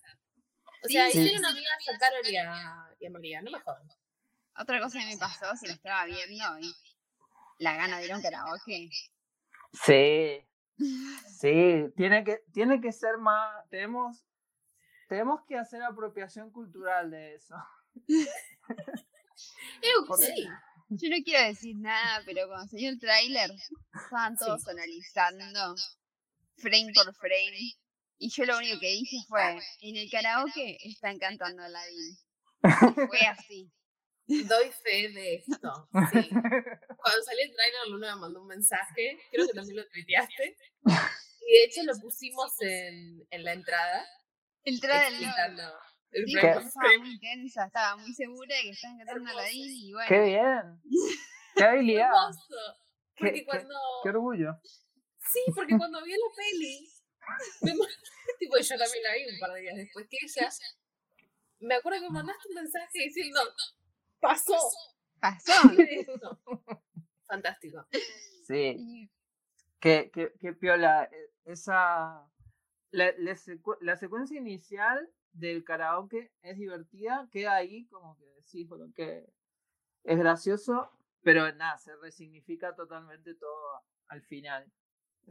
O 0.83 0.87
sea, 0.89 1.09
Sí. 1.09 1.19
hicieron 1.19 1.45
amigas 1.45 1.77
a 1.93 1.97
Carol 1.99 2.27
y 2.27 2.35
a, 2.35 2.89
y 2.99 3.05
a 3.05 3.09
María, 3.11 3.41
no 3.43 3.51
me 3.51 3.59
jodan. 3.59 3.87
Otra 4.57 4.81
cosa 4.81 4.99
que 4.99 5.05
me 5.05 5.17
pasó, 5.17 5.55
si 5.55 5.67
lo 5.67 5.73
estaba 5.73 6.05
viendo 6.05 6.59
y 6.59 6.73
la 7.59 7.75
gana 7.77 7.99
de 7.99 8.05
ir 8.05 8.11
a 8.11 8.17
un 8.17 8.21
karaoke. 8.23 8.89
Sí, 9.85 10.45
sí, 11.39 11.85
tiene 11.95 12.23
que, 12.23 12.43
tiene 12.51 12.81
que 12.81 12.91
ser 12.91 13.17
más, 13.17 13.69
tenemos, 13.69 14.25
tenemos 15.07 15.45
que 15.47 15.57
hacer 15.57 15.83
apropiación 15.83 16.51
cultural 16.51 17.11
de 17.11 17.35
eso. 17.35 17.55
Eu, 19.81 20.17
sí. 20.17 20.47
Yo 20.89 21.09
no 21.09 21.23
quiero 21.23 21.47
decir 21.47 21.75
nada, 21.77 22.21
pero 22.25 22.47
cuando 22.47 22.67
salió 22.67 22.89
el 22.89 22.99
tráiler, 22.99 23.49
estaban 23.93 24.35
todos 24.35 24.67
analizando 24.67 25.75
frame 26.57 26.91
por 26.93 27.15
frame. 27.15 27.75
Y 28.17 28.29
yo 28.29 28.45
lo 28.45 28.57
único 28.57 28.79
que 28.79 28.87
dije 28.87 29.17
fue, 29.27 29.57
en 29.79 29.95
el 29.95 30.09
karaoke 30.11 30.77
están 30.83 31.17
cantando 31.17 31.63
Aladdin. 31.63 32.17
Y 32.63 33.07
Fue 33.07 33.19
así. 33.27 33.71
Doy 34.27 34.69
fe 34.83 35.09
de 35.09 35.35
esto. 35.35 35.89
Sí. 36.11 36.29
Cuando 36.29 37.23
salió 37.23 37.43
el 37.43 37.55
trailer, 37.55 37.87
Luna 37.89 38.15
me 38.15 38.21
mandó 38.21 38.41
un 38.41 38.47
mensaje. 38.47 39.17
Creo 39.31 39.47
que 39.47 39.53
también 39.53 39.77
lo 39.77 39.87
tuiteaste. 39.87 40.57
Y 40.85 41.53
de 41.53 41.63
hecho 41.63 41.83
lo 41.83 41.97
pusimos 41.99 42.51
en, 42.61 43.25
en 43.29 43.43
la 43.43 43.53
entrada. 43.53 44.05
Explicando 44.63 45.63
el 46.11 46.25
Sí, 46.25 46.33
frame 46.33 46.53
porque 46.53 46.59
por 46.59 46.67
estaba 46.67 46.97
muy 47.05 47.19
tensa, 47.19 47.65
estaba 47.65 47.95
muy 47.97 48.13
segura 48.13 48.55
de 48.55 48.61
que 48.63 48.69
estaban 48.71 48.97
cantando 48.97 49.21
Hermoso. 49.21 49.39
Aladdin 49.39 49.71
y 49.71 49.93
bueno. 49.93 50.07
¡Qué 50.09 50.21
bien! 50.21 50.81
¡Qué 51.55 51.63
habilidad! 51.63 52.07
Hermoso. 52.09 52.55
Qué- 53.15 53.25
Porque 53.25 53.33
qué- 53.39 53.45
cuando. 53.45 53.75
¡Qué 54.03 54.09
orgullo! 54.09 54.59
Sí, 55.31 55.39
porque 55.55 55.77
cuando 55.77 56.03
vi 56.03 56.11
la 56.11 56.17
peli. 56.35 56.89
me 57.61 57.71
tipo, 58.39 58.57
yo 58.57 58.77
también 58.77 59.03
la 59.03 59.13
vi 59.15 59.33
un 59.33 59.39
par 59.39 59.51
de 59.53 59.61
días 59.61 59.75
después 59.75 60.07
que 60.09 60.17
ella. 60.21 60.49
Me 61.59 61.75
acuerdo 61.75 61.99
que 61.99 62.05
me 62.07 62.13
mandaste 62.13 62.47
un 62.49 62.55
mensaje 62.55 62.99
diciendo. 62.99 63.39
Pasó. 64.19 64.57
Pasó. 65.19 65.53
Fantástico. 67.27 67.85
Sí, 68.47 69.09
qué, 69.79 70.09
qué, 70.13 70.33
qué 70.39 70.53
piola. 70.53 71.03
eh, 71.05 71.29
Esa, 71.45 72.27
la, 72.91 73.11
la 73.17 73.31
secu- 73.35 73.77
la 73.81 73.95
secuencia 73.97 74.37
inicial 74.39 75.09
del 75.33 75.63
karaoke 75.63 76.31
es 76.41 76.57
divertida, 76.57 77.27
queda 77.31 77.55
ahí 77.55 77.85
como 77.87 78.17
que 78.17 78.25
decís, 78.25 78.67
bueno, 78.67 78.91
que 78.95 79.25
es 80.03 80.17
gracioso, 80.17 80.89
pero 81.23 81.51
nada, 81.53 81.77
se 81.77 81.95
resignifica 81.97 82.75
totalmente 82.75 83.35
todo 83.35 83.81
al 84.07 84.21
final. 84.23 84.71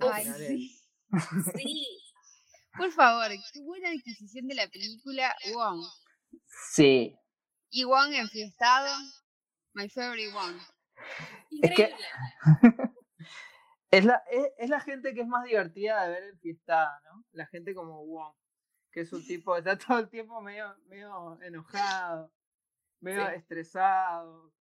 Al 0.01 0.12
Ay, 0.12 0.22
final 0.24 0.40
es- 0.42 0.48
sí. 0.48 0.80
Sí. 1.57 1.86
Por 2.76 2.92
favor, 2.92 3.28
qué 3.53 3.61
buena 3.62 3.88
adquisición 3.90 4.46
de 4.46 4.55
la 4.55 4.68
película 4.68 5.34
Wong. 5.55 5.84
Sí, 6.72 7.16
Y 7.70 7.84
Wong 7.84 8.12
enfiestado, 8.14 8.88
my 9.74 9.88
favorite 9.88 10.32
Wong. 10.32 10.57
Es 11.62 11.74
que- 11.74 11.90
Increíble. 11.90 12.07
Es 13.92 14.05
la, 14.05 14.22
es, 14.30 14.46
es 14.59 14.70
la 14.70 14.78
gente 14.80 15.12
que 15.14 15.22
es 15.22 15.26
más 15.26 15.42
divertida 15.44 16.05
de 16.05 16.11
ver 16.12 16.22
enfiestada, 16.22 17.01
¿no? 17.07 17.24
La 17.32 17.44
gente 17.48 17.74
como 17.74 18.07
Wong, 18.07 18.32
que 18.91 19.01
es 19.03 19.12
un 19.12 19.24
tipo 19.26 19.53
que 19.53 19.59
está 19.61 19.78
todo 19.78 19.99
el 19.99 20.09
tiempo 20.09 20.41
medio, 20.41 20.76
medio 20.86 21.41
enojado, 21.43 22.32
medio 23.01 23.26
Sí. 23.26 23.34
estresado, 23.36 24.53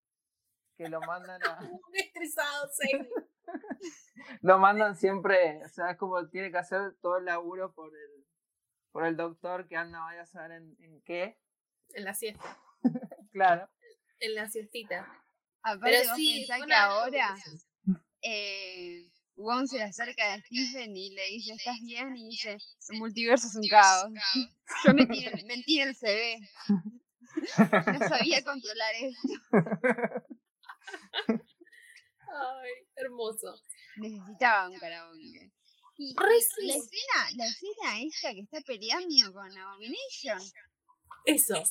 que 0.78 0.88
lo 0.88 1.02
mandan 1.02 1.42
a, 1.44 1.60
estresado, 1.94 2.70
sí. 2.72 3.10
lo 4.42 4.60
mandan 4.60 4.96
siempre, 4.96 5.64
o 5.66 5.70
sea, 5.70 5.92
es 5.92 5.98
como 5.98 6.28
tiene 6.30 6.52
que 6.52 6.58
hacer 6.58 6.96
todo 7.02 7.18
el 7.18 7.26
laburo 7.26 7.74
por 7.74 7.96
el, 7.96 8.26
por 8.92 9.06
el 9.06 9.18
doctor 9.18 9.68
que 9.68 9.76
anda, 9.76 10.00
vaya 10.02 10.22
a 10.22 10.26
saber 10.26 10.52
en, 10.52 10.76
en 10.80 11.02
qué, 11.02 11.40
En 11.94 12.04
la 12.06 12.14
siesta. 12.14 12.58
claro. 13.32 13.70
En 14.20 14.36
la 14.36 14.48
siestita. 14.50 15.08
Aparte 15.62 15.98
Pero 15.98 16.10
vos 16.10 16.18
sí, 16.18 16.46
pensás 16.48 16.66
que 16.66 16.74
ahora 16.74 17.36
eh, 18.22 19.12
Wong 19.40 19.68
se 19.68 19.82
acerca 19.82 20.34
a 20.34 20.42
Stephen 20.42 20.96
y 20.96 21.12
le 21.12 21.26
dice, 21.28 21.54
¿estás 21.54 21.80
bien? 21.82 22.16
Y 22.18 22.30
dice, 22.30 22.58
el 22.90 23.00
multiverso 23.00 23.48
es 23.48 23.56
un 23.56 23.68
caos. 23.70 24.12
Yo 24.86 24.94
mentí 24.94 25.26
en 25.80 25.88
el 25.90 25.96
CV. 25.96 26.40
No 27.58 28.00
sabía 28.10 28.44
controlar 28.44 28.94
eso. 28.96 29.38
Ay, 32.28 32.72
hermoso. 32.96 33.56
Necesitaba 33.98 34.68
un 34.68 34.78
karaoke. 34.80 35.52
Y 35.98 36.16
la 36.16 36.36
escena, 36.36 37.30
la 37.36 37.46
escena 37.46 38.02
esta 38.02 38.34
que 38.34 38.42
está 38.42 38.62
peleando 38.62 39.32
con 39.32 39.58
Abomination. 39.58 40.42
Eso. 41.26 41.64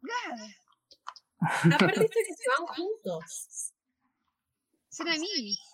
God, 0.00 1.72
Aparte 1.74 2.08
que 2.08 2.34
se 2.34 2.48
van 2.56 2.66
juntos. 2.68 3.72
son 4.90 5.08
amigos. 5.08 5.67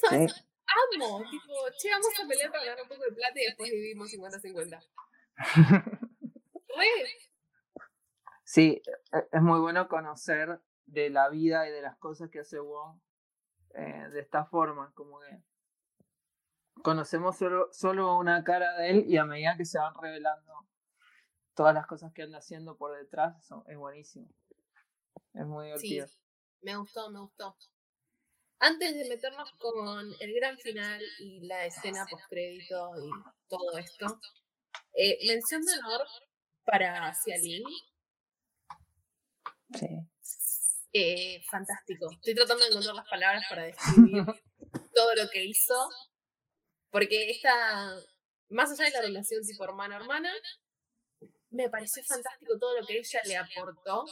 Sí. 0.00 0.06
Amo. 0.96 1.18
Tipo, 1.30 1.54
che, 1.78 1.90
vamos 1.90 2.08
a 2.22 2.28
pelear 2.28 2.50
para 2.52 2.64
ganar 2.64 2.82
un 2.82 2.88
poco 2.88 3.02
de 3.04 3.12
plata 3.12 3.40
y 3.40 3.44
después 3.46 3.70
vivimos 3.70 4.10
50-50. 4.12 4.80
Re. 6.76 6.84
Sí, 8.44 8.82
e- 9.12 9.28
es 9.32 9.42
muy 9.42 9.60
bueno 9.60 9.88
conocer 9.88 10.60
de 10.86 11.10
la 11.10 11.28
vida 11.30 11.68
y 11.68 11.72
de 11.72 11.82
las 11.82 11.96
cosas 11.98 12.30
que 12.30 12.40
hace 12.40 12.58
Wong 12.60 13.00
eh, 13.74 14.08
de 14.12 14.20
esta 14.20 14.44
forma, 14.46 14.92
como 14.94 15.20
que 15.20 15.42
conocemos 16.82 17.36
solo, 17.36 17.68
solo 17.72 18.16
una 18.16 18.44
cara 18.44 18.74
de 18.78 18.90
él 18.90 19.04
y 19.06 19.16
a 19.16 19.24
medida 19.24 19.56
que 19.56 19.64
se 19.64 19.78
van 19.78 19.94
revelando 20.00 20.66
todas 21.54 21.74
las 21.74 21.86
cosas 21.86 22.12
que 22.12 22.22
anda 22.22 22.38
haciendo 22.38 22.76
por 22.76 22.96
detrás, 22.96 23.36
eso 23.42 23.64
es 23.66 23.76
buenísimo. 23.76 24.28
Es 25.34 25.44
muy 25.46 25.66
Sí, 25.78 25.88
divertido. 25.88 26.06
me 26.62 26.76
gustó, 26.76 27.10
me 27.10 27.20
gustó. 27.20 27.56
Antes 28.60 28.94
de 28.94 29.08
meternos 29.08 29.50
con 29.58 30.12
el 30.20 30.34
gran 30.34 30.58
final 30.58 31.00
y 31.20 31.46
la 31.46 31.66
escena 31.66 32.04
postcrédito 32.10 32.90
y 32.96 33.10
todo 33.48 33.78
esto, 33.78 34.20
eh, 34.94 35.18
mención 35.26 35.62
de 35.64 35.72
honor 35.78 36.06
para 36.64 37.14
Xialin. 37.14 37.62
Sí. 39.74 39.86
Eh, 40.92 41.40
fantástico. 41.48 42.10
Estoy 42.12 42.34
tratando 42.34 42.64
de 42.64 42.70
encontrar 42.70 42.94
las 42.96 43.08
palabras 43.08 43.44
para 43.48 43.62
describir 43.64 44.24
todo 44.94 45.14
lo 45.14 45.30
que 45.30 45.44
hizo. 45.44 45.74
Porque 46.90 47.30
esta, 47.30 47.94
más 48.48 48.72
allá 48.72 48.84
de 48.84 48.90
la 48.90 49.02
relación 49.02 49.44
tipo 49.44 49.64
hermano-hermana, 49.64 50.32
me 51.50 51.68
pareció 51.70 52.02
fantástico 52.02 52.58
todo 52.58 52.80
lo 52.80 52.86
que 52.86 52.98
ella 52.98 53.20
le 53.24 53.36
aportó 53.36 54.04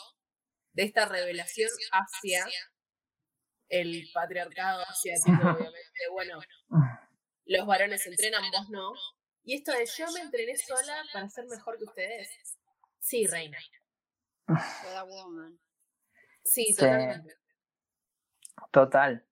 de 0.73 0.85
esta 0.85 1.07
revelación 1.07 1.71
hacia 1.91 2.47
el 3.69 4.09
patriarcado 4.13 4.83
asiático, 4.89 5.31
obviamente. 5.59 6.01
Bueno, 6.13 6.41
los 7.47 7.67
varones 7.67 8.07
entrenan, 8.07 8.43
vos 8.53 8.69
no. 8.71 8.93
Y 9.45 9.55
esto 9.55 9.73
de 9.73 9.87
yo 9.87 10.11
me 10.13 10.21
entrené 10.21 10.57
sola 10.57 11.05
para 11.13 11.29
ser 11.29 11.47
mejor 11.47 11.79
que 11.79 11.85
ustedes. 11.85 12.29
Sí, 12.99 13.27
reina. 13.27 13.59
Toda 14.83 15.05
woman. 15.05 15.59
Sí, 16.43 16.75
totalmente. 16.75 17.35
Total. 18.73 19.25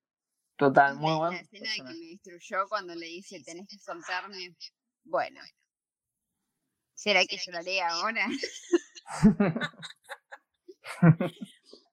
Total, 0.56 0.94
muy 0.96 1.10
la, 1.10 1.16
buen 1.18 1.32
la 1.32 1.40
escena 1.40 1.62
que 1.62 1.82
personaje. 1.82 1.98
me 1.98 2.06
destruyó 2.10 2.68
cuando 2.68 2.94
le 2.94 3.06
dice 3.06 3.42
tenés 3.44 3.66
que 3.68 3.78
soltarme. 3.78 4.54
Bueno. 5.02 5.40
¿Será 6.94 7.24
que 7.26 7.36
lloraré 7.38 7.80
ahora? 7.82 8.26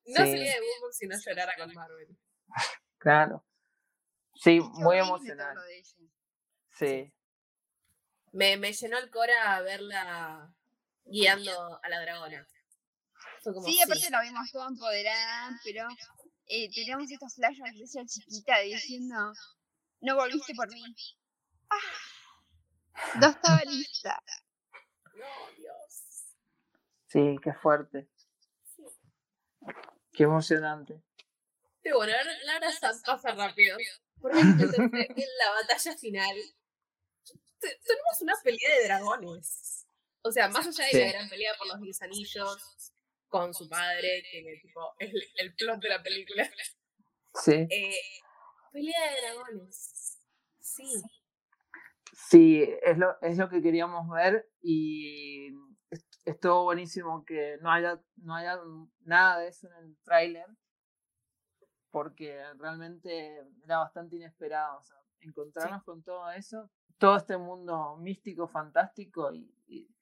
No 0.05 0.25
Sí. 0.25 0.31
sería 0.31 0.53
de 0.55 0.59
Boombox 0.59 0.97
si 0.97 1.07
no 1.07 1.15
llorara 1.25 1.53
con 1.57 1.73
Marvel. 1.73 2.17
Claro. 2.97 3.43
Sí, 4.35 4.57
Es 4.57 4.63
muy 4.63 4.97
emocional. 4.97 5.57
Sí. 6.71 7.11
Me, 8.31 8.57
me 8.57 8.73
llenó 8.73 8.97
el 8.97 9.09
cora 9.09 9.55
a 9.55 9.61
verla 9.61 10.53
guiando 11.05 11.79
a 11.83 11.89
la 11.89 12.01
dragona. 12.01 12.47
Como, 13.43 13.63
Sí, 13.63 13.81
aparte 13.81 14.09
la 14.09 14.21
vimos 14.21 14.51
toda 14.51 14.67
empoderada, 14.67 15.59
pero 15.63 15.87
eh, 16.47 16.69
teníamos 16.73 17.09
estos 17.09 17.35
flashbacks 17.35 17.77
de 17.77 17.83
ella 17.83 18.05
chiquita 18.05 18.59
diciendo, 18.59 19.33
no 20.01 20.15
volviste 20.15 20.53
por 20.53 20.69
mí. 20.69 20.83
Ah, 21.69 23.19
no 23.19 23.27
estaba 23.29 23.61
lista. 23.63 24.21
No, 25.15 25.55
Dios. 25.57 26.25
Sí, 27.07 27.35
qué 27.43 27.53
fuerte. 27.53 28.07
Qué 30.13 30.23
emocionante. 30.23 31.01
Pero 31.83 31.97
bueno, 31.97 32.13
ahora, 32.17 32.31
ahora 32.53 32.71
sa- 32.71 32.93
pasa 33.05 33.31
rápido. 33.31 33.77
Porque 34.21 34.39
entonces, 34.39 34.79
en 34.79 35.29
la 35.39 35.51
batalla 35.61 35.97
final 35.97 36.35
te- 37.59 37.79
tenemos 37.85 38.21
una 38.21 38.33
pelea 38.43 38.77
de 38.77 38.83
dragones. 38.85 39.87
O 40.23 40.31
sea, 40.31 40.47
más 40.49 40.67
allá 40.67 40.85
de 40.85 40.91
Sí. 40.91 40.99
la 40.99 41.11
gran 41.11 41.29
pelea 41.29 41.53
por 41.57 41.67
los 41.67 41.81
10 41.81 42.01
anillos, 42.03 42.93
con 43.27 43.53
su 43.53 43.67
padre, 43.67 44.23
que 44.31 44.53
es 44.53 44.61
tipo 44.61 44.93
el, 44.99 45.11
el 45.37 45.55
plot 45.55 45.79
de 45.81 45.89
la 45.89 46.03
película. 46.03 46.49
Sí. 47.33 47.65
Eh, 47.69 47.95
pelea 48.71 49.11
de 49.11 49.21
dragones. 49.21 50.19
Sí. 50.59 51.01
Sí, 52.29 52.63
es 52.83 52.97
lo, 52.97 53.17
es 53.21 53.37
lo 53.37 53.49
que 53.49 53.61
queríamos 53.61 54.07
ver 54.09 54.47
y 54.61 55.47
es- 55.89 56.05
estuvo 56.25 56.63
buenísimo 56.65 57.23
que 57.25 57.57
no 57.61 57.71
haya, 57.71 57.99
no 58.17 58.35
haya 58.35 58.59
nada 59.05 59.39
de 59.39 59.47
eso 59.47 59.67
en 59.67 59.73
el 59.85 59.97
tráiler 60.03 60.45
porque 61.91 62.41
realmente 62.57 63.45
era 63.63 63.79
bastante 63.79 64.15
inesperado. 64.15 64.79
O 64.79 64.81
sea, 64.81 64.97
encontrarnos 65.19 65.83
con 65.83 66.01
todo 66.03 66.31
eso, 66.31 66.69
todo 66.97 67.17
este 67.17 67.37
mundo 67.37 67.97
místico, 67.97 68.47
fantástico 68.47 69.33
y, 69.33 69.53
y 69.67 69.95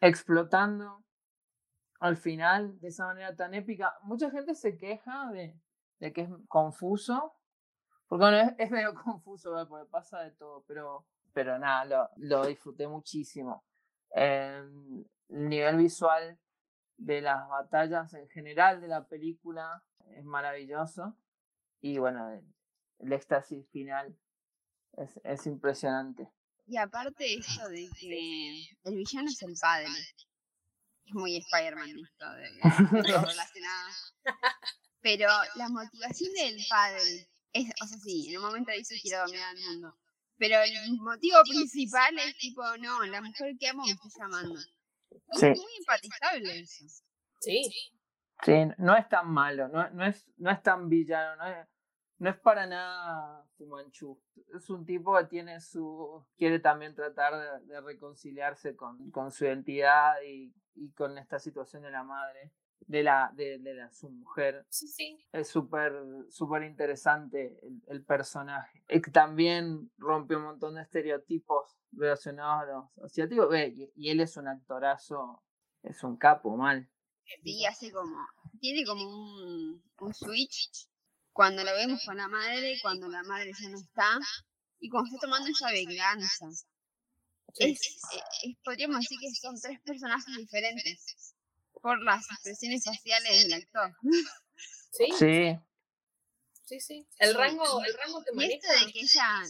explotando 0.00 1.04
al 2.00 2.16
final 2.16 2.78
de 2.80 2.88
esa 2.88 3.06
manera 3.06 3.34
tan 3.34 3.54
épica. 3.54 3.94
Mucha 4.02 4.30
gente 4.30 4.54
se 4.54 4.76
queja 4.76 5.30
de, 5.30 5.58
de 5.98 6.12
que 6.12 6.22
es 6.22 6.30
confuso, 6.48 7.34
porque 8.06 8.24
bueno, 8.24 8.38
es, 8.38 8.54
es 8.58 8.70
medio 8.70 8.94
confuso, 9.04 9.52
¿verdad? 9.52 9.68
porque 9.68 9.90
pasa 9.90 10.20
de 10.20 10.32
todo, 10.32 10.64
pero, 10.66 11.06
pero 11.32 11.58
nada, 11.58 11.84
lo, 11.84 12.10
lo 12.16 12.46
disfruté 12.46 12.86
muchísimo. 12.88 13.64
Eh, 14.14 14.62
el 15.28 15.48
nivel 15.48 15.76
visual 15.76 16.38
de 16.96 17.20
las 17.20 17.48
batallas 17.48 18.14
en 18.14 18.28
general 18.28 18.80
de 18.80 18.88
la 18.88 19.06
película 19.06 19.82
es 20.10 20.24
maravilloso 20.24 21.16
y 21.80 21.98
bueno, 21.98 22.30
el, 22.30 22.44
el 22.98 23.12
éxtasis 23.12 23.68
final 23.70 24.16
es, 24.96 25.20
es 25.24 25.46
impresionante. 25.46 26.28
Y 26.66 26.76
aparte 26.78 27.34
esto 27.34 27.68
de 27.68 27.88
que 28.00 28.68
el 28.84 28.96
villano 28.96 29.28
es 29.28 29.40
el 29.42 29.54
padre. 29.60 29.88
Es 31.04 31.14
muy 31.14 31.36
Spider-Man 31.36 31.90
esto 31.90 32.32
de 32.32 32.48
todo 33.12 33.24
relacionado. 33.24 33.90
Pero 35.00 35.28
la 35.54 35.68
motivación 35.68 36.32
del 36.32 36.58
padre 36.68 37.28
es, 37.52 37.70
o 37.80 37.86
sea, 37.86 37.98
sí, 37.98 38.30
en 38.30 38.38
un 38.38 38.44
momento 38.46 38.72
dice 38.72 38.98
quiero 39.00 39.20
dominar 39.24 39.54
el 39.54 39.62
mundo. 39.62 39.96
Pero 40.38 40.60
el 40.60 40.96
motivo 40.98 41.36
principal 41.48 42.18
es 42.18 42.36
tipo, 42.38 42.62
no, 42.78 43.02
la 43.04 43.22
mujer 43.22 43.56
que 43.58 43.68
amo 43.68 43.84
me 43.84 43.92
está 43.92 44.08
llamando. 44.18 44.58
Y 44.60 44.76
Sí. 45.38 45.46
Es 45.46 45.58
muy 45.58 45.76
empatizable 45.78 46.60
eso. 46.60 46.84
Sí. 47.40 47.70
Sí, 48.42 48.52
no 48.78 48.96
es 48.96 49.08
tan 49.08 49.30
malo, 49.30 49.68
no, 49.68 49.88
no, 49.90 50.04
es, 50.04 50.26
no 50.36 50.50
es 50.50 50.62
tan 50.62 50.88
villano, 50.88 51.36
no 51.36 51.46
es, 51.46 51.68
no 52.18 52.30
es 52.30 52.36
para 52.38 52.66
nada 52.66 53.44
Fumanchu. 53.56 54.20
Es 54.54 54.70
un 54.70 54.84
tipo 54.84 55.16
que 55.16 55.24
tiene 55.24 55.60
su. 55.60 56.24
quiere 56.36 56.60
también 56.60 56.94
tratar 56.94 57.34
de, 57.34 57.66
de 57.66 57.80
reconciliarse 57.80 58.76
con, 58.76 59.10
con 59.10 59.30
su 59.30 59.44
identidad 59.44 60.14
y, 60.26 60.54
y 60.74 60.92
con 60.92 61.18
esta 61.18 61.38
situación 61.38 61.82
de 61.82 61.90
la 61.90 62.04
madre, 62.04 62.52
de 62.80 63.02
la, 63.02 63.30
de, 63.34 63.58
de 63.58 63.74
la, 63.74 63.90
su 63.92 64.10
mujer. 64.10 64.66
Sí, 64.68 64.86
sí. 64.88 65.26
Es 65.32 65.48
súper 65.48 65.94
súper 66.28 66.62
interesante 66.62 67.58
el, 67.66 67.82
el 67.88 68.04
personaje. 68.04 68.82
Y 68.88 69.00
que 69.00 69.10
también 69.10 69.90
rompe 69.98 70.36
un 70.36 70.44
montón 70.44 70.74
de 70.74 70.82
estereotipos 70.82 71.76
relacionados 71.92 72.62
a 72.62 72.66
los 72.66 72.98
asiáticos. 73.10 73.48
Ve, 73.48 73.68
Y, 73.68 73.92
y 73.94 74.10
él 74.10 74.20
es 74.20 74.36
un 74.36 74.48
actorazo, 74.48 75.42
es 75.82 76.04
un 76.04 76.16
capo, 76.16 76.56
mal. 76.56 76.88
Sí, 77.42 77.64
hace 77.66 77.90
como, 77.92 78.16
tiene 78.60 78.84
como 78.84 79.02
un, 79.02 79.82
un 80.00 80.14
switch 80.14 80.86
cuando 81.32 81.62
lo 81.64 81.72
vemos 81.74 82.02
con 82.04 82.16
la 82.16 82.28
madre, 82.28 82.78
cuando 82.80 83.08
la 83.08 83.22
madre 83.24 83.52
ya 83.60 83.68
no 83.68 83.78
está, 83.78 84.18
y 84.80 84.88
cuando 84.88 85.08
está 85.08 85.26
tomando 85.26 85.50
esa 85.50 85.70
venganza. 85.70 86.46
Es, 87.58 87.80
eh, 88.12 88.20
es- 88.44 88.56
podríamos 88.64 89.00
decir 89.00 89.18
que 89.20 89.30
son 89.34 89.58
tres 89.60 89.80
personajes 89.80 90.36
diferentes 90.36 91.34
por 91.82 92.02
las 92.02 92.24
expresiones 92.30 92.84
faciales 92.84 93.42
del 93.44 93.52
actor. 93.54 93.92
Sí, 94.92 95.08
Sí, 95.18 95.58
sí, 96.64 96.80
sí. 96.80 97.06
El 97.18 97.34
rango, 97.34 97.84
el 97.84 97.94
rango 97.94 98.22
que 98.24 98.30
Y 98.32 98.36
maneja. 98.36 98.54
esto 98.74 98.86
de 98.86 98.92
que 98.92 99.00
ella 99.00 99.42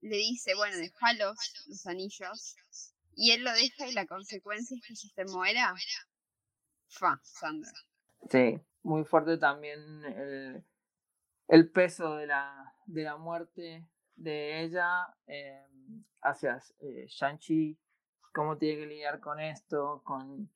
le 0.00 0.16
dice, 0.16 0.54
bueno, 0.54 0.76
deja 0.78 1.12
los, 1.14 1.36
los 1.66 1.86
anillos, 1.86 2.56
y 3.14 3.32
él 3.32 3.42
lo 3.44 3.52
deja 3.52 3.86
y 3.86 3.92
la 3.92 4.06
consecuencia 4.06 4.76
es 4.76 4.82
que 4.86 4.92
ella 4.94 5.12
se 5.14 5.24
muera. 5.32 5.74
Fa, 6.90 7.18
Sandra. 7.22 7.70
Sí, 8.28 8.60
muy 8.82 9.04
fuerte 9.04 9.38
también 9.38 10.04
el, 10.04 10.64
el 11.48 11.70
peso 11.70 12.16
de 12.16 12.26
la, 12.26 12.74
de 12.86 13.04
la 13.04 13.16
muerte 13.16 13.88
de 14.16 14.62
ella 14.62 15.06
eh, 15.26 15.66
hacia 16.22 16.60
eh, 16.80 17.06
Shang-Chi, 17.08 17.78
cómo 18.32 18.58
tiene 18.58 18.80
que 18.80 18.86
lidiar 18.86 19.20
con 19.20 19.40
esto, 19.40 20.02
con, 20.04 20.50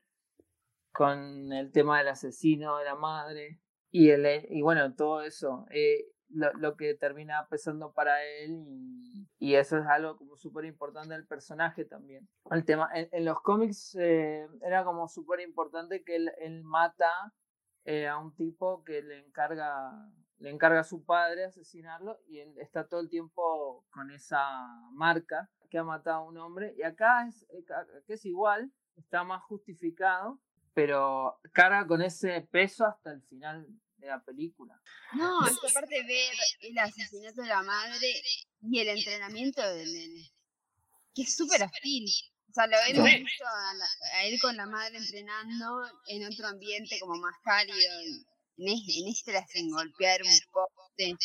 con 0.93 1.53
el 1.53 1.73
tema 1.73 1.99
del 1.99 2.09
asesino, 2.09 2.79
de 2.79 2.85
la 2.85 2.97
madre, 2.97 3.61
y, 3.91 4.11
el, 4.11 4.27
y 4.51 4.61
bueno, 4.61 4.95
todo 4.95 5.23
eso, 5.23 5.67
eh, 5.71 6.07
lo, 6.29 6.53
lo 6.55 6.77
que 6.77 6.95
termina 6.95 7.47
pesando 7.49 7.93
para 7.93 8.23
él, 8.25 8.65
y, 8.67 9.14
y 9.45 9.57
eso 9.57 9.77
es 9.77 9.87
algo 9.87 10.17
como 10.17 10.39
súper 10.39 10.65
importante 10.65 11.13
del 11.13 11.27
personaje 11.27 11.85
también. 11.85 12.27
El 12.51 12.65
tema, 12.65 12.89
en, 12.95 13.11
en 13.13 13.27
los 13.27 13.43
cómics 13.43 13.95
eh, 14.01 14.49
era 14.63 14.85
como 14.85 15.07
súper 15.07 15.41
importante 15.41 16.03
que 16.03 16.17
él, 16.17 16.33
él 16.39 16.65
mata 16.65 17.11
eh, 17.85 18.09
a 18.09 18.17
un 18.17 18.35
tipo 18.35 18.83
que 18.85 19.03
le 19.03 19.19
encarga 19.19 19.93
le 20.39 20.51
encarga 20.51 20.81
a 20.81 20.85
su 20.85 21.05
padre 21.05 21.45
asesinarlo 21.45 22.19
y 22.27 22.39
él 22.39 22.55
está 22.59 22.89
todo 22.89 23.01
el 23.01 23.11
tiempo 23.11 23.85
con 23.91 24.11
esa 24.11 24.67
marca 24.93 25.51
que 25.69 25.77
ha 25.77 25.85
matado 25.85 26.17
a 26.17 26.25
un 26.25 26.39
hombre 26.39 26.75
y 26.79 26.83
acá 26.83 27.27
es, 27.29 27.47
eh, 27.51 27.65
que 28.07 28.15
es 28.15 28.25
igual 28.25 28.73
está 28.97 29.25
más 29.25 29.43
justificado 29.43 30.41
pero 30.73 31.39
carga 31.53 31.87
con 31.87 32.01
ese 32.01 32.41
peso 32.51 32.87
hasta 32.87 33.13
el 33.13 33.23
final 33.23 33.67
de 33.99 34.07
la 34.07 34.25
película 34.25 34.81
No, 35.13 35.47
es 35.47 35.61
que 35.61 35.69
aparte 35.69 36.03
ver 36.03 36.35
el 36.61 36.79
asesinato 36.79 37.43
de 37.43 37.49
la 37.49 37.63
madre 37.63 38.09
y 38.71 38.81
el 38.81 38.89
entrenamiento 38.89 39.63
del 39.63 39.93
nene, 39.93 40.33
que 41.15 41.23
es 41.23 41.37
súper 41.37 41.63
hostil. 41.63 42.09
O 42.51 42.53
sea, 42.55 42.67
lo 42.67 42.77
hemos 42.87 43.09
Sí. 43.11 43.19
visto 43.25 43.45
a, 43.47 43.75
la- 43.75 43.89
a 44.19 44.25
él 44.25 44.39
con 44.41 44.57
la 44.57 44.67
madre 44.67 44.97
entrenando 44.99 45.83
en 46.07 46.27
otro 46.33 46.47
ambiente 46.49 46.99
como 47.01 47.15
más 47.17 47.35
cálido. 47.43 47.77
en 48.57 49.09
este 49.09 49.33
la 49.33 49.41
hacen 49.41 49.69
golpear 49.71 50.23
un 50.23 50.39
poste 50.53 51.17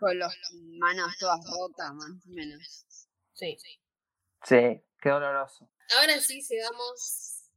con 0.00 0.18
las 0.18 0.34
manos 0.80 1.16
todas 1.18 1.38
rotas, 1.48 1.92
más 1.94 2.10
o 2.26 2.30
menos. 2.30 2.84
Sí. 3.32 3.56
sí 4.44 4.56
qué 5.00 5.08
doloroso 5.08 5.70
Ahora 5.96 6.20
sí 6.20 6.42
llegamos 6.48 7.50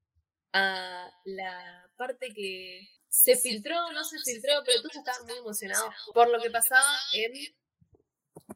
a 0.53 1.09
la 1.25 1.89
parte 1.97 2.31
que 2.33 2.87
se 3.09 3.35
filtró, 3.37 3.91
no 3.91 4.03
se 4.03 4.19
filtró, 4.19 4.61
pero 4.65 4.81
tú 4.83 4.89
estabas 4.89 5.23
muy 5.23 5.37
emocionado 5.37 5.89
por 6.13 6.29
lo 6.29 6.39
que 6.41 6.49
pasaba 6.51 6.85
en 7.13 7.33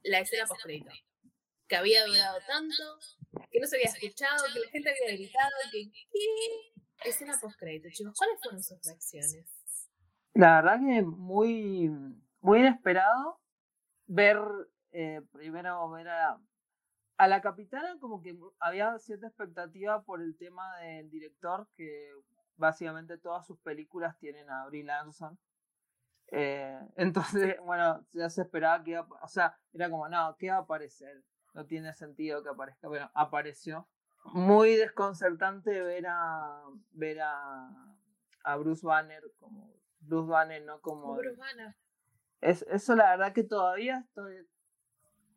la 0.03 0.19
escena 0.19 0.45
post 0.45 0.65
Que 1.67 1.75
había 1.75 2.05
durado 2.05 2.39
tanto, 2.47 2.83
que 3.49 3.59
no 3.59 3.67
se 3.67 3.77
había 3.77 3.89
escuchado, 3.89 4.45
que 4.53 4.59
la 4.59 4.69
gente 4.69 4.89
había 4.89 5.17
gritado, 5.17 5.51
que 5.71 5.91
¿qué? 5.91 7.09
Escena 7.09 7.37
post 7.41 7.59
chicos, 7.91 8.13
¿cuáles 8.17 8.39
fueron 8.41 8.63
sus 8.63 8.79
reacciones? 8.83 9.45
La 10.33 10.61
verdad 10.61 10.79
que 10.79 11.01
muy, 11.01 11.89
muy 12.39 12.59
inesperado 12.59 13.39
ver, 14.07 14.39
eh, 14.91 15.21
primero 15.31 15.89
ver 15.89 16.07
a, 16.09 16.39
a 17.17 17.27
la 17.27 17.41
capitana 17.41 17.97
como 17.99 18.21
que 18.21 18.37
había 18.59 18.97
cierta 18.99 19.27
expectativa 19.27 20.01
por 20.03 20.21
el 20.21 20.35
tema 20.37 20.77
del 20.79 21.09
director, 21.09 21.67
que 21.75 22.11
básicamente 22.55 23.17
todas 23.17 23.45
sus 23.45 23.59
películas 23.59 24.17
tienen 24.19 24.49
a 24.49 24.65
Brie 24.67 24.83
Larson. 24.83 25.37
Eh, 26.31 26.79
entonces, 26.95 27.57
bueno, 27.61 28.05
ya 28.13 28.29
se 28.29 28.41
esperaba 28.41 28.83
que 28.83 28.91
iba, 28.91 29.01
a- 29.01 29.23
o 29.25 29.27
sea, 29.27 29.57
era 29.73 29.89
como, 29.89 30.07
no, 30.09 30.35
¿qué 30.37 30.49
va 30.49 30.57
a 30.57 30.59
aparecer? 30.59 31.23
No 31.53 31.65
tiene 31.65 31.93
sentido 31.93 32.41
que 32.43 32.49
aparezca. 32.49 32.87
Bueno, 32.87 33.11
apareció. 33.13 33.87
Muy 34.33 34.75
desconcertante 34.75 35.81
ver 35.81 36.05
a 36.07 36.63
ver 36.91 37.19
a, 37.21 37.69
a 38.43 38.55
Bruce 38.55 38.85
Banner 38.85 39.23
como 39.39 39.73
Bruce 39.99 40.29
Banner, 40.29 40.63
no 40.63 40.79
como 40.79 41.15
Bruce 41.15 41.37
Banner. 41.37 41.75
es, 42.39 42.61
eso 42.69 42.95
la 42.95 43.09
verdad 43.09 43.33
que 43.33 43.43
todavía 43.43 43.97
estoy 44.07 44.47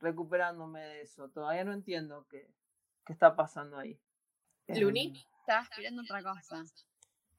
recuperándome 0.00 0.80
de 0.82 1.00
eso. 1.02 1.28
Todavía 1.30 1.64
no 1.64 1.72
entiendo 1.72 2.26
qué, 2.28 2.48
qué 3.06 3.12
está 3.12 3.34
pasando 3.34 3.78
ahí. 3.78 3.98
¿Looney? 4.68 5.08
Em, 5.08 5.14
Estaba 5.40 5.62
esperando 5.62 6.02
otra 6.02 6.22
cosa. 6.22 6.62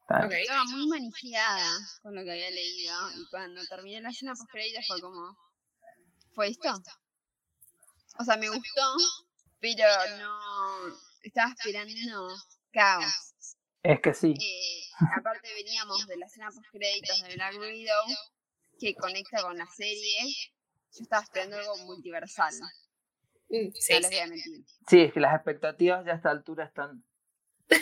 Está- 0.08 0.26
Ok. 0.26 0.32
Estaba 0.34 0.64
muy 0.66 0.88
manejada 0.88 1.70
con 2.02 2.16
lo 2.16 2.24
que 2.24 2.32
había 2.32 2.50
leído 2.52 2.94
y 3.16 3.28
cuando 3.30 3.66
terminé 3.66 4.02
la 4.02 4.10
escena 4.10 4.34
post 4.34 4.50
fue 4.88 5.02
como, 5.02 5.38
¿fue 6.34 6.48
esto? 6.50 6.70
O 8.20 8.24
sea, 8.24 8.38
me 8.38 8.48
gustó, 8.50 8.96
pero 9.60 9.86
no 10.20 10.96
estaba 11.24 11.52
esperando 11.52 12.30
caos. 12.72 13.06
Es 13.84 14.00
que 14.02 14.14
sí. 14.14 14.34
Eh, 14.40 14.84
aparte 15.18 15.54
veníamos 15.54 16.08
de 16.08 16.18
la 16.18 16.26
escena 16.28 16.50
post 16.50 16.66
créditos 16.72 17.22
de 17.22 17.36
Black 17.36 17.56
Widow 17.60 18.06
que 18.80 18.96
conecta 18.96 19.42
con 19.42 19.58
la 19.58 19.68
serie. 19.76 20.24
Yo 20.94 21.04
estaba 21.04 21.24
esperando 21.24 21.58
algo 21.58 21.78
multiversal. 21.86 22.54
Mm, 23.50 23.68
No 23.68 23.72
Sí, 23.76 23.94
les 23.94 24.02
voy 24.04 24.12
sí. 24.12 24.20
a 24.20 24.28
mentir. 24.28 24.66
Sí, 24.88 25.00
es 25.02 25.14
que 25.14 25.20
las 25.20 25.36
expectativas 25.36 26.06
ya 26.06 26.14
a 26.14 26.16
esta 26.16 26.30
altura 26.32 26.66
están 26.66 27.04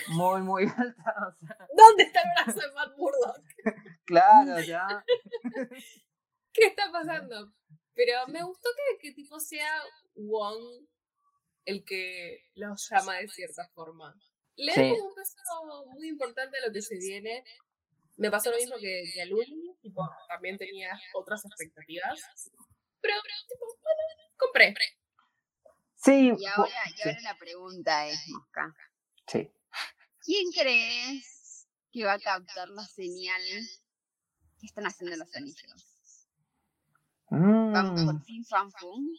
muy, 0.10 0.42
muy 0.42 0.64
alta. 0.78 1.38
¿Dónde 1.76 2.04
está 2.04 2.22
el 2.22 2.46
brazo 2.46 2.60
de 2.60 2.74
Matt 2.74 2.98
Murdock? 2.98 3.44
claro, 4.06 4.60
ya. 4.62 5.06
¿Qué 6.54 6.66
está 6.66 6.92
pasando? 6.92 7.54
Pero 7.94 8.28
me 8.28 8.44
gustó 8.44 8.70
que, 8.76 8.98
que 9.00 9.16
tipo 9.16 9.40
sea 9.40 9.82
Wong 10.16 10.88
el 11.66 11.84
que 11.86 12.50
los 12.56 12.90
llama 12.90 13.18
de 13.18 13.28
cierta 13.28 13.68
forma. 13.70 14.16
Le 14.56 14.74
como 14.74 15.08
un 15.08 15.16
peso 15.16 15.86
muy 15.94 16.10
importante 16.10 16.58
a 16.58 16.68
lo 16.68 16.74
que 16.74 16.82
se 16.82 16.98
viene. 16.98 17.44
Me 18.18 18.30
pasó 18.30 18.52
lo 18.52 18.58
mismo 18.58 18.76
que, 18.78 19.04
que 19.12 19.22
a 19.22 19.26
Luli, 19.26 19.76
tipo, 19.82 20.08
también 20.28 20.58
tenía 20.58 20.92
otras 21.16 21.44
expectativas. 21.46 22.52
Pero, 23.02 23.16
tipo, 23.48 23.66
bueno, 23.66 24.02
compré. 24.38 24.76
Sí. 25.96 26.34
Y 26.38 26.46
ahora, 26.46 26.72
y 26.96 27.08
ahora 27.08 27.22
la 27.24 27.38
pregunta 27.38 28.08
es, 28.08 28.20
Mosca. 28.28 28.76
Sí. 29.26 29.52
¿Quién 30.24 30.52
crees 30.52 31.68
que 31.92 32.06
va 32.06 32.14
a 32.14 32.20
captar 32.20 32.70
la 32.70 32.86
señal 32.86 33.42
que 34.60 34.66
están 34.68 34.86
haciendo 34.86 35.18
los 35.18 35.36
anillos? 35.36 36.28
¿Vamos 37.30 38.02
por 38.04 38.16
Mm, 38.16 38.24
fin 38.24 38.46
fan 38.46 38.72
fun? 38.72 39.10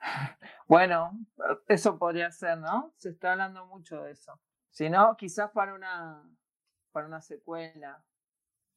Bueno, 0.68 1.12
eso 1.68 1.98
podría 1.98 2.30
ser, 2.30 2.58
¿no? 2.58 2.92
Se 2.98 3.10
está 3.10 3.32
hablando 3.32 3.66
mucho 3.66 4.02
de 4.02 4.12
eso. 4.12 4.40
Si 4.70 4.88
no, 4.90 5.16
quizás 5.16 5.50
para 5.52 5.74
una 5.74 6.22
para 6.92 7.06
una 7.06 7.20
secuela. 7.20 8.04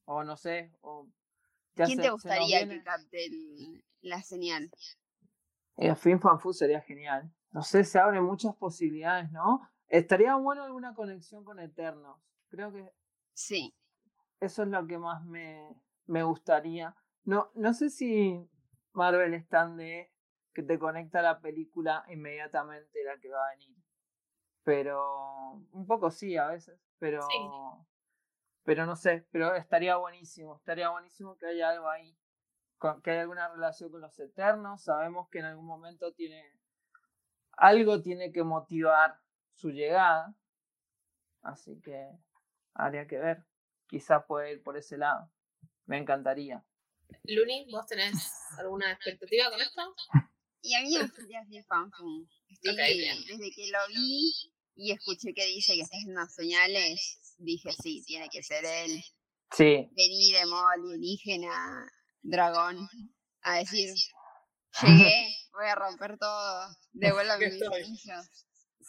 O 0.05 0.23
no 0.23 0.37
sé. 0.37 0.71
O 0.81 1.07
ya 1.75 1.85
¿Quién 1.85 1.97
se- 1.97 2.03
te 2.03 2.09
gustaría 2.11 2.67
que 2.67 2.83
capte 2.83 3.25
el- 3.25 3.83
la 4.01 4.21
señal? 4.21 4.69
Eh, 5.77 5.95
Fin 5.95 6.19
Fan 6.19 6.39
Fu 6.39 6.53
sería 6.53 6.81
genial. 6.81 7.29
No 7.51 7.61
sé, 7.61 7.83
se 7.83 7.99
abren 7.99 8.23
muchas 8.23 8.55
posibilidades, 8.55 9.31
¿no? 9.31 9.69
Estaría 9.89 10.35
bueno 10.35 10.63
alguna 10.63 10.93
conexión 10.93 11.43
con 11.43 11.59
Eternos. 11.59 12.19
Creo 12.49 12.71
que 12.71 12.91
Sí. 13.33 13.73
eso 14.39 14.63
es 14.63 14.69
lo 14.69 14.85
que 14.87 14.97
más 14.97 15.23
me, 15.25 15.75
me 16.05 16.23
gustaría. 16.23 16.95
No, 17.23 17.51
no 17.55 17.73
sé 17.73 17.89
si 17.89 18.49
Marvel 18.93 19.33
es 19.33 19.47
tan 19.47 19.77
de 19.77 20.11
que 20.53 20.63
te 20.63 20.79
conecta 20.79 21.21
la 21.21 21.41
película 21.41 22.05
inmediatamente 22.07 23.03
la 23.03 23.19
que 23.19 23.29
va 23.29 23.45
a 23.47 23.51
venir. 23.51 23.75
Pero 24.63 25.51
un 25.71 25.85
poco 25.85 26.09
sí 26.11 26.37
a 26.37 26.47
veces. 26.47 26.79
Pero, 26.97 27.19
pero 28.63 28.85
no 28.85 28.95
sé, 28.95 29.27
pero 29.31 29.53
estaría 29.55 29.97
buenísimo. 29.97 30.55
Estaría 30.57 30.89
buenísimo 30.89 31.37
que 31.37 31.47
haya 31.47 31.69
algo 31.69 31.89
ahí. 31.89 32.17
que 33.03 33.11
haya 33.11 33.21
alguna 33.21 33.47
relación 33.49 33.91
con 33.91 34.01
los 34.01 34.17
eternos. 34.19 34.83
Sabemos 34.83 35.29
que 35.29 35.39
en 35.39 35.45
algún 35.45 35.65
momento 35.65 36.13
tiene. 36.13 36.43
Algo 37.57 38.01
tiene 38.01 38.31
que 38.31 38.43
motivar 38.43 39.19
su 39.55 39.71
llegada. 39.71 40.35
Así 41.41 41.79
que 41.81 42.09
habría 42.73 43.07
que 43.07 43.17
ver. 43.17 43.45
Quizás 43.87 44.23
puede 44.27 44.53
ir 44.53 44.63
por 44.63 44.77
ese 44.77 44.97
lado. 44.97 45.31
Me 45.85 45.97
encantaría. 45.97 46.63
Luni, 47.23 47.67
¿vos 47.71 47.85
tenés 47.87 48.13
alguna 48.59 48.91
expectativa 48.91 49.49
con 49.51 49.61
esto? 49.61 49.95
Y 50.61 50.73
a 50.73 50.81
mí 50.81 50.95
me 50.95 51.03
gustaría 51.03 51.39
hacer 51.41 51.63
fan 51.65 51.91
fun. 51.91 52.27
Estoy, 52.49 52.71
Ok, 52.71 52.77
bien. 52.97 53.17
desde 53.27 53.51
que 53.51 53.67
lo 53.67 53.79
vi 53.89 54.33
y 54.75 54.91
escuché 54.91 55.33
que 55.33 55.45
dice 55.45 55.73
que 55.75 55.81
está 55.81 55.95
haciendo 55.97 56.19
unas 56.19 56.33
señales, 56.33 57.35
dije 57.37 57.71
sí, 57.71 58.03
tiene 58.05 58.29
que 58.29 58.41
ser 58.41 58.65
él. 58.65 59.03
Sí, 59.51 59.87
Venir 59.95 60.37
de 60.39 60.45
modo 60.47 60.67
alienígena, 60.69 61.91
dragón, 62.23 62.89
a 63.41 63.57
decir, 63.57 63.93
llegué, 64.81 65.27
voy 65.53 65.67
a 65.67 65.75
romper 65.75 66.17
todo, 66.17 66.67
devuélvame 66.93 67.51
mis 67.51 67.61
anillos. 67.61 68.44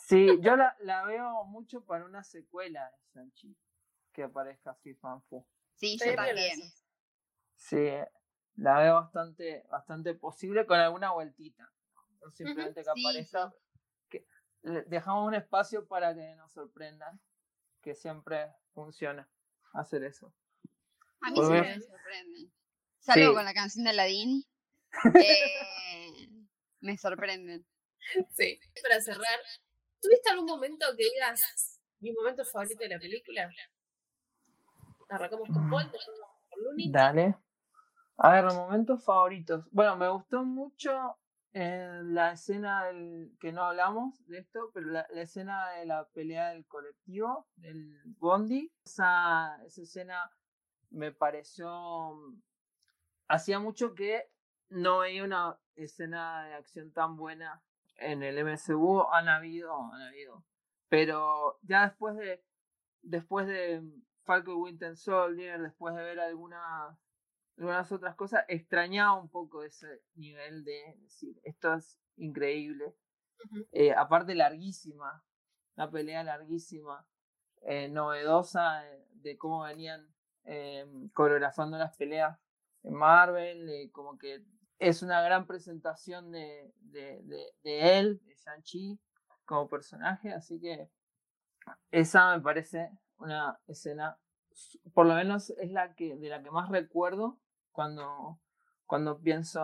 Sí, 0.07 0.27
yo 0.41 0.57
la, 0.57 0.77
la 0.81 1.05
veo 1.05 1.45
mucho 1.45 1.85
para 1.85 2.05
una 2.05 2.23
secuela 2.23 2.91
de 2.91 3.07
Sanchi. 3.13 3.57
Que 4.13 4.23
aparezca 4.23 4.71
así 4.71 4.95
Fanfu. 4.95 5.47
Sí, 5.75 5.99
yo 5.99 6.15
también. 6.15 6.59
Sí, 7.55 7.89
la 8.55 8.79
veo 8.79 8.95
bastante, 8.95 9.65
bastante 9.69 10.15
posible 10.15 10.65
con 10.67 10.79
alguna 10.79 11.13
vueltita. 11.13 11.71
No 12.23 12.31
simplemente 12.31 12.83
que 12.83 12.91
Sí, 12.95 13.07
aparezca. 13.07 13.55
Que 14.09 14.27
dejamos 14.87 15.27
un 15.27 15.35
espacio 15.35 15.87
para 15.87 16.15
que 16.15 16.35
nos 16.37 16.53
sorprendan. 16.53 17.21
Que 17.83 17.95
siempre 17.95 18.53
funciona 18.73 19.29
hacer 19.75 20.03
eso. 20.05 20.35
A 21.21 21.31
mí 21.31 21.37
siempre 21.37 21.77
me 21.77 21.81
sorprenden. 21.81 22.53
Salvo 22.99 23.29
Sí. 23.29 23.35
con 23.35 23.45
la 23.45 23.55
canción 23.55 23.85
de 23.85 23.91
Aladdin. 23.91 24.45
eh, 25.15 26.29
me 26.81 26.97
sorprenden. 26.97 27.67
Sí. 28.31 28.59
Para 28.83 29.01
cerrar, 29.01 29.41
¿tuviste 30.07 30.31
algún 30.31 30.47
momento 30.47 30.87
que 30.97 31.05
digas 31.05 31.81
mi 31.99 32.13
momento 32.13 32.45
favorito 32.45 32.79
de 32.79 32.89
la 32.91 32.99
película? 32.99 33.51
Arrancamos 35.09 35.49
con 35.49 35.69
Paul, 35.69 35.91
terminamos 35.91 36.37
con 36.49 36.65
Luni. 36.65 36.93
Dale. 36.93 37.37
A 38.19 38.31
ver, 38.31 38.45
momentos 38.45 39.05
favoritos. 39.05 39.69
Bueno, 39.73 39.97
me 39.97 40.09
gustó 40.09 40.45
mucho 40.45 41.19
eh, 41.53 42.01
la 42.05 42.33
escena 42.33 42.85
del, 42.85 43.37
que 43.41 43.53
no 43.53 43.65
hablamos 43.65 44.25
de 44.27 44.39
esto, 44.39 44.71
pero 44.73 44.87
la, 44.87 45.07
la 45.11 45.23
escena 45.23 45.71
de 45.71 45.87
la 45.87 46.09
pelea 46.09 46.51
del 46.51 46.67
colectivo, 46.67 47.49
del 47.57 48.01
Bondi. 48.19 48.73
Esa, 48.85 49.59
esa 49.65 49.83
escena 49.83 50.31
me 50.91 51.13
pareció. 51.13 52.15
mm, 52.15 52.43
Hacía 53.29 53.59
mucho 53.59 53.95
que 53.95 54.31
no 54.69 54.99
veía 54.99 55.25
una 55.25 55.59
escena 55.75 56.45
de 56.47 56.55
acción 56.55 56.93
tan 56.93 57.17
buena 57.17 57.61
en 57.99 58.22
el 58.22 58.38
MCU. 58.38 59.03
Han 59.12 59.28
habido, 59.28 59.92
han 59.92 60.03
habido. 60.03 60.44
Pero 60.88 61.59
ya 61.62 61.88
después 61.88 62.16
de. 62.16 62.42
Después 63.03 63.47
de 63.47 63.82
Falcon 64.24 64.55
y 64.57 64.61
Winter 64.61 64.97
Soldier, 64.97 65.62
después 65.62 65.94
de 65.94 66.03
ver 66.03 66.18
algunas 66.18 66.99
algunas 67.59 67.90
otras 67.90 68.14
cosas, 68.16 68.44
extrañaba 68.49 69.18
un 69.18 69.30
poco 69.30 69.62
ese 69.62 70.03
nivel 70.14 70.64
de 70.64 70.97
decir, 70.99 71.40
esto 71.42 71.72
es 71.74 71.99
increíble. 72.16 72.94
Eh, 73.72 73.92
aparte 73.92 74.34
larguísima, 74.34 75.24
una 75.76 75.90
pelea 75.90 76.22
larguísima, 76.24 77.07
eh, 77.62 77.88
novedosa 77.88 78.80
de, 78.80 79.07
de 79.12 79.38
cómo 79.38 79.62
venían 79.62 80.07
eh, 80.44 80.86
coreografando 81.12 81.78
las 81.78 81.97
peleas 81.97 82.38
en 82.82 82.94
Marvel, 82.94 83.68
eh, 83.68 83.90
como 83.90 84.18
que 84.18 84.42
es 84.79 85.03
una 85.03 85.22
gran 85.22 85.47
presentación 85.47 86.31
de, 86.31 86.72
de, 86.77 87.22
de, 87.22 87.55
de 87.62 87.99
él, 87.99 88.20
de 88.24 88.35
Shang-Chi, 88.35 88.99
como 89.45 89.68
personaje, 89.68 90.33
así 90.33 90.61
que 90.61 90.91
esa 91.91 92.37
me 92.37 92.43
parece 92.43 92.91
una 93.18 93.59
escena, 93.66 94.18
por 94.95 95.07
lo 95.07 95.14
menos 95.14 95.51
es 95.51 95.70
la 95.70 95.95
que 95.95 96.16
de 96.16 96.29
la 96.29 96.43
que 96.43 96.51
más 96.51 96.68
recuerdo 96.70 97.41
cuando, 97.72 98.41
cuando 98.85 99.20
pienso 99.20 99.61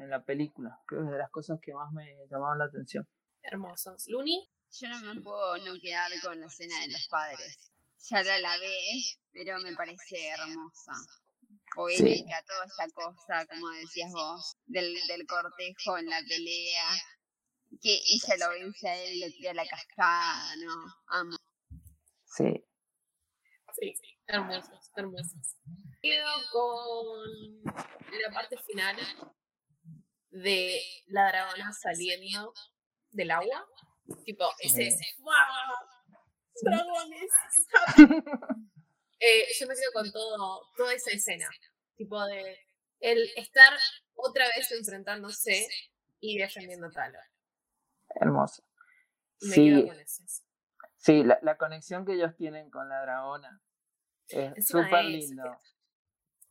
en 0.00 0.10
la 0.10 0.24
película. 0.24 0.80
Creo 0.86 1.02
que 1.02 1.06
es 1.06 1.12
de 1.12 1.18
las 1.18 1.30
cosas 1.30 1.58
que 1.60 1.74
más 1.74 1.92
me 1.92 2.16
llamaron 2.30 2.58
la 2.58 2.64
atención. 2.66 3.06
Hermosos. 3.42 4.06
Luni, 4.08 4.48
Yo 4.72 4.88
no 4.88 5.14
me 5.14 5.20
puedo 5.20 5.58
no 5.58 5.80
quedar 5.80 6.10
con 6.22 6.38
la 6.40 6.46
escena 6.46 6.80
de 6.80 6.92
los 6.92 7.08
padres. 7.08 7.72
Ya 8.08 8.22
la 8.22 8.38
lavé, 8.38 8.78
pero 9.32 9.58
me 9.60 9.74
parece 9.74 10.28
hermosa. 10.28 10.92
Poética, 11.74 12.42
toda 12.46 12.64
esta 12.66 12.88
cosa, 12.94 13.46
como 13.46 13.68
decías 13.70 14.10
vos, 14.12 14.56
del, 14.66 14.94
del 15.06 15.26
cortejo 15.26 15.98
en 15.98 16.06
la 16.06 16.20
pelea. 16.28 16.84
Que 17.80 17.94
ella 18.04 18.36
lo 18.38 18.50
vence 18.50 18.88
a 18.88 18.96
él, 18.96 19.20
le 19.20 19.30
tira 19.30 19.54
la 19.54 19.64
cascada, 19.64 20.56
¿no? 20.56 20.72
Amo. 21.06 21.36
Sí, 22.24 22.66
sí, 23.78 23.94
hermosos, 24.26 24.90
hermosos. 24.96 25.56
Quedo 26.02 26.26
con 26.52 27.62
la 27.64 28.34
parte 28.34 28.56
final 28.66 28.96
de 30.30 30.80
la 31.06 31.28
dragona 31.28 31.72
saliendo 31.72 32.52
del 33.10 33.30
agua. 33.30 33.66
Tipo, 34.24 34.50
ese, 34.58 34.76
Sí. 34.76 34.88
ese 34.88 35.04
¡wow! 35.18 35.34
¡Dragones! 36.62 37.30
Eh, 39.20 39.46
yo 39.58 39.66
me 39.66 39.74
quedo 39.74 39.92
con 39.92 40.10
todo, 40.12 40.62
toda 40.76 40.94
esa 40.94 41.10
escena. 41.10 41.48
Tipo 41.96 42.24
de 42.26 42.58
el 43.00 43.30
estar 43.36 43.78
otra 44.14 44.46
vez 44.56 44.70
enfrentándose 44.72 45.66
y 46.20 46.38
defendiendo 46.38 46.86
a 46.88 46.90
Talon. 46.90 47.22
hermoso. 48.16 48.62
Me 49.42 49.54
Sí, 49.54 49.64
quedo 49.70 49.86
con 49.86 50.00
eso. 50.00 50.22
sí 50.98 51.24
la, 51.24 51.38
la 51.42 51.56
conexión 51.56 52.04
que 52.04 52.12
ellos 52.14 52.36
tienen 52.36 52.70
con 52.70 52.88
la 52.88 53.02
dragona 53.02 53.62
es 54.28 54.66
súper 54.66 55.04
lindo. 55.04 55.44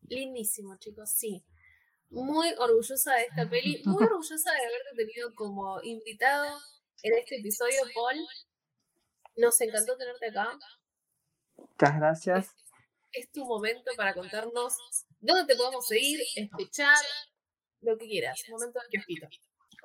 Lindísimo, 0.01 0.77
chicos, 0.77 1.11
sí. 1.11 1.45
Muy 2.09 2.51
orgullosa 2.57 3.13
de 3.15 3.23
esta 3.23 3.47
peli, 3.49 3.81
muy 3.85 4.03
orgullosa 4.03 4.51
de 4.51 4.57
haberte 4.65 4.95
tenido 4.95 5.33
como 5.35 5.79
invitado 5.83 6.59
en 7.03 7.13
este 7.17 7.37
episodio, 7.39 7.81
Paul. 7.93 8.17
Nos 9.37 9.61
encantó 9.61 9.95
tenerte 9.97 10.27
acá. 10.29 10.57
Muchas 11.57 11.95
gracias. 11.97 12.55
Es 13.11 13.31
tu 13.31 13.45
momento 13.45 13.91
para 13.97 14.13
contarnos 14.13 14.77
dónde 15.19 15.45
te 15.45 15.55
podemos 15.57 15.87
seguir, 15.87 16.19
escuchar, 16.35 16.95
lo 17.81 17.97
que 17.97 18.07
quieras. 18.07 18.41
Momento 18.49 18.79
del 18.79 18.89
kiosquito. 18.89 19.27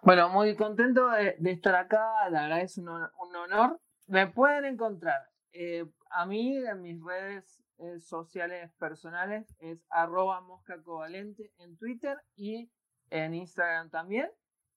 Bueno, 0.02 0.28
muy 0.28 0.54
contento 0.56 1.08
de, 1.10 1.36
de 1.38 1.50
estar 1.52 1.74
acá, 1.74 2.28
la 2.30 2.42
verdad 2.42 2.60
es 2.60 2.76
un, 2.78 2.88
hon- 2.88 3.10
un 3.20 3.36
honor. 3.36 3.80
Me 4.06 4.26
pueden 4.26 4.64
encontrar 4.66 5.20
eh, 5.52 5.84
a 6.10 6.26
mí 6.26 6.56
en 6.58 6.82
mis 6.82 7.02
redes 7.02 7.62
eh, 7.78 7.98
sociales 8.00 8.72
personales 8.78 9.54
es 9.58 9.78
arroba 9.88 10.40
mosca 10.40 10.82
covalente 10.82 11.52
en 11.58 11.76
Twitter 11.78 12.18
y 12.36 12.70
en 13.10 13.34
Instagram 13.34 13.90
también. 13.90 14.30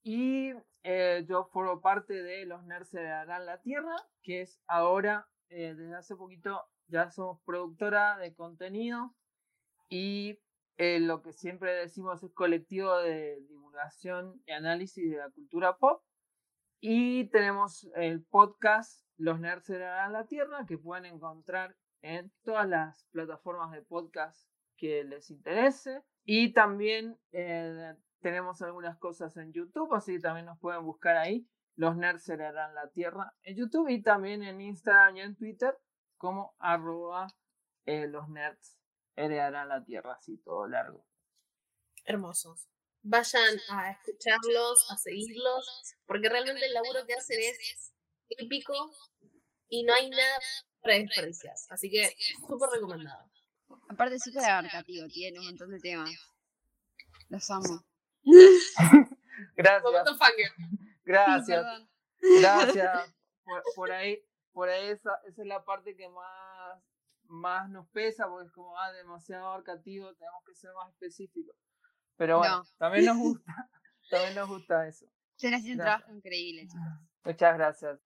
Y 0.04 0.54
eh, 0.84 1.26
yo 1.28 1.46
formo 1.52 1.82
parte 1.82 2.24
de 2.24 2.46
Los 2.46 2.64
Nerds 2.64 2.96
Harán 2.96 3.46
la 3.46 3.60
Tierra, 3.62 3.96
que 4.24 4.42
es 4.42 4.62
ahora, 4.68 5.28
desde 5.50 5.94
hace 5.96 6.16
poquito, 6.16 6.64
ya 6.88 7.12
somos 7.12 7.40
productora 7.46 8.18
de 8.18 8.34
contenido 8.34 9.16
y 9.90 10.40
lo 10.78 11.22
que 11.22 11.34
siempre 11.34 11.74
decimos 11.74 12.24
es 12.24 12.32
colectivo 12.34 12.98
de 12.98 13.42
divulgación 13.48 14.42
y 14.46 14.52
análisis 14.52 15.10
de 15.10 15.18
la 15.18 15.30
cultura 15.30 15.78
pop. 15.78 16.04
Y 16.80 17.30
tenemos 17.30 17.90
el 17.96 18.24
podcast 18.24 19.04
Los 19.18 19.40
Nerds 19.40 19.70
Heredarán 19.70 20.14
la 20.14 20.28
Tierra, 20.28 20.66
que 20.68 20.78
pueden 20.78 21.06
encontrar 21.06 21.76
en 22.02 22.32
todas 22.44 22.68
las 22.70 23.06
plataformas 23.12 23.72
de 23.72 23.82
podcast 23.82 24.48
que 24.78 25.04
les 25.04 25.32
interese. 25.32 26.04
Y 26.24 26.54
también 26.54 27.18
eh, 27.32 27.96
tenemos 28.20 28.62
algunas 28.62 28.98
cosas 29.00 29.36
en 29.38 29.52
YouTube, 29.54 29.94
así 29.96 30.14
que 30.14 30.20
también 30.20 30.46
nos 30.46 30.60
pueden 30.60 30.84
buscar 30.84 31.18
ahí. 31.18 31.48
Los 31.76 31.96
nerds 31.96 32.30
heredarán 32.30 32.76
la 32.76 32.90
tierra 32.90 33.34
en 33.42 33.56
YouTube 33.56 33.90
y 33.90 34.02
también 34.04 34.44
en 34.44 34.62
Instagram 34.62 35.18
y 35.18 35.22
en 35.22 35.36
Twitter 35.36 35.76
como 36.18 36.56
arroba 36.60 37.28
eh, 37.86 38.08
los 38.08 38.28
nerds 38.30 38.78
heredarán 39.16 39.70
la 39.70 39.84
tierra, 39.84 40.14
así 40.14 40.38
todo 40.38 40.68
largo. 40.68 41.06
Hermosos. 42.06 42.68
Vayan 43.02 43.58
a 43.70 43.92
escucharlos, 43.92 44.92
a 44.92 44.98
seguirlos, 44.98 45.96
porque 46.06 46.30
realmente 46.30 46.66
el 46.66 46.74
laburo 46.74 47.06
que 47.06 47.14
hacen 47.14 47.40
es 47.40 47.94
épico 48.30 48.92
y 49.70 49.84
no 49.84 49.94
hay 49.94 50.10
nada 50.10 50.40
para 50.82 50.96
desperdiciar. 50.96 51.56
Así 51.70 51.90
que 51.90 52.16
súper 52.48 52.70
recomendado. 52.70 53.30
Aparte, 53.90 54.20
súper 54.20 54.44
abarcativo, 54.46 55.08
tiene 55.08 55.40
un 55.40 55.46
montón 55.48 55.72
de 55.72 55.80
temas. 55.80 56.12
Los 57.30 57.50
amo. 57.50 57.86
Gracias. 59.56 59.94
Gracias. 61.04 61.66
Gracias. 62.22 63.14
Por, 63.76 63.92
ahí, 63.92 64.22
por 64.58 64.70
ahí 64.70 64.88
esa, 64.88 65.12
esa, 65.28 65.44
es 65.44 65.48
la 65.48 65.64
parte 65.64 65.96
que 65.96 66.10
más, 66.10 66.82
más 67.26 67.70
nos 67.70 67.88
pesa, 67.90 68.28
porque 68.28 68.48
es 68.48 68.52
como 68.52 68.76
ah, 68.76 68.92
demasiado 68.92 69.50
abarcativo, 69.50 70.16
tenemos 70.16 70.44
que 70.48 70.56
ser 70.56 70.72
más 70.74 70.92
específicos. 70.94 71.56
Pero 72.16 72.40
bueno, 72.40 72.64
también 72.80 73.06
nos 73.06 73.18
gusta, 73.20 73.70
también 74.10 74.34
nos 74.34 74.50
gusta 74.50 74.88
eso. 74.88 75.06
Se 75.36 75.54
hace 75.54 75.74
un 75.74 75.78
trabajo 75.78 76.12
increíble, 76.12 76.64
chicos. 76.64 76.88
Muchas 77.24 77.56
gracias. 77.56 78.00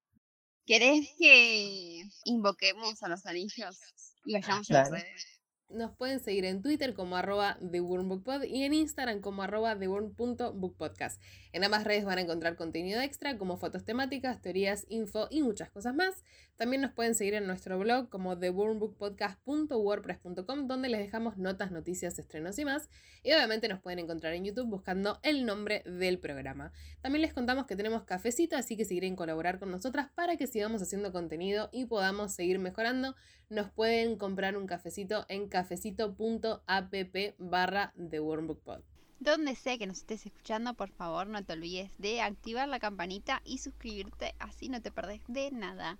¿Querés 0.66 1.16
que 1.18 2.04
invoquemos 2.26 3.02
a 3.02 3.08
los 3.08 3.26
anillos 3.26 3.80
y 4.26 4.34
vayamos 4.34 4.70
a 4.72 4.74
las 4.74 4.92
redes? 4.92 5.41
Nos 5.74 5.96
pueden 5.96 6.20
seguir 6.20 6.46
en 6.46 6.62
Twitter 6.62 6.94
como 6.94 7.16
arroba 7.16 7.58
TheWormBookPod 7.60 8.44
y 8.44 8.64
en 8.64 8.74
Instagram 8.74 9.22
como 9.22 9.44
arroba 9.44 9.78
TheWorm.bookpodcast. 9.78 11.22
En 11.54 11.64
ambas 11.64 11.84
redes 11.84 12.06
van 12.06 12.18
a 12.18 12.22
encontrar 12.22 12.56
contenido 12.56 13.00
extra 13.02 13.38
como 13.38 13.58
fotos 13.58 13.86
temáticas, 13.86 14.42
teorías, 14.42 14.88
info 14.90 15.28
y 15.30 15.44
muchas 15.44 15.70
cosas 15.70 15.94
más. 15.96 16.24
También 16.58 16.82
nos 16.82 16.92
pueden 16.92 17.16
seguir 17.16 17.34
en 17.34 17.48
nuestro 17.48 17.80
blog 17.80 18.10
como 18.10 18.38
TheWormBookPodcast.wordpress.com 18.38 20.68
donde 20.68 20.90
les 20.90 21.00
dejamos 21.00 21.38
notas, 21.38 21.72
noticias, 21.72 22.20
estrenos 22.20 22.60
y 22.60 22.66
más. 22.66 22.90
Y 23.24 23.32
obviamente 23.34 23.68
nos 23.68 23.82
pueden 23.82 24.00
encontrar 24.00 24.34
en 24.34 24.46
YouTube 24.46 24.70
buscando 24.70 25.20
el 25.24 25.46
nombre 25.46 25.84
del 25.86 26.20
programa. 26.20 26.72
También 27.02 27.22
les 27.22 27.34
contamos 27.34 27.66
que 27.66 27.76
tenemos 27.76 28.04
cafecito, 28.04 28.58
así 28.58 28.78
que 28.78 28.86
si 28.86 28.96
quieren 28.96 29.16
colaborar 29.16 29.60
con 29.60 29.72
nosotras 29.72 30.10
para 30.14 30.38
que 30.38 30.48
sigamos 30.48 30.82
haciendo 30.82 31.12
contenido 31.12 31.70
y 31.72 31.86
podamos 31.86 32.34
seguir 32.34 32.60
mejorando, 32.60 33.16
nos 33.52 33.70
pueden 33.70 34.16
comprar 34.16 34.56
un 34.56 34.66
cafecito 34.66 35.26
en 35.28 35.50
cafecito.app 35.50 36.94
barra 37.38 37.94
TheWormBookPod. 38.10 38.80
Donde 39.20 39.56
sé 39.56 39.78
que 39.78 39.86
nos 39.86 39.98
estés 39.98 40.26
escuchando, 40.26 40.74
por 40.74 40.90
favor 40.90 41.28
no 41.28 41.44
te 41.44 41.54
olvides 41.54 41.92
de 42.00 42.22
activar 42.22 42.68
la 42.70 42.80
campanita 42.80 43.42
y 43.46 43.60
suscribirte, 43.60 44.34
así 44.40 44.70
no 44.70 44.82
te 44.82 44.90
perdés 44.90 45.22
de 45.28 45.52
nada. 45.52 46.00